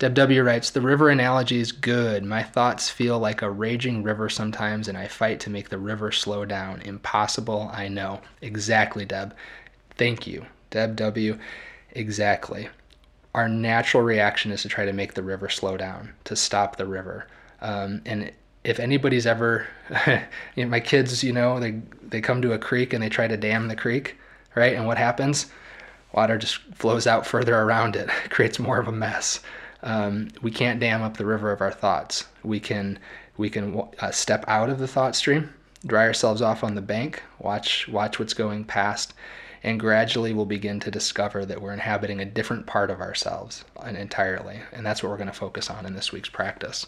Deb 0.00 0.14
W 0.14 0.42
writes, 0.42 0.70
The 0.70 0.80
river 0.80 1.08
analogy 1.08 1.60
is 1.60 1.70
good. 1.70 2.24
My 2.24 2.42
thoughts 2.42 2.90
feel 2.90 3.20
like 3.20 3.42
a 3.42 3.50
raging 3.50 4.02
river 4.02 4.28
sometimes, 4.28 4.88
and 4.88 4.98
I 4.98 5.06
fight 5.06 5.38
to 5.40 5.50
make 5.50 5.68
the 5.68 5.78
river 5.78 6.10
slow 6.10 6.44
down. 6.44 6.82
Impossible, 6.82 7.70
I 7.72 7.86
know. 7.88 8.20
Exactly, 8.42 9.04
Deb. 9.04 9.36
Thank 9.96 10.26
you, 10.26 10.46
Deb 10.70 10.96
W. 10.96 11.38
Exactly. 11.94 12.68
Our 13.34 13.48
natural 13.48 14.02
reaction 14.02 14.52
is 14.52 14.62
to 14.62 14.68
try 14.68 14.84
to 14.84 14.92
make 14.92 15.14
the 15.14 15.22
river 15.22 15.48
slow 15.48 15.76
down, 15.76 16.12
to 16.24 16.36
stop 16.36 16.76
the 16.76 16.86
river. 16.86 17.26
Um, 17.60 18.02
and 18.06 18.32
if 18.62 18.78
anybody's 18.80 19.26
ever, 19.26 19.66
you 20.56 20.64
know, 20.64 20.68
my 20.70 20.80
kids, 20.80 21.22
you 21.22 21.32
know, 21.32 21.60
they 21.60 21.80
they 22.02 22.20
come 22.20 22.42
to 22.42 22.52
a 22.52 22.58
creek 22.58 22.92
and 22.92 23.02
they 23.02 23.08
try 23.08 23.26
to 23.28 23.36
dam 23.36 23.68
the 23.68 23.76
creek, 23.76 24.16
right? 24.54 24.74
And 24.74 24.86
what 24.86 24.98
happens? 24.98 25.46
Water 26.12 26.38
just 26.38 26.58
flows 26.74 27.06
out 27.06 27.26
further 27.26 27.56
around 27.56 27.96
it, 27.96 28.08
creates 28.30 28.58
more 28.58 28.78
of 28.78 28.88
a 28.88 28.92
mess. 28.92 29.40
Um, 29.82 30.28
we 30.42 30.50
can't 30.50 30.80
dam 30.80 31.02
up 31.02 31.16
the 31.16 31.26
river 31.26 31.52
of 31.52 31.60
our 31.60 31.72
thoughts. 31.72 32.26
We 32.42 32.60
can 32.60 32.98
we 33.36 33.50
can 33.50 33.82
uh, 34.00 34.10
step 34.12 34.44
out 34.46 34.70
of 34.70 34.78
the 34.78 34.88
thought 34.88 35.16
stream, 35.16 35.52
dry 35.84 36.06
ourselves 36.06 36.40
off 36.40 36.62
on 36.64 36.74
the 36.74 36.80
bank, 36.80 37.22
watch 37.38 37.88
watch 37.88 38.18
what's 38.18 38.34
going 38.34 38.64
past, 38.64 39.12
and 39.64 39.80
gradually 39.80 40.34
we'll 40.34 40.44
begin 40.44 40.78
to 40.78 40.90
discover 40.90 41.46
that 41.46 41.60
we're 41.60 41.72
inhabiting 41.72 42.20
a 42.20 42.26
different 42.26 42.66
part 42.66 42.90
of 42.90 43.00
ourselves 43.00 43.64
entirely. 43.84 44.60
And 44.72 44.84
that's 44.84 45.02
what 45.02 45.08
we're 45.08 45.16
going 45.16 45.26
to 45.26 45.32
focus 45.32 45.70
on 45.70 45.86
in 45.86 45.94
this 45.94 46.12
week's 46.12 46.28
practice. 46.28 46.86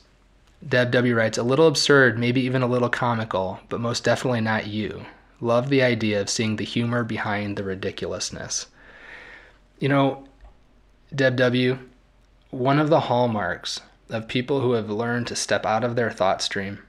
Deb 0.67 0.91
W. 0.91 1.15
writes, 1.15 1.39
a 1.39 1.43
little 1.43 1.67
absurd, 1.67 2.19
maybe 2.19 2.43
even 2.43 2.63
a 2.63 2.67
little 2.67 2.91
comical, 2.91 3.61
but 3.71 3.81
most 3.81 4.05
definitely 4.05 4.43
not 4.43 4.67
you. 4.67 5.07
Love 5.41 5.71
the 5.71 5.83
idea 5.83 6.21
of 6.21 6.29
seeing 6.29 6.57
the 6.57 6.65
humor 6.65 7.03
behind 7.03 7.57
the 7.57 7.65
ridiculousness. 7.65 8.67
You 9.79 9.89
know, 9.89 10.25
Deb 11.15 11.37
W., 11.37 11.79
one 12.51 12.79
of 12.79 12.91
the 12.91 13.01
hallmarks 13.01 13.81
of 14.11 14.29
people 14.29 14.61
who 14.61 14.73
have 14.73 14.91
learned 14.91 15.27
to 15.29 15.37
step 15.37 15.65
out 15.65 15.83
of 15.83 15.97
their 15.97 16.11
thought 16.11 16.43
stream 16.43 16.81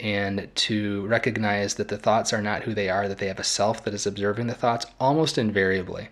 and 0.00 0.48
to 0.54 1.06
recognize 1.06 1.74
that 1.74 1.88
the 1.88 1.98
thoughts 1.98 2.32
are 2.32 2.42
not 2.42 2.62
who 2.62 2.74
they 2.74 2.88
are, 2.88 3.08
that 3.08 3.18
they 3.18 3.26
have 3.26 3.40
a 3.40 3.44
self 3.44 3.84
that 3.84 3.94
is 3.94 4.06
observing 4.06 4.46
the 4.46 4.54
thoughts 4.54 4.86
almost 5.00 5.38
invariably. 5.38 6.08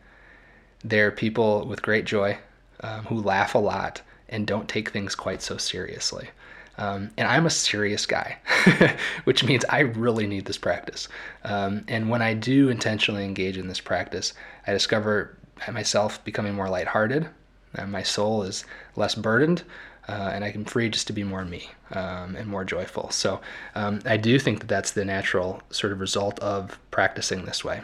They're 0.85 1.13
people 1.13 1.67
with 1.67 1.83
great 1.83 2.05
joy 2.05 2.39
um, 2.81 3.05
who 3.05 3.21
laugh 3.21 3.55
a 3.55 3.59
lot 3.59 4.03
and 4.29 4.47
don't 4.47 4.69
take 4.69 4.91
things 4.91 5.15
quite 5.15 5.43
so 5.43 5.57
seriously. 5.57 6.31
Um, 6.79 7.11
and 7.17 7.27
I'm 7.27 7.47
a 7.47 7.51
serious 7.51 8.05
guy, 8.05 8.39
which 9.25 9.45
means 9.45 9.65
I 9.69 9.81
really 9.81 10.27
need 10.27 10.45
this 10.45 10.59
practice. 10.59 11.09
Um, 11.45 11.85
and 11.89 12.11
when 12.11 12.21
I 12.21 12.35
do 12.35 12.69
intentionally 12.69 13.25
engage 13.25 13.57
in 13.57 13.69
this 13.69 13.81
practice, 13.81 14.35
I 14.67 14.73
discover 14.73 15.37
myself 15.73 16.23
becoming 16.25 16.55
more 16.55 16.69
lighthearted. 16.69 17.29
And 17.75 17.93
my 17.93 18.03
soul 18.03 18.43
is 18.43 18.65
less 18.95 19.15
burdened 19.15 19.63
uh, 20.09 20.31
and 20.33 20.45
I 20.45 20.49
am 20.49 20.65
free 20.65 20.89
just 20.89 21.07
to 21.09 21.13
be 21.13 21.25
more 21.25 21.45
me 21.45 21.71
um, 21.93 22.37
and 22.37 22.47
more 22.47 22.65
joyful. 22.65 23.11
So 23.11 23.41
um, 23.75 24.01
I 24.05 24.17
do 24.17 24.39
think 24.39 24.61
that 24.61 24.69
that's 24.69 24.93
the 24.93 25.05
natural 25.05 25.63
sort 25.71 25.93
of 25.93 26.01
result 26.01 26.39
of 26.41 26.79
practicing 26.91 27.45
this 27.45 27.65
way. 27.65 27.83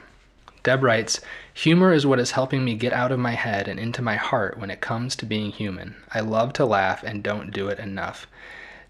Deb 0.62 0.82
writes, 0.82 1.20
Humor 1.54 1.92
is 1.92 2.06
what 2.06 2.20
is 2.20 2.32
helping 2.32 2.64
me 2.64 2.74
get 2.74 2.92
out 2.92 3.10
of 3.10 3.18
my 3.18 3.32
head 3.32 3.66
and 3.66 3.80
into 3.80 4.00
my 4.00 4.14
heart 4.14 4.58
when 4.58 4.70
it 4.70 4.80
comes 4.80 5.16
to 5.16 5.26
being 5.26 5.50
human. 5.50 5.96
I 6.14 6.20
love 6.20 6.52
to 6.54 6.64
laugh 6.64 7.02
and 7.02 7.22
don't 7.22 7.50
do 7.50 7.68
it 7.68 7.80
enough. 7.80 8.28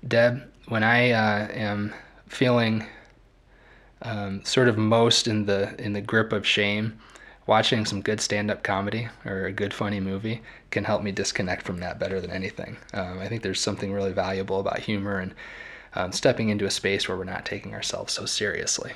Deb, 0.07 0.43
when 0.68 0.85
I 0.85 1.12
uh, 1.12 1.49
am 1.49 1.95
feeling 2.28 2.87
um, 4.03 4.45
sort 4.45 4.68
of 4.68 4.76
most 4.76 5.26
in 5.26 5.47
the 5.47 5.74
in 5.83 5.93
the 5.93 6.01
grip 6.01 6.33
of 6.33 6.47
shame, 6.47 6.99
watching 7.47 7.84
some 7.84 8.01
good 8.01 8.20
stand-up 8.20 8.62
comedy 8.62 9.09
or 9.24 9.47
a 9.47 9.53
good 9.53 9.74
funny 9.74 10.01
movie 10.01 10.43
can 10.70 10.84
help 10.84 11.03
me 11.03 11.12
disconnect 11.12 11.62
from 11.62 11.80
that 11.80 11.99
better 11.99 12.20
than 12.20 12.30
anything. 12.30 12.76
Um, 12.95 13.18
I 13.18 13.28
think 13.28 13.43
there's 13.43 13.61
something 13.61 13.93
really 13.93 14.12
valuable 14.12 14.61
about 14.61 14.78
humor 14.78 15.18
and 15.18 15.34
um, 15.95 16.12
stepping 16.12 16.49
into 16.49 16.66
a 16.66 16.70
space 16.70 17.09
where 17.09 17.16
we're 17.16 17.24
not 17.24 17.45
taking 17.45 17.74
ourselves 17.74 18.12
so 18.12 18.26
seriously. 18.26 18.93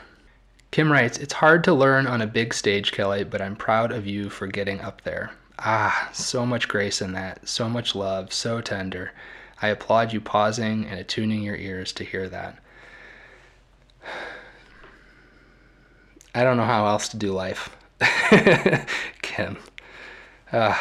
Kim 0.70 0.90
writes, 0.90 1.18
It's 1.18 1.34
hard 1.34 1.64
to 1.64 1.74
learn 1.74 2.06
on 2.06 2.20
a 2.20 2.26
big 2.26 2.54
stage, 2.54 2.92
Kelly, 2.92 3.24
but 3.24 3.40
I'm 3.40 3.56
proud 3.56 3.92
of 3.92 4.06
you 4.06 4.30
for 4.30 4.46
getting 4.46 4.80
up 4.80 5.02
there. 5.02 5.32
Ah, 5.58 6.10
so 6.12 6.44
much 6.44 6.68
grace 6.68 7.00
in 7.00 7.12
that, 7.12 7.48
so 7.48 7.68
much 7.68 7.94
love, 7.94 8.32
so 8.32 8.60
tender. 8.60 9.12
I 9.62 9.68
applaud 9.68 10.12
you 10.12 10.20
pausing 10.20 10.84
and 10.84 11.00
attuning 11.00 11.42
your 11.42 11.56
ears 11.56 11.92
to 11.94 12.04
hear 12.04 12.28
that. 12.28 12.58
I 16.34 16.44
don't 16.44 16.58
know 16.58 16.64
how 16.64 16.86
else 16.86 17.08
to 17.08 17.16
do 17.16 17.32
life. 17.32 17.74
Kim. 19.22 19.58
Uh, 20.52 20.78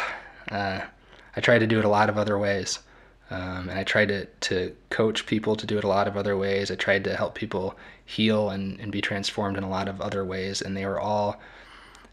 uh, 0.50 0.80
I 1.34 1.40
tried 1.40 1.58
to 1.58 1.66
do 1.66 1.78
it 1.78 1.84
a 1.84 1.88
lot 1.88 2.08
of 2.08 2.18
other 2.18 2.38
ways. 2.38 2.78
Um, 3.30 3.68
and 3.68 3.78
I 3.78 3.84
tried 3.84 4.08
to, 4.08 4.26
to 4.26 4.76
coach 4.90 5.26
people 5.26 5.56
to 5.56 5.66
do 5.66 5.78
it 5.78 5.84
a 5.84 5.88
lot 5.88 6.06
of 6.06 6.16
other 6.16 6.36
ways. 6.36 6.70
I 6.70 6.76
tried 6.76 7.04
to 7.04 7.16
help 7.16 7.34
people 7.34 7.76
heal 8.04 8.50
and, 8.50 8.78
and 8.78 8.92
be 8.92 9.00
transformed 9.00 9.56
in 9.56 9.64
a 9.64 9.68
lot 9.68 9.88
of 9.88 10.00
other 10.00 10.24
ways. 10.24 10.62
And 10.62 10.76
they 10.76 10.86
were 10.86 11.00
all 11.00 11.40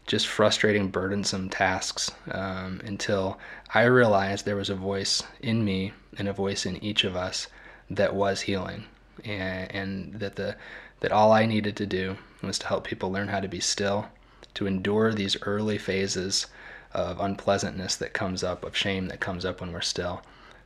just 0.06 0.26
frustrating, 0.26 0.88
burdensome 0.88 1.48
tasks 1.48 2.10
um, 2.30 2.80
until 2.84 3.38
I 3.72 3.84
realized 3.84 4.44
there 4.44 4.56
was 4.56 4.70
a 4.70 4.74
voice 4.74 5.22
in 5.40 5.64
me 5.64 5.92
and 6.18 6.28
a 6.28 6.32
voice 6.32 6.66
in 6.66 6.82
each 6.82 7.04
of 7.04 7.16
us 7.16 7.46
that 7.90 8.14
was 8.14 8.42
healing. 8.42 8.84
And, 9.24 9.72
and 9.72 10.14
that, 10.14 10.36
the, 10.36 10.56
that 11.00 11.12
all 11.12 11.32
I 11.32 11.46
needed 11.46 11.76
to 11.76 11.86
do 11.86 12.16
was 12.42 12.58
to 12.58 12.66
help 12.66 12.84
people 12.84 13.12
learn 13.12 13.28
how 13.28 13.40
to 13.40 13.48
be 13.48 13.60
still, 13.60 14.08
to 14.54 14.66
endure 14.66 15.12
these 15.12 15.36
early 15.42 15.78
phases 15.78 16.46
of 16.92 17.20
unpleasantness 17.20 17.96
that 17.96 18.12
comes 18.12 18.44
up, 18.44 18.64
of 18.64 18.76
shame 18.76 19.08
that 19.08 19.20
comes 19.20 19.44
up 19.44 19.60
when 19.60 19.72
we're 19.72 19.80
still 19.80 20.22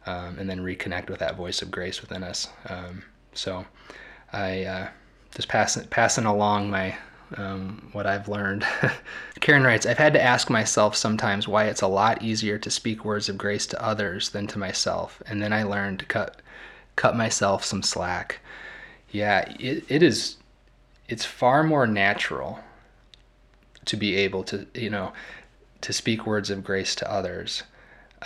um, 0.09 0.39
and 0.39 0.49
then 0.49 0.61
reconnect 0.61 1.11
with 1.11 1.21
that 1.21 1.37
voice 1.37 1.61
of 1.61 1.71
grace 1.71 2.01
within 2.01 2.23
us. 2.23 2.49
Um, 2.69 3.03
so 3.35 3.67
I 4.33 4.65
uh, 4.65 4.89
just 5.35 5.49
passing 5.49 5.85
passing 5.89 6.25
along 6.25 6.71
my 6.71 6.97
um, 7.37 7.91
what 7.93 8.07
I've 8.07 8.29
learned. 8.29 8.67
Karen 9.41 9.63
writes, 9.65 9.85
I've 9.85 9.99
had 9.99 10.15
to 10.15 10.23
ask 10.23 10.49
myself 10.49 10.97
sometimes 10.97 11.47
why 11.47 11.65
it's 11.65 11.83
a 11.83 11.87
lot 11.87 12.23
easier 12.23 12.59
to 12.59 12.71
speak 12.71 13.05
words 13.05 13.29
of 13.29 13.37
grace 13.37 13.67
to 13.67 13.85
others 13.85 14.31
than 14.31 14.47
to 14.47 14.59
myself, 14.59 15.23
and 15.27 15.43
then 15.43 15.53
I 15.53 15.63
learned 15.63 15.99
to 16.01 16.07
cut 16.07 16.41
cut 16.97 17.17
myself 17.17 17.65
some 17.65 17.83
slack. 17.83 18.41
Yeah, 19.11 19.41
it, 19.61 19.85
it 19.89 20.03
is. 20.03 20.37
It's 21.09 21.25
far 21.25 21.63
more 21.63 21.87
natural 21.87 22.61
to 23.89 23.97
be 23.97 24.17
able 24.17 24.45
to, 24.45 24.67
you 24.75 24.91
know, 24.91 25.13
to 25.81 25.93
speak 25.93 26.27
words 26.27 26.51
of 26.51 26.65
grace 26.65 26.95
to 26.95 27.11
others 27.11 27.63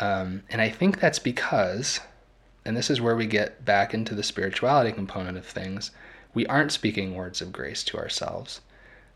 um, 0.00 0.42
and 0.48 0.60
I 0.60 0.70
think 0.70 1.00
that's 1.00 1.18
because, 1.18 2.00
and 2.64 2.76
this 2.76 2.90
is 2.90 3.00
where 3.00 3.16
we 3.16 3.26
get 3.26 3.64
back 3.64 3.92
into 3.92 4.14
the 4.14 4.22
spirituality 4.22 4.92
component 4.92 5.36
of 5.36 5.46
things, 5.46 5.90
we 6.34 6.46
aren't 6.46 6.72
speaking 6.72 7.14
words 7.14 7.42
of 7.42 7.52
grace 7.52 7.84
to 7.84 7.98
ourselves. 7.98 8.60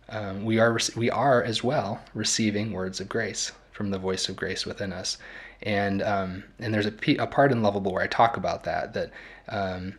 Um, 0.09 0.45
we 0.45 0.59
are 0.59 0.79
we 0.95 1.11
are 1.11 1.43
as 1.43 1.65
well 1.65 2.01
receiving 2.15 2.73
words 2.73 3.01
of 3.01 3.09
grace 3.09 3.51
from 3.73 3.91
the 3.91 3.99
voice 3.99 4.29
of 4.29 4.37
grace 4.37 4.65
within 4.65 4.93
us, 4.93 5.19
and 5.63 6.01
um, 6.03 6.45
and 6.61 6.73
there's 6.73 6.87
a, 6.87 6.95
a 7.19 7.27
part 7.27 7.51
in 7.51 7.63
Loveable 7.63 7.93
where 7.93 8.03
I 8.03 8.07
talk 8.07 8.37
about 8.37 8.63
that 8.65 8.95
that 8.95 9.11
um, 9.49 9.95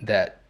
that 0.00 0.40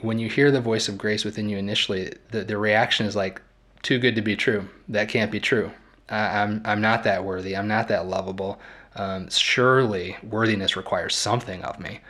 when 0.00 0.18
you 0.18 0.28
hear 0.28 0.50
the 0.50 0.60
voice 0.60 0.88
of 0.88 0.98
grace 0.98 1.24
within 1.24 1.48
you 1.48 1.56
initially, 1.56 2.12
the, 2.30 2.44
the 2.44 2.58
reaction 2.58 3.06
is 3.06 3.16
like 3.16 3.40
too 3.82 3.98
good 3.98 4.14
to 4.16 4.22
be 4.22 4.36
true. 4.36 4.68
That 4.88 5.08
can't 5.08 5.30
be 5.30 5.40
true. 5.40 5.72
I, 6.08 6.40
I'm 6.40 6.62
I'm 6.64 6.80
not 6.80 7.04
that 7.04 7.24
worthy. 7.24 7.56
I'm 7.56 7.68
not 7.68 7.88
that 7.88 8.06
lovable 8.06 8.60
um, 8.98 9.30
surely 9.30 10.16
worthiness 10.22 10.76
requires 10.76 11.14
something 11.14 11.62
of 11.62 11.78
me. 11.78 12.00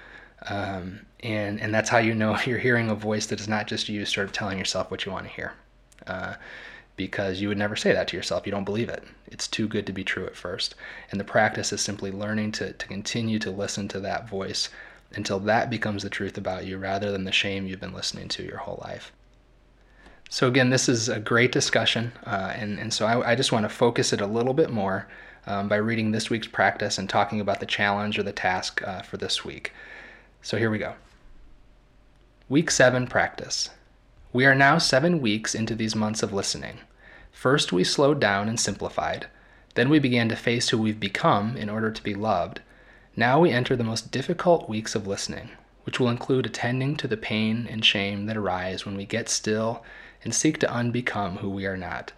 Um, 0.47 1.01
and, 1.21 1.61
and 1.61 1.75
that's 1.75 1.91
how 1.91 1.99
you 1.99 2.15
know 2.15 2.39
you're 2.47 2.59
hearing 2.59 2.91
a 2.91 2.95
voice 2.95 3.27
that 3.27 3.41
is 3.41 3.49
not 3.49 3.67
just 3.67 3.89
you 3.89 4.05
sort 4.05 4.27
of 4.27 4.33
telling 4.33 4.59
yourself 4.59 4.91
what 4.91 5.05
you 5.05 5.13
want 5.13 5.27
to 5.27 5.33
hear. 5.33 5.53
Uh, 6.07 6.35
because 6.97 7.41
you 7.41 7.47
would 7.47 7.59
never 7.59 7.77
say 7.77 7.93
that 7.93 8.09
to 8.09 8.17
yourself. 8.17 8.45
You 8.45 8.51
don't 8.51 8.65
believe 8.65 8.89
it. 8.89 9.05
It's 9.29 9.47
too 9.47 9.69
good 9.69 9.87
to 9.87 9.93
be 9.93 10.03
true 10.03 10.27
at 10.27 10.35
first. 10.35 10.75
And 11.13 11.21
the 11.21 11.25
practice 11.25 11.73
is 11.73 11.81
simply 11.81 12.11
learning 12.11 12.53
to, 12.53 12.73
to 12.73 12.87
continue 12.89 13.39
to 13.39 13.53
listen 13.53 13.87
to 13.89 14.01
that 14.01 14.29
voice 14.29 14.69
until 15.15 15.39
that 15.41 15.71
becomes 15.71 16.03
the 16.03 16.11
truth 16.11 16.37
about 16.37 16.67
you 16.67 16.77
rather 16.77 17.13
than 17.13 17.23
the 17.23 17.31
shame 17.31 17.67
you've 17.67 17.79
been 17.79 17.95
listening 17.95 18.27
to 18.29 18.43
your 18.43 18.57
whole 18.59 18.83
life. 18.83 19.13
So, 20.31 20.47
again, 20.47 20.71
this 20.71 20.89
is 20.89 21.09
a 21.09 21.19
great 21.19 21.53
discussion. 21.53 22.13
Uh, 22.27 22.53
and, 22.55 22.79
and 22.79 22.93
so 22.93 23.07
I, 23.07 23.33
I 23.33 23.35
just 23.35 23.53
want 23.53 23.65
to 23.65 23.71
focus 23.71 24.13
it 24.13 24.21
a 24.21 24.27
little 24.27 24.55
bit 24.55 24.71
more 24.71 25.09
um, 25.47 25.69
by 25.69 25.77
reading 25.77 26.11
this 26.11 26.29
week's 26.29 26.47
practice 26.47 26.99
and 26.99 27.09
talking 27.09 27.41
about 27.41 27.61
the 27.61 27.67
challenge 27.67 28.19
or 28.19 28.23
the 28.23 28.33
task 28.33 28.83
uh, 28.87 29.03
for 29.03 29.17
this 29.17 29.45
week. 29.45 29.73
So 30.43 30.59
here 30.59 30.71
we 30.71 30.79
go. 30.79 30.95
Week 32.49 32.71
7 32.71 33.07
practice. 33.07 33.71
We 34.33 34.45
are 34.45 34.55
now 34.55 34.77
seven 34.77 35.21
weeks 35.21 35.55
into 35.55 35.75
these 35.75 35.97
months 35.97 36.23
of 36.23 36.33
listening. 36.33 36.81
First, 37.33 37.73
we 37.73 37.83
slowed 37.83 38.21
down 38.21 38.49
and 38.49 38.61
simplified. 38.61 39.27
Then, 39.75 39.89
we 39.89 39.99
began 39.99 40.29
to 40.29 40.37
face 40.37 40.69
who 40.69 40.79
we've 40.79 41.01
become 41.01 41.57
in 41.57 41.71
order 41.71 41.91
to 41.91 42.03
be 42.03 42.15
loved. 42.15 42.61
Now, 43.17 43.41
we 43.41 43.51
enter 43.51 43.77
the 43.77 43.85
most 43.85 44.11
difficult 44.11 44.69
weeks 44.69 44.95
of 44.95 45.07
listening, 45.07 45.51
which 45.89 45.99
will 45.99 46.11
include 46.11 46.45
attending 46.45 46.95
to 46.95 47.09
the 47.09 47.17
pain 47.17 47.67
and 47.71 47.83
shame 47.83 48.27
that 48.27 48.37
arise 48.37 48.85
when 48.85 48.95
we 48.95 49.07
get 49.07 49.27
still 49.27 49.83
and 50.23 50.35
seek 50.35 50.59
to 50.59 50.67
unbecome 50.67 51.39
who 51.39 51.49
we 51.49 51.65
are 51.65 51.79
not. 51.79 52.13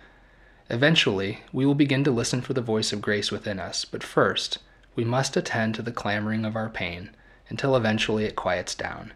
Eventually, 0.69 1.45
we 1.53 1.65
will 1.65 1.77
begin 1.77 2.03
to 2.03 2.11
listen 2.11 2.41
for 2.41 2.53
the 2.53 2.61
voice 2.61 2.93
of 2.93 3.01
grace 3.01 3.31
within 3.31 3.61
us, 3.61 3.85
but 3.85 4.03
first, 4.03 4.59
we 4.97 5.05
must 5.05 5.37
attend 5.37 5.77
to 5.77 5.83
the 5.83 5.93
clamoring 5.93 6.45
of 6.45 6.57
our 6.57 6.69
pain 6.69 7.11
until 7.49 7.77
eventually 7.77 8.25
it 8.25 8.35
quiets 8.35 8.75
down. 8.75 9.13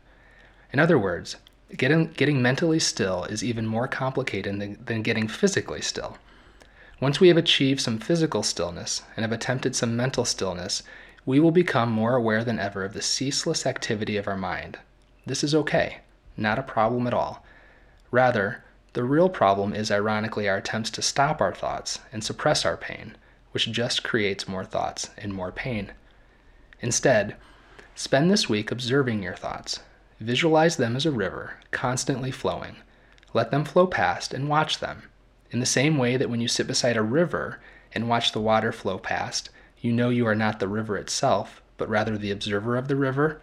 In 0.73 0.79
other 0.79 1.01
words, 1.01 1.35
getting, 1.77 2.13
getting 2.13 2.41
mentally 2.41 2.79
still 2.79 3.25
is 3.25 3.43
even 3.43 3.67
more 3.67 3.89
complicated 3.89 4.61
than, 4.61 4.79
than 4.85 5.03
getting 5.03 5.27
physically 5.27 5.81
still. 5.81 6.17
Once 7.01 7.19
we 7.19 7.27
have 7.27 7.37
achieved 7.37 7.81
some 7.81 7.99
physical 7.99 8.45
stillness 8.45 9.03
and 9.17 9.25
have 9.25 9.33
attempted 9.33 9.75
some 9.75 9.97
mental 9.97 10.25
stillness, 10.25 10.85
we 11.27 11.41
will 11.41 11.51
become 11.51 11.91
more 11.91 12.15
aware 12.17 12.45
than 12.45 12.59
ever 12.59 12.85
of 12.85 12.93
the 12.93 13.03
ceaseless 13.03 13.67
activity 13.67 14.17
of 14.17 14.29
our 14.29 14.37
mind. 14.37 14.79
This 15.27 15.43
is 15.43 15.55
okay, 15.55 15.99
not 16.37 16.59
a 16.59 16.63
problem 16.63 17.07
at 17.07 17.15
all. 17.15 17.45
Rather, 18.11 18.63
the 18.93 19.05
real 19.05 19.29
problem 19.29 19.75
is, 19.75 19.91
ironically, 19.91 20.49
our 20.49 20.59
attempts 20.59 20.91
to 20.91 21.03
stop 21.03 21.41
our 21.41 21.55
thoughts 21.55 21.99
and 22.13 22.23
suppress 22.23 22.65
our 22.65 22.77
pain, 22.77 23.17
which 23.53 23.73
just 23.73 24.05
creates 24.05 24.47
more 24.47 24.65
thoughts 24.65 25.11
and 25.17 25.33
more 25.33 25.51
pain. 25.51 25.93
Instead, 26.81 27.37
spend 27.95 28.31
this 28.31 28.49
week 28.49 28.71
observing 28.71 29.23
your 29.23 29.35
thoughts. 29.35 29.81
Visualize 30.21 30.77
them 30.77 30.95
as 30.95 31.07
a 31.07 31.11
river, 31.11 31.55
constantly 31.71 32.31
flowing. 32.31 32.77
Let 33.33 33.51
them 33.51 33.65
flow 33.65 33.87
past 33.87 34.33
and 34.33 34.49
watch 34.49 34.79
them. 34.79 35.05
In 35.51 35.61
the 35.61 35.67
same 35.67 35.99
way 35.99 36.17
that 36.17 36.31
when 36.31 36.41
you 36.41 36.49
sit 36.49 36.67
beside 36.67 36.97
a 36.97 37.03
river 37.03 37.61
and 37.93 38.09
watch 38.09 38.33
the 38.33 38.41
water 38.41 38.71
flow 38.71 38.99
past, 38.99 39.51
you 39.85 39.93
know 39.93 40.09
you 40.09 40.27
are 40.27 40.35
not 40.35 40.61
the 40.61 40.67
river 40.67 40.97
itself, 40.97 41.61
but 41.77 41.91
rather 41.91 42.17
the 42.17 42.31
observer 42.31 42.75
of 42.75 42.89
the 42.89 42.97
river, 42.97 43.43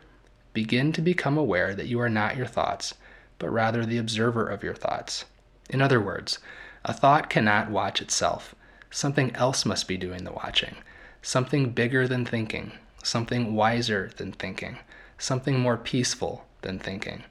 begin 0.54 0.92
to 0.92 1.00
become 1.00 1.38
aware 1.38 1.76
that 1.76 1.86
you 1.86 2.00
are 2.00 2.10
not 2.10 2.36
your 2.36 2.48
thoughts, 2.48 2.96
but 3.38 3.52
rather 3.52 3.86
the 3.86 4.00
observer 4.00 4.48
of 4.48 4.64
your 4.64 4.74
thoughts. 4.74 5.26
In 5.70 5.84
other 5.84 6.02
words, 6.02 6.40
a 6.84 6.94
thought 6.94 7.30
cannot 7.30 7.70
watch 7.70 8.02
itself. 8.02 8.56
Something 8.90 9.36
else 9.36 9.68
must 9.68 9.88
be 9.88 9.98
doing 9.98 10.24
the 10.24 10.32
watching. 10.32 10.78
Something 11.22 11.74
bigger 11.74 12.08
than 12.08 12.26
thinking. 12.26 12.72
Something 13.04 13.54
wiser 13.54 14.10
than 14.18 14.32
thinking. 14.32 14.80
Something 15.20 15.60
more 15.60 15.78
peaceful 15.78 16.46
than 16.64 16.80
thinking. 16.80 17.24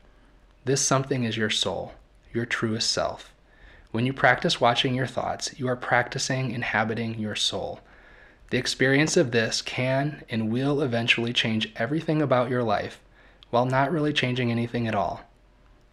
This 0.65 0.83
something 0.83 1.25
is 1.25 1.37
your 1.37 1.51
soul, 1.51 1.95
your 2.33 2.47
truest 2.47 2.93
self. 2.93 3.35
When 3.91 4.07
you 4.07 4.13
practice 4.13 4.61
watching 4.61 4.95
your 4.95 5.09
thoughts, 5.09 5.59
you 5.59 5.67
are 5.67 5.75
practicing 5.75 6.53
inhabiting 6.53 7.19
your 7.19 7.35
soul. 7.35 7.81
The 8.51 8.59
experience 8.59 9.17
of 9.17 9.31
this 9.31 9.63
can 9.63 10.25
and 10.29 10.51
will 10.51 10.83
eventually 10.83 11.33
change 11.33 11.73
everything 11.77 12.21
about 12.21 12.51
your 12.51 12.65
life 12.65 13.01
while 13.51 13.65
not 13.65 13.93
really 13.93 14.13
changing 14.13 14.51
anything 14.51 14.89
at 14.89 14.95
all. 14.95 15.23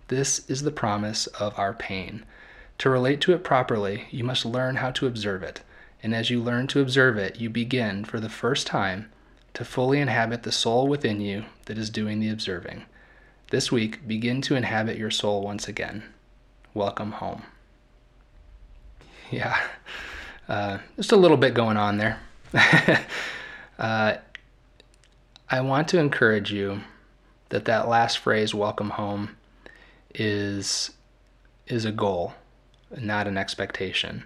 This 0.07 0.47
is 0.49 0.63
the 0.63 0.71
promise 0.71 1.27
of 1.27 1.57
our 1.57 1.73
pain. 1.73 2.25
To 2.79 2.89
relate 2.89 3.21
to 3.21 3.33
it 3.33 3.43
properly, 3.43 4.05
you 4.09 4.23
must 4.23 4.45
learn 4.45 4.77
how 4.77 4.91
to 4.91 5.07
observe 5.07 5.43
it. 5.43 5.61
And 6.01 6.15
as 6.15 6.29
you 6.29 6.41
learn 6.41 6.67
to 6.67 6.79
observe 6.79 7.17
it, 7.17 7.39
you 7.39 7.49
begin, 7.49 8.05
for 8.05 8.19
the 8.19 8.29
first 8.29 8.67
time, 8.67 9.09
to 9.53 9.65
fully 9.65 9.99
inhabit 9.99 10.43
the 10.43 10.51
soul 10.51 10.87
within 10.87 11.19
you 11.19 11.45
that 11.65 11.77
is 11.77 11.89
doing 11.89 12.19
the 12.19 12.29
observing. 12.29 12.85
This 13.49 13.71
week, 13.71 14.07
begin 14.07 14.41
to 14.43 14.55
inhabit 14.55 14.97
your 14.97 15.11
soul 15.11 15.41
once 15.41 15.67
again. 15.67 16.03
Welcome 16.73 17.13
home. 17.13 17.43
Yeah, 19.31 19.57
uh, 20.47 20.77
just 20.95 21.11
a 21.11 21.17
little 21.17 21.37
bit 21.37 21.53
going 21.53 21.77
on 21.77 21.97
there. 21.97 22.19
uh, 23.79 24.15
I 25.49 25.61
want 25.61 25.87
to 25.89 25.99
encourage 25.99 26.51
you 26.51 26.81
that 27.49 27.65
that 27.65 27.87
last 27.87 28.17
phrase, 28.19 28.53
welcome 28.53 28.91
home, 28.91 29.37
is 30.13 30.91
is 31.67 31.85
a 31.85 31.91
goal 31.91 32.33
not 32.95 33.27
an 33.27 33.37
expectation. 33.37 34.23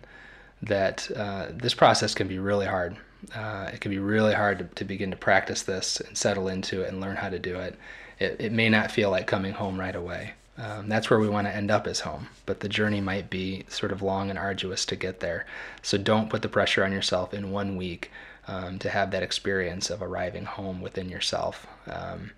that 0.64 1.10
uh, 1.16 1.48
this 1.52 1.74
process 1.74 2.14
can 2.14 2.28
be 2.28 2.38
really 2.38 2.68
hard. 2.68 2.96
Uh, 3.34 3.72
it 3.74 3.82
can 3.82 3.90
be 3.90 3.98
really 3.98 4.34
hard 4.36 4.60
to, 4.60 4.66
to, 4.76 4.86
begin 4.86 5.10
to 5.10 5.18
practice 5.18 5.64
this 5.64 6.00
and 6.00 6.16
settle 6.16 6.48
into 6.48 6.84
it 6.84 6.90
and 6.90 7.02
learn 7.02 7.16
how 7.16 7.30
to 7.30 7.40
do 7.40 7.56
it. 7.56 7.76
It, 8.20 8.36
it 8.40 8.52
may 8.52 8.70
not 8.70 8.92
feel 8.92 9.10
like 9.10 9.26
coming 9.26 9.54
home 9.54 9.80
right 9.80 9.96
away. 9.96 10.34
Um, 10.62 10.90
that's 10.90 11.10
where 11.10 11.20
we 11.20 11.28
want 11.28 11.48
to 11.48 11.56
end 11.56 11.72
up 11.72 11.88
as 11.88 12.02
home, 12.02 12.28
but 12.46 12.60
the 12.60 12.70
journey 12.70 13.02
might 13.02 13.32
be 13.32 13.66
sort 13.68 13.92
of 13.92 14.04
long 14.04 14.30
and 14.30 14.38
arduous 14.38 14.86
to 14.86 14.96
get 14.96 15.20
there. 15.20 15.48
So 15.82 15.98
don't 15.98 16.30
put 16.30 16.44
the 16.44 16.50
pressure 16.50 16.86
on 16.86 16.92
yourself 16.92 17.34
in 17.34 17.50
one 17.50 17.78
week 17.78 18.12
um, 18.48 18.78
to 18.80 18.90
have 18.90 19.10
that 19.10 19.24
experience 19.24 19.90
of 19.90 20.04
arriving 20.04 20.46
home 20.46 20.80
within 20.80 21.10
yourself. 21.10 21.66
Um, 21.88 22.32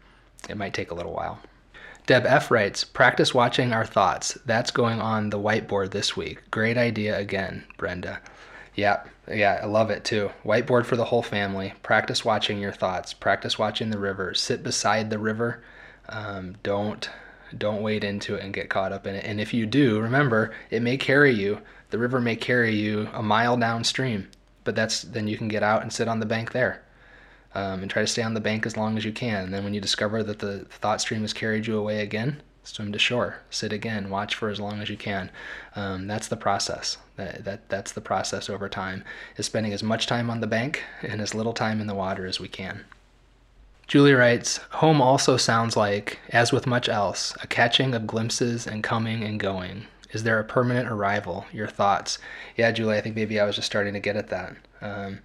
it 0.48 0.56
might 0.56 0.74
take 0.74 0.90
a 0.90 0.94
little 0.94 1.12
while. 1.12 1.40
Deb 2.06 2.26
F 2.26 2.50
writes, 2.50 2.86
practice 2.86 3.34
watching 3.34 3.74
our 3.74 3.86
thoughts. 3.86 4.38
That's 4.46 4.72
going 4.72 5.02
on 5.02 5.30
the 5.30 5.40
whiteboard 5.40 5.92
this 5.92 6.16
week. 6.16 6.50
Great 6.50 6.78
idea 6.78 7.18
again, 7.18 7.66
Brenda. 7.78 8.22
Yeah, 8.74 9.04
yeah, 9.28 9.60
I 9.62 9.66
love 9.66 9.90
it 9.90 10.06
too. 10.06 10.32
Whiteboard 10.46 10.86
for 10.86 10.96
the 10.96 11.06
whole 11.06 11.24
family. 11.24 11.74
Practice 11.84 12.24
watching 12.24 12.60
your 12.60 12.72
thoughts. 12.72 13.14
Practice 13.14 13.60
watching 13.60 13.90
the 13.90 14.00
river. 14.00 14.34
Sit 14.34 14.64
beside 14.64 15.10
the 15.10 15.20
river. 15.20 15.62
Um, 16.08 16.56
don't 16.64 17.10
don't 17.58 17.82
wade 17.82 18.04
into 18.04 18.36
it 18.36 18.44
and 18.44 18.54
get 18.54 18.70
caught 18.70 18.92
up 18.92 19.08
in 19.08 19.16
it. 19.16 19.26
And 19.26 19.40
if 19.40 19.54
you 19.54 19.66
do, 19.66 20.00
remember 20.00 20.54
it 20.70 20.82
may 20.82 20.98
carry 20.98 21.32
you. 21.32 21.60
The 21.90 21.98
river 22.00 22.20
may 22.20 22.36
carry 22.36 22.76
you 22.76 23.10
a 23.14 23.22
mile 23.22 23.58
downstream, 23.58 24.30
but 24.64 24.76
that's 24.76 25.02
then 25.02 25.28
you 25.28 25.38
can 25.38 25.48
get 25.48 25.64
out 25.64 25.82
and 25.82 25.94
sit 25.94 26.08
on 26.08 26.20
the 26.20 26.26
bank 26.26 26.52
there 26.52 26.84
um, 27.56 27.82
and 27.82 27.92
try 27.92 28.02
to 28.02 28.08
stay 28.08 28.24
on 28.24 28.34
the 28.34 28.42
bank 28.42 28.66
as 28.66 28.78
long 28.78 28.98
as 28.98 29.06
you 29.06 29.12
can. 29.12 29.46
And 29.46 29.54
then 29.54 29.64
when 29.64 29.74
you 29.74 29.82
discover 29.82 30.24
that 30.24 30.40
the 30.40 30.66
thought 30.66 31.02
stream 31.02 31.22
has 31.22 31.34
carried 31.34 31.68
you 31.68 31.78
away 31.78 32.02
again, 32.02 32.42
swim 32.64 32.92
to 32.92 33.00
shore, 33.00 33.38
sit 33.50 33.74
again, 33.74 34.10
watch 34.10 34.36
for 34.36 34.50
as 34.50 34.60
long 34.60 34.82
as 34.82 34.90
you 34.90 34.98
can. 34.98 35.30
Um, 35.76 36.08
that's 36.08 36.28
the 36.28 36.38
process. 36.38 36.98
That, 37.16 37.46
that 37.46 37.70
that's 37.70 37.92
the 37.92 38.02
process 38.02 38.50
over 38.50 38.68
time 38.68 39.04
is 39.38 39.46
spending 39.46 39.74
as 39.74 39.84
much 39.84 40.08
time 40.08 40.30
on 40.30 40.42
the 40.42 40.48
bank 40.48 40.84
and 41.04 41.22
as 41.22 41.36
little 41.36 41.54
time 41.54 41.80
in 41.80 41.88
the 41.88 41.96
water 41.96 42.26
as 42.26 42.40
we 42.40 42.48
can. 42.48 42.86
Julie 43.88 44.14
writes, 44.14 44.58
Home 44.72 45.02
also 45.02 45.38
sounds 45.38 45.76
like, 45.76 46.20
as 46.30 46.52
with 46.52 46.66
much 46.66 46.88
else, 46.88 47.36
a 47.42 47.48
catching 47.48 47.94
of 47.94 48.08
glimpses 48.08 48.66
and 48.66 48.84
coming 48.84 49.24
and 49.24 49.40
going. 49.40 49.86
Is 50.12 50.24
there 50.24 50.40
a 50.40 50.44
permanent 50.44 50.90
arrival? 50.90 51.46
Your 51.52 51.68
thoughts? 51.68 52.20
Yeah, 52.56 52.72
Julie, 52.72 52.98
I 52.98 53.02
think 53.02 53.16
maybe 53.16 53.40
I 53.40 53.46
was 53.46 53.56
just 53.56 53.66
starting 53.66 53.94
to 53.94 54.00
get 54.00 54.16
at 54.16 54.30
that. 54.30 54.56
Um, 54.82 55.20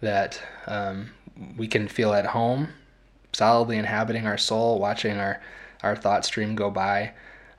that 0.00 0.40
um, 0.66 1.10
we 1.56 1.66
can 1.66 1.88
feel 1.88 2.12
at 2.12 2.26
home, 2.26 2.68
solidly 3.32 3.78
inhabiting 3.78 4.26
our 4.26 4.38
soul, 4.38 4.78
watching 4.78 5.18
our, 5.18 5.40
our 5.82 5.96
thought 5.96 6.24
stream 6.24 6.54
go 6.54 6.70
by. 6.70 7.12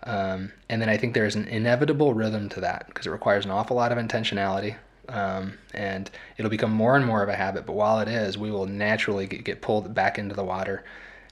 Um, 0.03 0.53
and 0.69 0.81
then 0.81 0.89
I 0.89 0.97
think 0.97 1.13
there's 1.13 1.35
an 1.35 1.47
inevitable 1.47 2.13
rhythm 2.13 2.47
to 2.49 2.61
that 2.61 2.87
because 2.87 3.05
it 3.05 3.11
requires 3.11 3.45
an 3.45 3.51
awful 3.51 3.75
lot 3.75 3.91
of 3.91 3.97
intentionality. 3.97 4.75
Um, 5.10 5.57
and 5.74 6.10
it'll 6.38 6.51
become 6.51 6.72
more 6.72 6.95
and 6.95 7.05
more 7.05 7.24
of 7.24 7.30
a 7.30 7.36
habit. 7.36 7.66
But 7.66 7.74
while 7.74 7.99
it 7.99 8.07
is, 8.07 8.38
we 8.38 8.51
will 8.51 8.68
naturally 8.68 9.28
get, 9.28 9.43
get 9.43 9.62
pulled 9.62 9.93
back 9.93 10.18
into 10.18 10.36
the 10.36 10.43
water. 10.43 10.84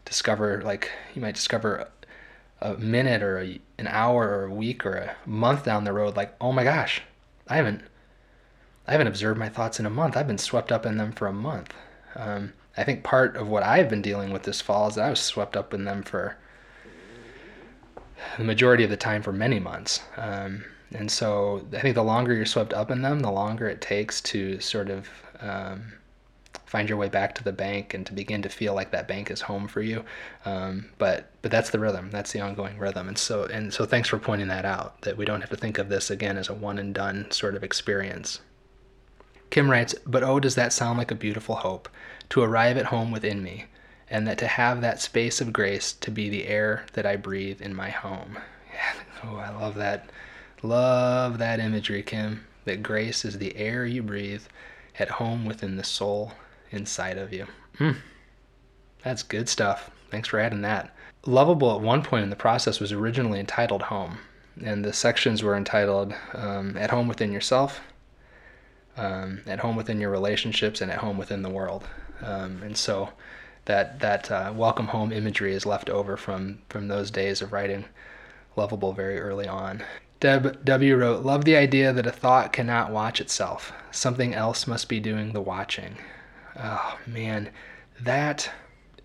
Discover, 0.04 0.62
like, 0.64 0.92
you 1.14 1.22
might 1.22 1.36
discover 1.36 1.88
a 2.60 2.74
minute 2.76 3.22
or 3.22 3.40
a, 3.40 3.62
an 3.78 3.88
hour 3.88 4.28
or 4.30 4.46
a 4.46 4.54
week 4.54 4.86
or 4.86 4.96
a 4.96 5.16
month 5.26 5.64
down 5.64 5.84
the 5.84 5.94
road, 5.94 6.16
like, 6.16 6.36
oh 6.42 6.52
my 6.52 6.64
gosh, 6.64 7.02
I 7.48 7.58
haven't, 7.58 7.82
I 8.88 8.94
haven't 8.94 9.08
observed 9.08 9.40
my 9.40 9.50
thoughts 9.50 9.80
in 9.80 9.86
a 9.86 9.92
month. 9.92 10.18
I've 10.18 10.28
been 10.28 10.38
swept 10.38 10.72
up 10.72 10.86
in 10.86 10.98
them 10.98 11.12
for 11.12 11.28
a 11.28 11.34
month. 11.34 11.74
Um, 12.16 12.54
I 12.76 12.84
think 12.84 13.04
part 13.04 13.36
of 13.36 13.48
what 13.48 13.64
I've 13.64 13.90
been 13.90 14.02
dealing 14.02 14.32
with 14.32 14.44
this 14.44 14.62
fall 14.62 14.88
is 14.88 14.96
that 14.96 15.06
I 15.06 15.10
was 15.10 15.20
swept 15.20 15.56
up 15.56 15.74
in 15.74 15.86
them 15.86 16.04
for 16.04 16.38
the 18.38 18.44
majority 18.44 18.84
of 18.84 18.90
the 18.90 18.98
time 18.98 19.22
for 19.22 19.32
many 19.32 19.60
months. 19.60 20.02
Um, 20.16 20.66
and 20.94 21.12
so 21.12 21.66
I 21.74 21.80
think 21.80 21.96
the 21.96 22.04
longer 22.04 22.34
you're 22.34 22.46
swept 22.46 22.74
up 22.74 22.92
in 22.92 23.02
them, 23.02 23.20
the 23.20 23.32
longer 23.32 23.68
it 23.68 23.82
takes 23.82 24.22
to 24.22 24.60
sort 24.60 24.90
of 24.90 25.10
um, 25.40 25.94
find 26.66 26.90
your 26.90 26.98
way 26.98 27.10
back 27.10 27.34
to 27.36 27.44
the 27.44 27.52
bank 27.52 27.94
and 27.94 28.06
to 28.06 28.14
begin 28.14 28.42
to 28.42 28.50
feel 28.50 28.74
like 28.74 28.92
that 28.92 29.08
bank 29.08 29.32
is 29.32 29.42
home 29.42 29.68
for 29.68 29.82
you. 29.82 30.04
Um, 30.46 30.90
but 30.98 31.32
but 31.42 31.52
that's 31.52 31.70
the 31.70 31.80
rhythm. 31.80 32.12
That's 32.12 32.32
the 32.32 32.42
ongoing 32.42 32.78
rhythm. 32.78 33.08
And 33.08 33.18
so 33.18 33.46
and 33.46 33.74
so 33.74 33.86
thanks 33.86 34.10
for 34.10 34.20
pointing 34.20 34.50
that 34.50 34.66
out. 34.66 35.02
That 35.02 35.18
we 35.18 35.26
don't 35.26 35.42
have 35.42 35.50
to 35.50 35.58
think 35.58 35.78
of 35.78 35.90
this 35.90 36.10
again 36.10 36.38
as 36.38 36.50
a 36.50 36.54
one 36.54 36.78
and 36.78 36.94
done 36.94 37.32
sort 37.32 37.56
of 37.56 37.64
experience. 37.64 38.42
Kim 39.50 39.72
writes, 39.72 39.96
But 40.06 40.24
oh, 40.24 40.40
does 40.40 40.56
that 40.56 40.74
sound 40.74 40.98
like 40.98 41.12
a 41.12 41.16
beautiful 41.16 41.56
hope 41.56 41.88
to 42.30 42.42
arrive 42.42 42.76
at 42.76 42.88
home 42.88 43.12
within 43.12 43.42
me, 43.42 43.66
and 44.10 44.28
that 44.28 44.38
to 44.40 44.48
have 44.48 44.82
that 44.82 45.02
space 45.02 45.40
of 45.40 45.54
grace 45.54 45.94
to 45.94 46.12
be 46.12 46.30
the 46.30 46.48
air 46.48 46.86
that 46.94 47.06
I 47.06 47.16
breathe 47.16 47.62
in 47.62 47.74
my 47.76 47.90
home. 47.90 48.38
Oh, 49.24 49.38
I 49.38 49.50
love 49.50 49.74
that. 49.76 50.12
Love 50.64 51.38
that 51.38 51.60
imagery, 51.60 52.03
Kim. 52.03 52.45
That 52.66 52.84
grace 52.84 53.24
is 53.24 53.38
the 53.38 53.55
air 53.55 53.86
you 53.86 54.03
breathe 54.03 54.43
at 54.99 55.10
home 55.10 55.45
within 55.45 55.78
the 55.78 55.84
soul 55.84 56.34
inside 56.72 57.18
of 57.18 57.32
you. 57.32 57.47
Mm. 57.80 57.97
That's 59.03 59.24
good 59.24 59.47
stuff. 59.47 59.91
Thanks 60.10 60.28
for 60.28 60.39
adding 60.39 60.62
that. 60.62 60.93
Loveable 61.26 61.76
at 61.76 61.82
one 61.82 62.03
point 62.03 62.24
in 62.24 62.30
the 62.30 62.36
process 62.36 62.80
was 62.80 62.91
originally 62.91 63.39
entitled 63.39 63.84
Home, 63.84 64.18
and 64.64 64.84
the 64.84 64.93
sections 64.93 65.43
were 65.43 65.55
entitled 65.55 66.14
um, 66.34 66.78
At 66.78 66.89
Home 66.89 67.08
Within 67.08 67.32
Yourself, 67.32 67.82
um, 68.97 69.41
at 69.45 69.60
home 69.60 69.76
within 69.76 70.01
your 70.01 70.10
relationships 70.10 70.82
and 70.82 70.91
at 70.91 70.99
home 70.99 71.18
within 71.18 71.43
the 71.43 71.49
world. 71.49 71.88
Um, 72.22 72.64
and 72.64 72.76
so 72.76 73.10
that 73.66 73.99
that 73.99 74.32
uh, 74.32 74.53
welcome 74.55 74.88
home 74.88 75.12
imagery 75.12 75.53
is 75.53 75.66
left 75.66 75.89
over 75.89 76.18
from 76.18 76.60
from 76.70 76.88
those 76.88 77.12
days 77.12 77.41
of 77.41 77.53
writing 77.53 77.86
loveable 78.55 78.95
very 78.95 79.20
early 79.20 79.47
on. 79.47 79.84
Deb 80.20 80.63
W 80.65 80.95
wrote, 80.95 81.24
"Love 81.24 81.45
the 81.45 81.55
idea 81.55 81.93
that 81.93 82.07
a 82.07 82.11
thought 82.11 82.53
cannot 82.53 82.91
watch 82.91 83.22
itself. 83.22 83.72
Something 83.91 84.34
else 84.34 84.68
must 84.68 84.89
be 84.89 84.99
doing 84.99 85.34
the 85.34 85.41
watching." 85.41 85.97
Oh 86.59 86.97
man, 87.05 87.49
that 87.99 88.51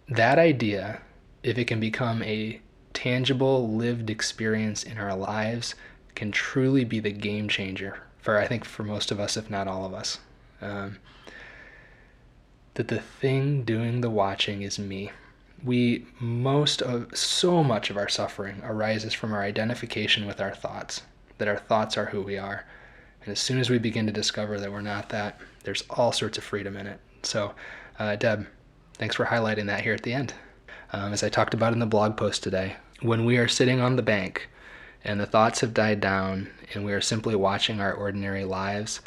that 0.08 0.38
idea, 0.38 1.00
if 1.42 1.58
it 1.58 1.66
can 1.66 1.80
become 1.80 2.22
a 2.22 2.60
tangible 2.94 3.74
lived 3.74 4.10
experience 4.10 4.82
in 4.82 4.98
our 4.98 5.14
lives, 5.14 5.74
can 6.14 6.32
truly 6.32 6.84
be 6.84 7.00
the 7.00 7.12
game 7.12 7.48
changer 7.48 7.98
for 8.22 8.38
I 8.38 8.46
think 8.46 8.64
for 8.64 8.84
most 8.84 9.10
of 9.10 9.20
us, 9.20 9.36
if 9.36 9.50
not 9.50 9.68
all 9.68 9.84
of 9.84 9.92
us. 9.92 10.20
Um, 10.62 10.98
that 12.74 12.88
the 12.88 13.00
thing 13.00 13.64
doing 13.64 14.00
the 14.00 14.08
watching 14.08 14.62
is 14.62 14.78
me. 14.78 15.10
We 15.64 16.06
most 16.18 16.82
of 16.82 17.16
so 17.16 17.62
much 17.62 17.90
of 17.90 17.96
our 17.96 18.08
suffering 18.08 18.60
arises 18.64 19.14
from 19.14 19.32
our 19.32 19.42
identification 19.42 20.26
with 20.26 20.40
our 20.40 20.54
thoughts, 20.54 21.02
that 21.38 21.48
our 21.48 21.58
thoughts 21.58 21.96
are 21.96 22.06
who 22.06 22.22
we 22.22 22.36
are. 22.36 22.64
And 23.22 23.30
as 23.30 23.38
soon 23.38 23.60
as 23.60 23.70
we 23.70 23.78
begin 23.78 24.06
to 24.06 24.12
discover 24.12 24.58
that 24.58 24.72
we're 24.72 24.80
not 24.80 25.10
that, 25.10 25.38
there's 25.62 25.84
all 25.88 26.10
sorts 26.10 26.38
of 26.38 26.44
freedom 26.44 26.76
in 26.76 26.88
it. 26.88 26.98
So, 27.22 27.54
uh, 27.98 28.16
Deb, 28.16 28.48
thanks 28.94 29.14
for 29.14 29.26
highlighting 29.26 29.66
that 29.66 29.82
here 29.82 29.94
at 29.94 30.02
the 30.02 30.12
end. 30.12 30.34
Um, 30.92 31.12
as 31.12 31.22
I 31.22 31.28
talked 31.28 31.54
about 31.54 31.72
in 31.72 31.78
the 31.78 31.86
blog 31.86 32.16
post 32.16 32.42
today, 32.42 32.76
when 33.00 33.24
we 33.24 33.38
are 33.38 33.48
sitting 33.48 33.80
on 33.80 33.94
the 33.96 34.02
bank 34.02 34.48
and 35.04 35.20
the 35.20 35.26
thoughts 35.26 35.60
have 35.60 35.72
died 35.72 36.00
down 36.00 36.50
and 36.74 36.84
we 36.84 36.92
are 36.92 37.00
simply 37.00 37.36
watching 37.36 37.80
our 37.80 37.92
ordinary 37.92 38.44
lives, 38.44 39.00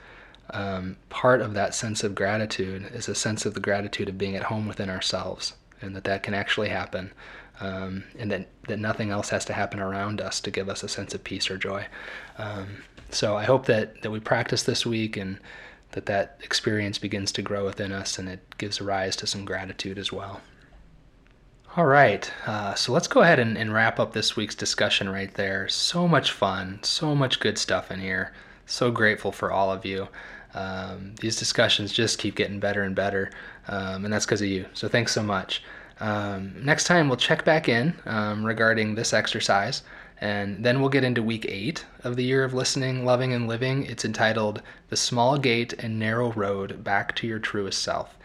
um, 0.51 0.95
part 1.09 1.41
of 1.41 1.53
that 1.53 1.75
sense 1.75 2.03
of 2.03 2.15
gratitude 2.15 2.89
is 2.93 3.09
a 3.09 3.15
sense 3.15 3.45
of 3.45 3.55
the 3.55 3.59
gratitude 3.59 4.07
of 4.07 4.17
being 4.17 4.35
at 4.35 4.43
home 4.43 4.67
within 4.67 4.89
ourselves 4.89 5.53
and 5.81 5.95
that 5.95 6.03
that 6.05 6.23
can 6.23 6.33
actually 6.33 6.69
happen 6.69 7.11
um, 7.59 8.03
and 8.17 8.31
that, 8.31 8.47
that 8.67 8.79
nothing 8.79 9.11
else 9.11 9.29
has 9.29 9.45
to 9.45 9.53
happen 9.53 9.79
around 9.79 10.19
us 10.21 10.39
to 10.41 10.51
give 10.51 10.69
us 10.69 10.83
a 10.83 10.89
sense 10.89 11.13
of 11.13 11.23
peace 11.23 11.49
or 11.49 11.57
joy. 11.57 11.85
Um, 12.37 12.83
so 13.09 13.37
I 13.37 13.43
hope 13.43 13.65
that, 13.67 14.01
that 14.01 14.11
we 14.11 14.19
practice 14.19 14.63
this 14.63 14.85
week 14.85 15.15
and 15.15 15.39
that 15.91 16.05
that 16.07 16.39
experience 16.43 16.97
begins 16.97 17.31
to 17.33 17.41
grow 17.41 17.65
within 17.65 17.91
us 17.91 18.19
and 18.19 18.27
it 18.27 18.57
gives 18.57 18.81
rise 18.81 19.15
to 19.17 19.27
some 19.27 19.45
gratitude 19.45 19.97
as 19.97 20.11
well. 20.11 20.41
All 21.77 21.85
right, 21.85 22.31
uh, 22.47 22.73
so 22.73 22.93
let's 22.93 23.07
go 23.07 23.21
ahead 23.21 23.37
and, 23.37 23.57
and, 23.57 23.73
wrap 23.73 23.99
up 23.99 24.13
this 24.13 24.37
week's 24.37 24.55
discussion 24.55 25.09
right 25.09 25.33
there. 25.33 25.67
So 25.67 26.07
much 26.07 26.31
fun, 26.31 26.79
so 26.83 27.13
much 27.13 27.41
good 27.41 27.57
stuff 27.57 27.91
in 27.91 27.99
here. 27.99 28.31
So 28.65 28.91
grateful 28.91 29.33
for 29.33 29.51
all 29.51 29.73
of 29.73 29.85
you. 29.85 30.07
Um, 30.53 31.15
these 31.19 31.35
discussions 31.35 31.91
just 31.91 32.17
keep 32.17 32.35
getting 32.35 32.61
better 32.61 32.83
and 32.83 32.95
better, 32.95 33.29
um, 33.67 34.05
and 34.05 34.13
that's 34.13 34.25
because 34.25 34.41
of 34.41 34.47
you. 34.47 34.65
So 34.73 34.87
thanks 34.87 35.11
so 35.11 35.23
much. 35.23 35.61
Um, 35.99 36.53
next 36.63 36.85
time, 36.85 37.07
we'll 37.07 37.17
check 37.17 37.45
back 37.45 37.69
in 37.69 37.93
um, 38.05 38.45
regarding 38.45 38.95
this 38.95 39.13
exercise, 39.13 39.83
and 40.19 40.63
then 40.63 40.79
we'll 40.79 40.89
get 40.89 41.03
into 41.03 41.23
week 41.23 41.45
eight 41.47 41.85
of 42.03 42.15
the 42.15 42.23
year 42.23 42.43
of 42.43 42.53
listening, 42.53 43.05
loving, 43.05 43.33
and 43.33 43.47
living. 43.47 43.85
It's 43.85 44.05
entitled 44.05 44.61
The 44.89 44.97
Small 44.97 45.37
Gate 45.37 45.73
and 45.73 45.97
Narrow 45.97 46.31
Road 46.33 46.83
Back 46.83 47.15
to 47.17 47.27
Your 47.27 47.39
Truest 47.39 47.81
Self. 47.81 48.17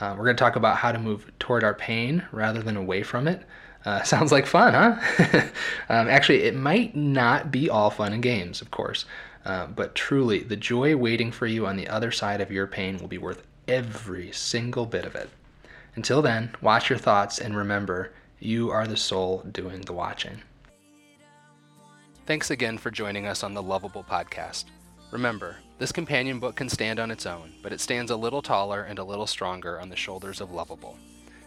Uh, 0.00 0.14
we're 0.16 0.24
going 0.24 0.36
to 0.36 0.42
talk 0.42 0.56
about 0.56 0.76
how 0.76 0.92
to 0.92 0.98
move 0.98 1.30
toward 1.38 1.64
our 1.64 1.74
pain 1.74 2.24
rather 2.32 2.62
than 2.62 2.76
away 2.76 3.02
from 3.02 3.26
it. 3.28 3.42
Uh, 3.84 4.02
sounds 4.04 4.32
like 4.32 4.46
fun, 4.46 4.74
huh? 4.74 5.40
um, 5.88 6.08
actually, 6.08 6.44
it 6.44 6.54
might 6.54 6.96
not 6.96 7.50
be 7.50 7.68
all 7.68 7.90
fun 7.90 8.12
and 8.12 8.22
games, 8.22 8.62
of 8.62 8.70
course, 8.70 9.04
uh, 9.44 9.66
but 9.66 9.94
truly, 9.94 10.40
the 10.42 10.56
joy 10.56 10.96
waiting 10.96 11.30
for 11.30 11.46
you 11.46 11.66
on 11.66 11.76
the 11.76 11.88
other 11.88 12.10
side 12.10 12.40
of 12.40 12.50
your 12.50 12.66
pain 12.66 12.98
will 12.98 13.08
be 13.08 13.18
worth 13.18 13.42
every 13.68 14.32
single 14.32 14.86
bit 14.86 15.04
of 15.04 15.14
it. 15.14 15.28
Until 15.94 16.22
then, 16.22 16.54
watch 16.60 16.88
your 16.88 16.98
thoughts 16.98 17.38
and 17.38 17.56
remember, 17.56 18.12
you 18.40 18.70
are 18.70 18.86
the 18.86 18.96
soul 18.96 19.44
doing 19.52 19.82
the 19.82 19.92
watching. 19.92 20.42
Thanks 22.26 22.50
again 22.50 22.78
for 22.78 22.90
joining 22.90 23.26
us 23.26 23.42
on 23.42 23.54
the 23.54 23.62
Loveable 23.62 24.04
Podcast. 24.04 24.64
Remember, 25.10 25.56
this 25.78 25.92
companion 25.92 26.38
book 26.38 26.56
can 26.56 26.68
stand 26.68 26.98
on 26.98 27.10
its 27.10 27.26
own, 27.26 27.52
but 27.62 27.72
it 27.72 27.80
stands 27.80 28.10
a 28.10 28.16
little 28.16 28.42
taller 28.42 28.82
and 28.82 28.98
a 28.98 29.04
little 29.04 29.26
stronger 29.26 29.80
on 29.80 29.88
the 29.88 29.96
shoulders 29.96 30.40
of 30.40 30.50
Loveable. 30.50 30.96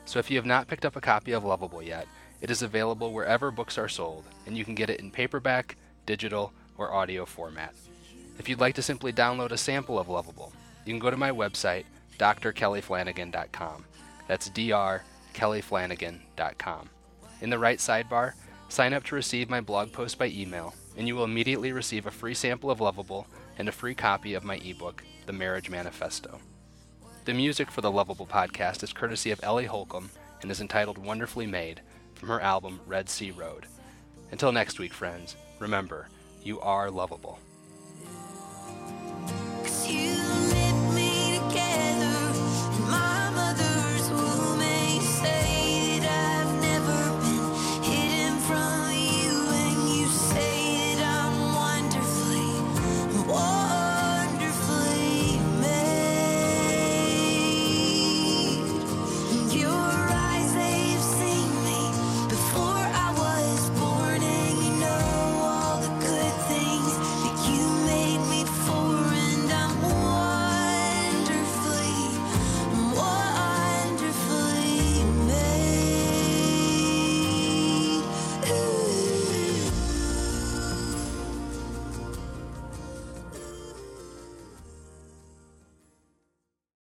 So 0.06 0.20
if 0.20 0.32
you 0.32 0.38
have 0.38 0.46
not 0.46 0.68
picked 0.68 0.86
up 0.86 0.96
a 0.96 1.02
copy 1.02 1.32
of 1.32 1.44
Loveable 1.44 1.86
yet, 1.86 2.08
it 2.42 2.50
is 2.50 2.64
available 2.64 3.14
wherever 3.14 3.52
books 3.52 3.78
are 3.78 3.88
sold, 3.88 4.26
and 4.48 4.58
you 4.58 4.66
can 4.66 4.74
get 4.74 4.90
it 4.90 5.00
in 5.00 5.12
paperback, 5.12 5.78
digital, 6.06 6.52
or 6.78 6.92
audio 6.92 7.26
format. 7.26 7.76
If 8.40 8.50
you'd 8.50 8.60
like 8.60 8.74
to 8.76 8.82
simply 8.82 9.14
download 9.14 9.52
a 9.52 9.58
sample 9.58 10.00
of 10.00 10.08
Loveable, 10.08 10.52
you 10.84 10.92
can 10.92 11.00
go 11.00 11.12
to 11.12 11.18
my 11.18 11.30
website, 11.30 11.86
drkellyflanagan.com. 12.22 13.86
That's 14.28 14.50
drkellyflanagan.com. 14.50 16.90
In 17.42 17.50
the 17.50 17.60
right 17.60 17.80
sidebar, 17.80 18.34
sign 18.70 18.94
up 18.94 19.04
to 19.06 19.16
receive 19.16 19.50
my 19.50 19.62
blog 19.62 19.92
post 19.92 20.20
by 20.20 20.28
email, 20.28 20.76
and 20.96 21.08
you 21.08 21.16
will 21.16 21.24
immediately 21.24 21.72
receive 21.72 22.06
a 22.06 22.12
free 22.12 22.36
sample 22.36 22.70
of 22.70 22.80
Loveable 22.80 23.26
and 23.58 23.68
a 23.68 23.72
free 23.72 23.96
copy 23.96 24.36
of 24.36 24.44
my 24.44 24.58
ebook, 24.58 25.04
The 25.26 25.34
Marriage 25.34 25.70
Manifesto. 25.70 26.40
The 27.26 27.34
music 27.34 27.72
for 27.72 27.82
the 27.82 27.92
Loveable 27.92 28.28
podcast 28.28 28.84
is 28.84 28.94
courtesy 28.94 29.32
of 29.32 29.44
Ellie 29.44 29.66
Holcomb 29.66 30.12
and 30.42 30.52
is 30.52 30.62
entitled 30.62 31.00
Wonderfully 31.00 31.48
Made 31.48 31.82
from 32.16 32.30
her 32.30 32.42
album 32.42 32.80
Red 32.86 33.10
Sea 33.10 33.32
Road. 33.32 33.66
Until 34.32 34.52
next 34.52 34.78
week, 34.80 34.94
friends, 34.94 35.36
remember, 35.60 36.08
you 36.44 36.60
are 36.62 36.92
lovable. 36.92 37.40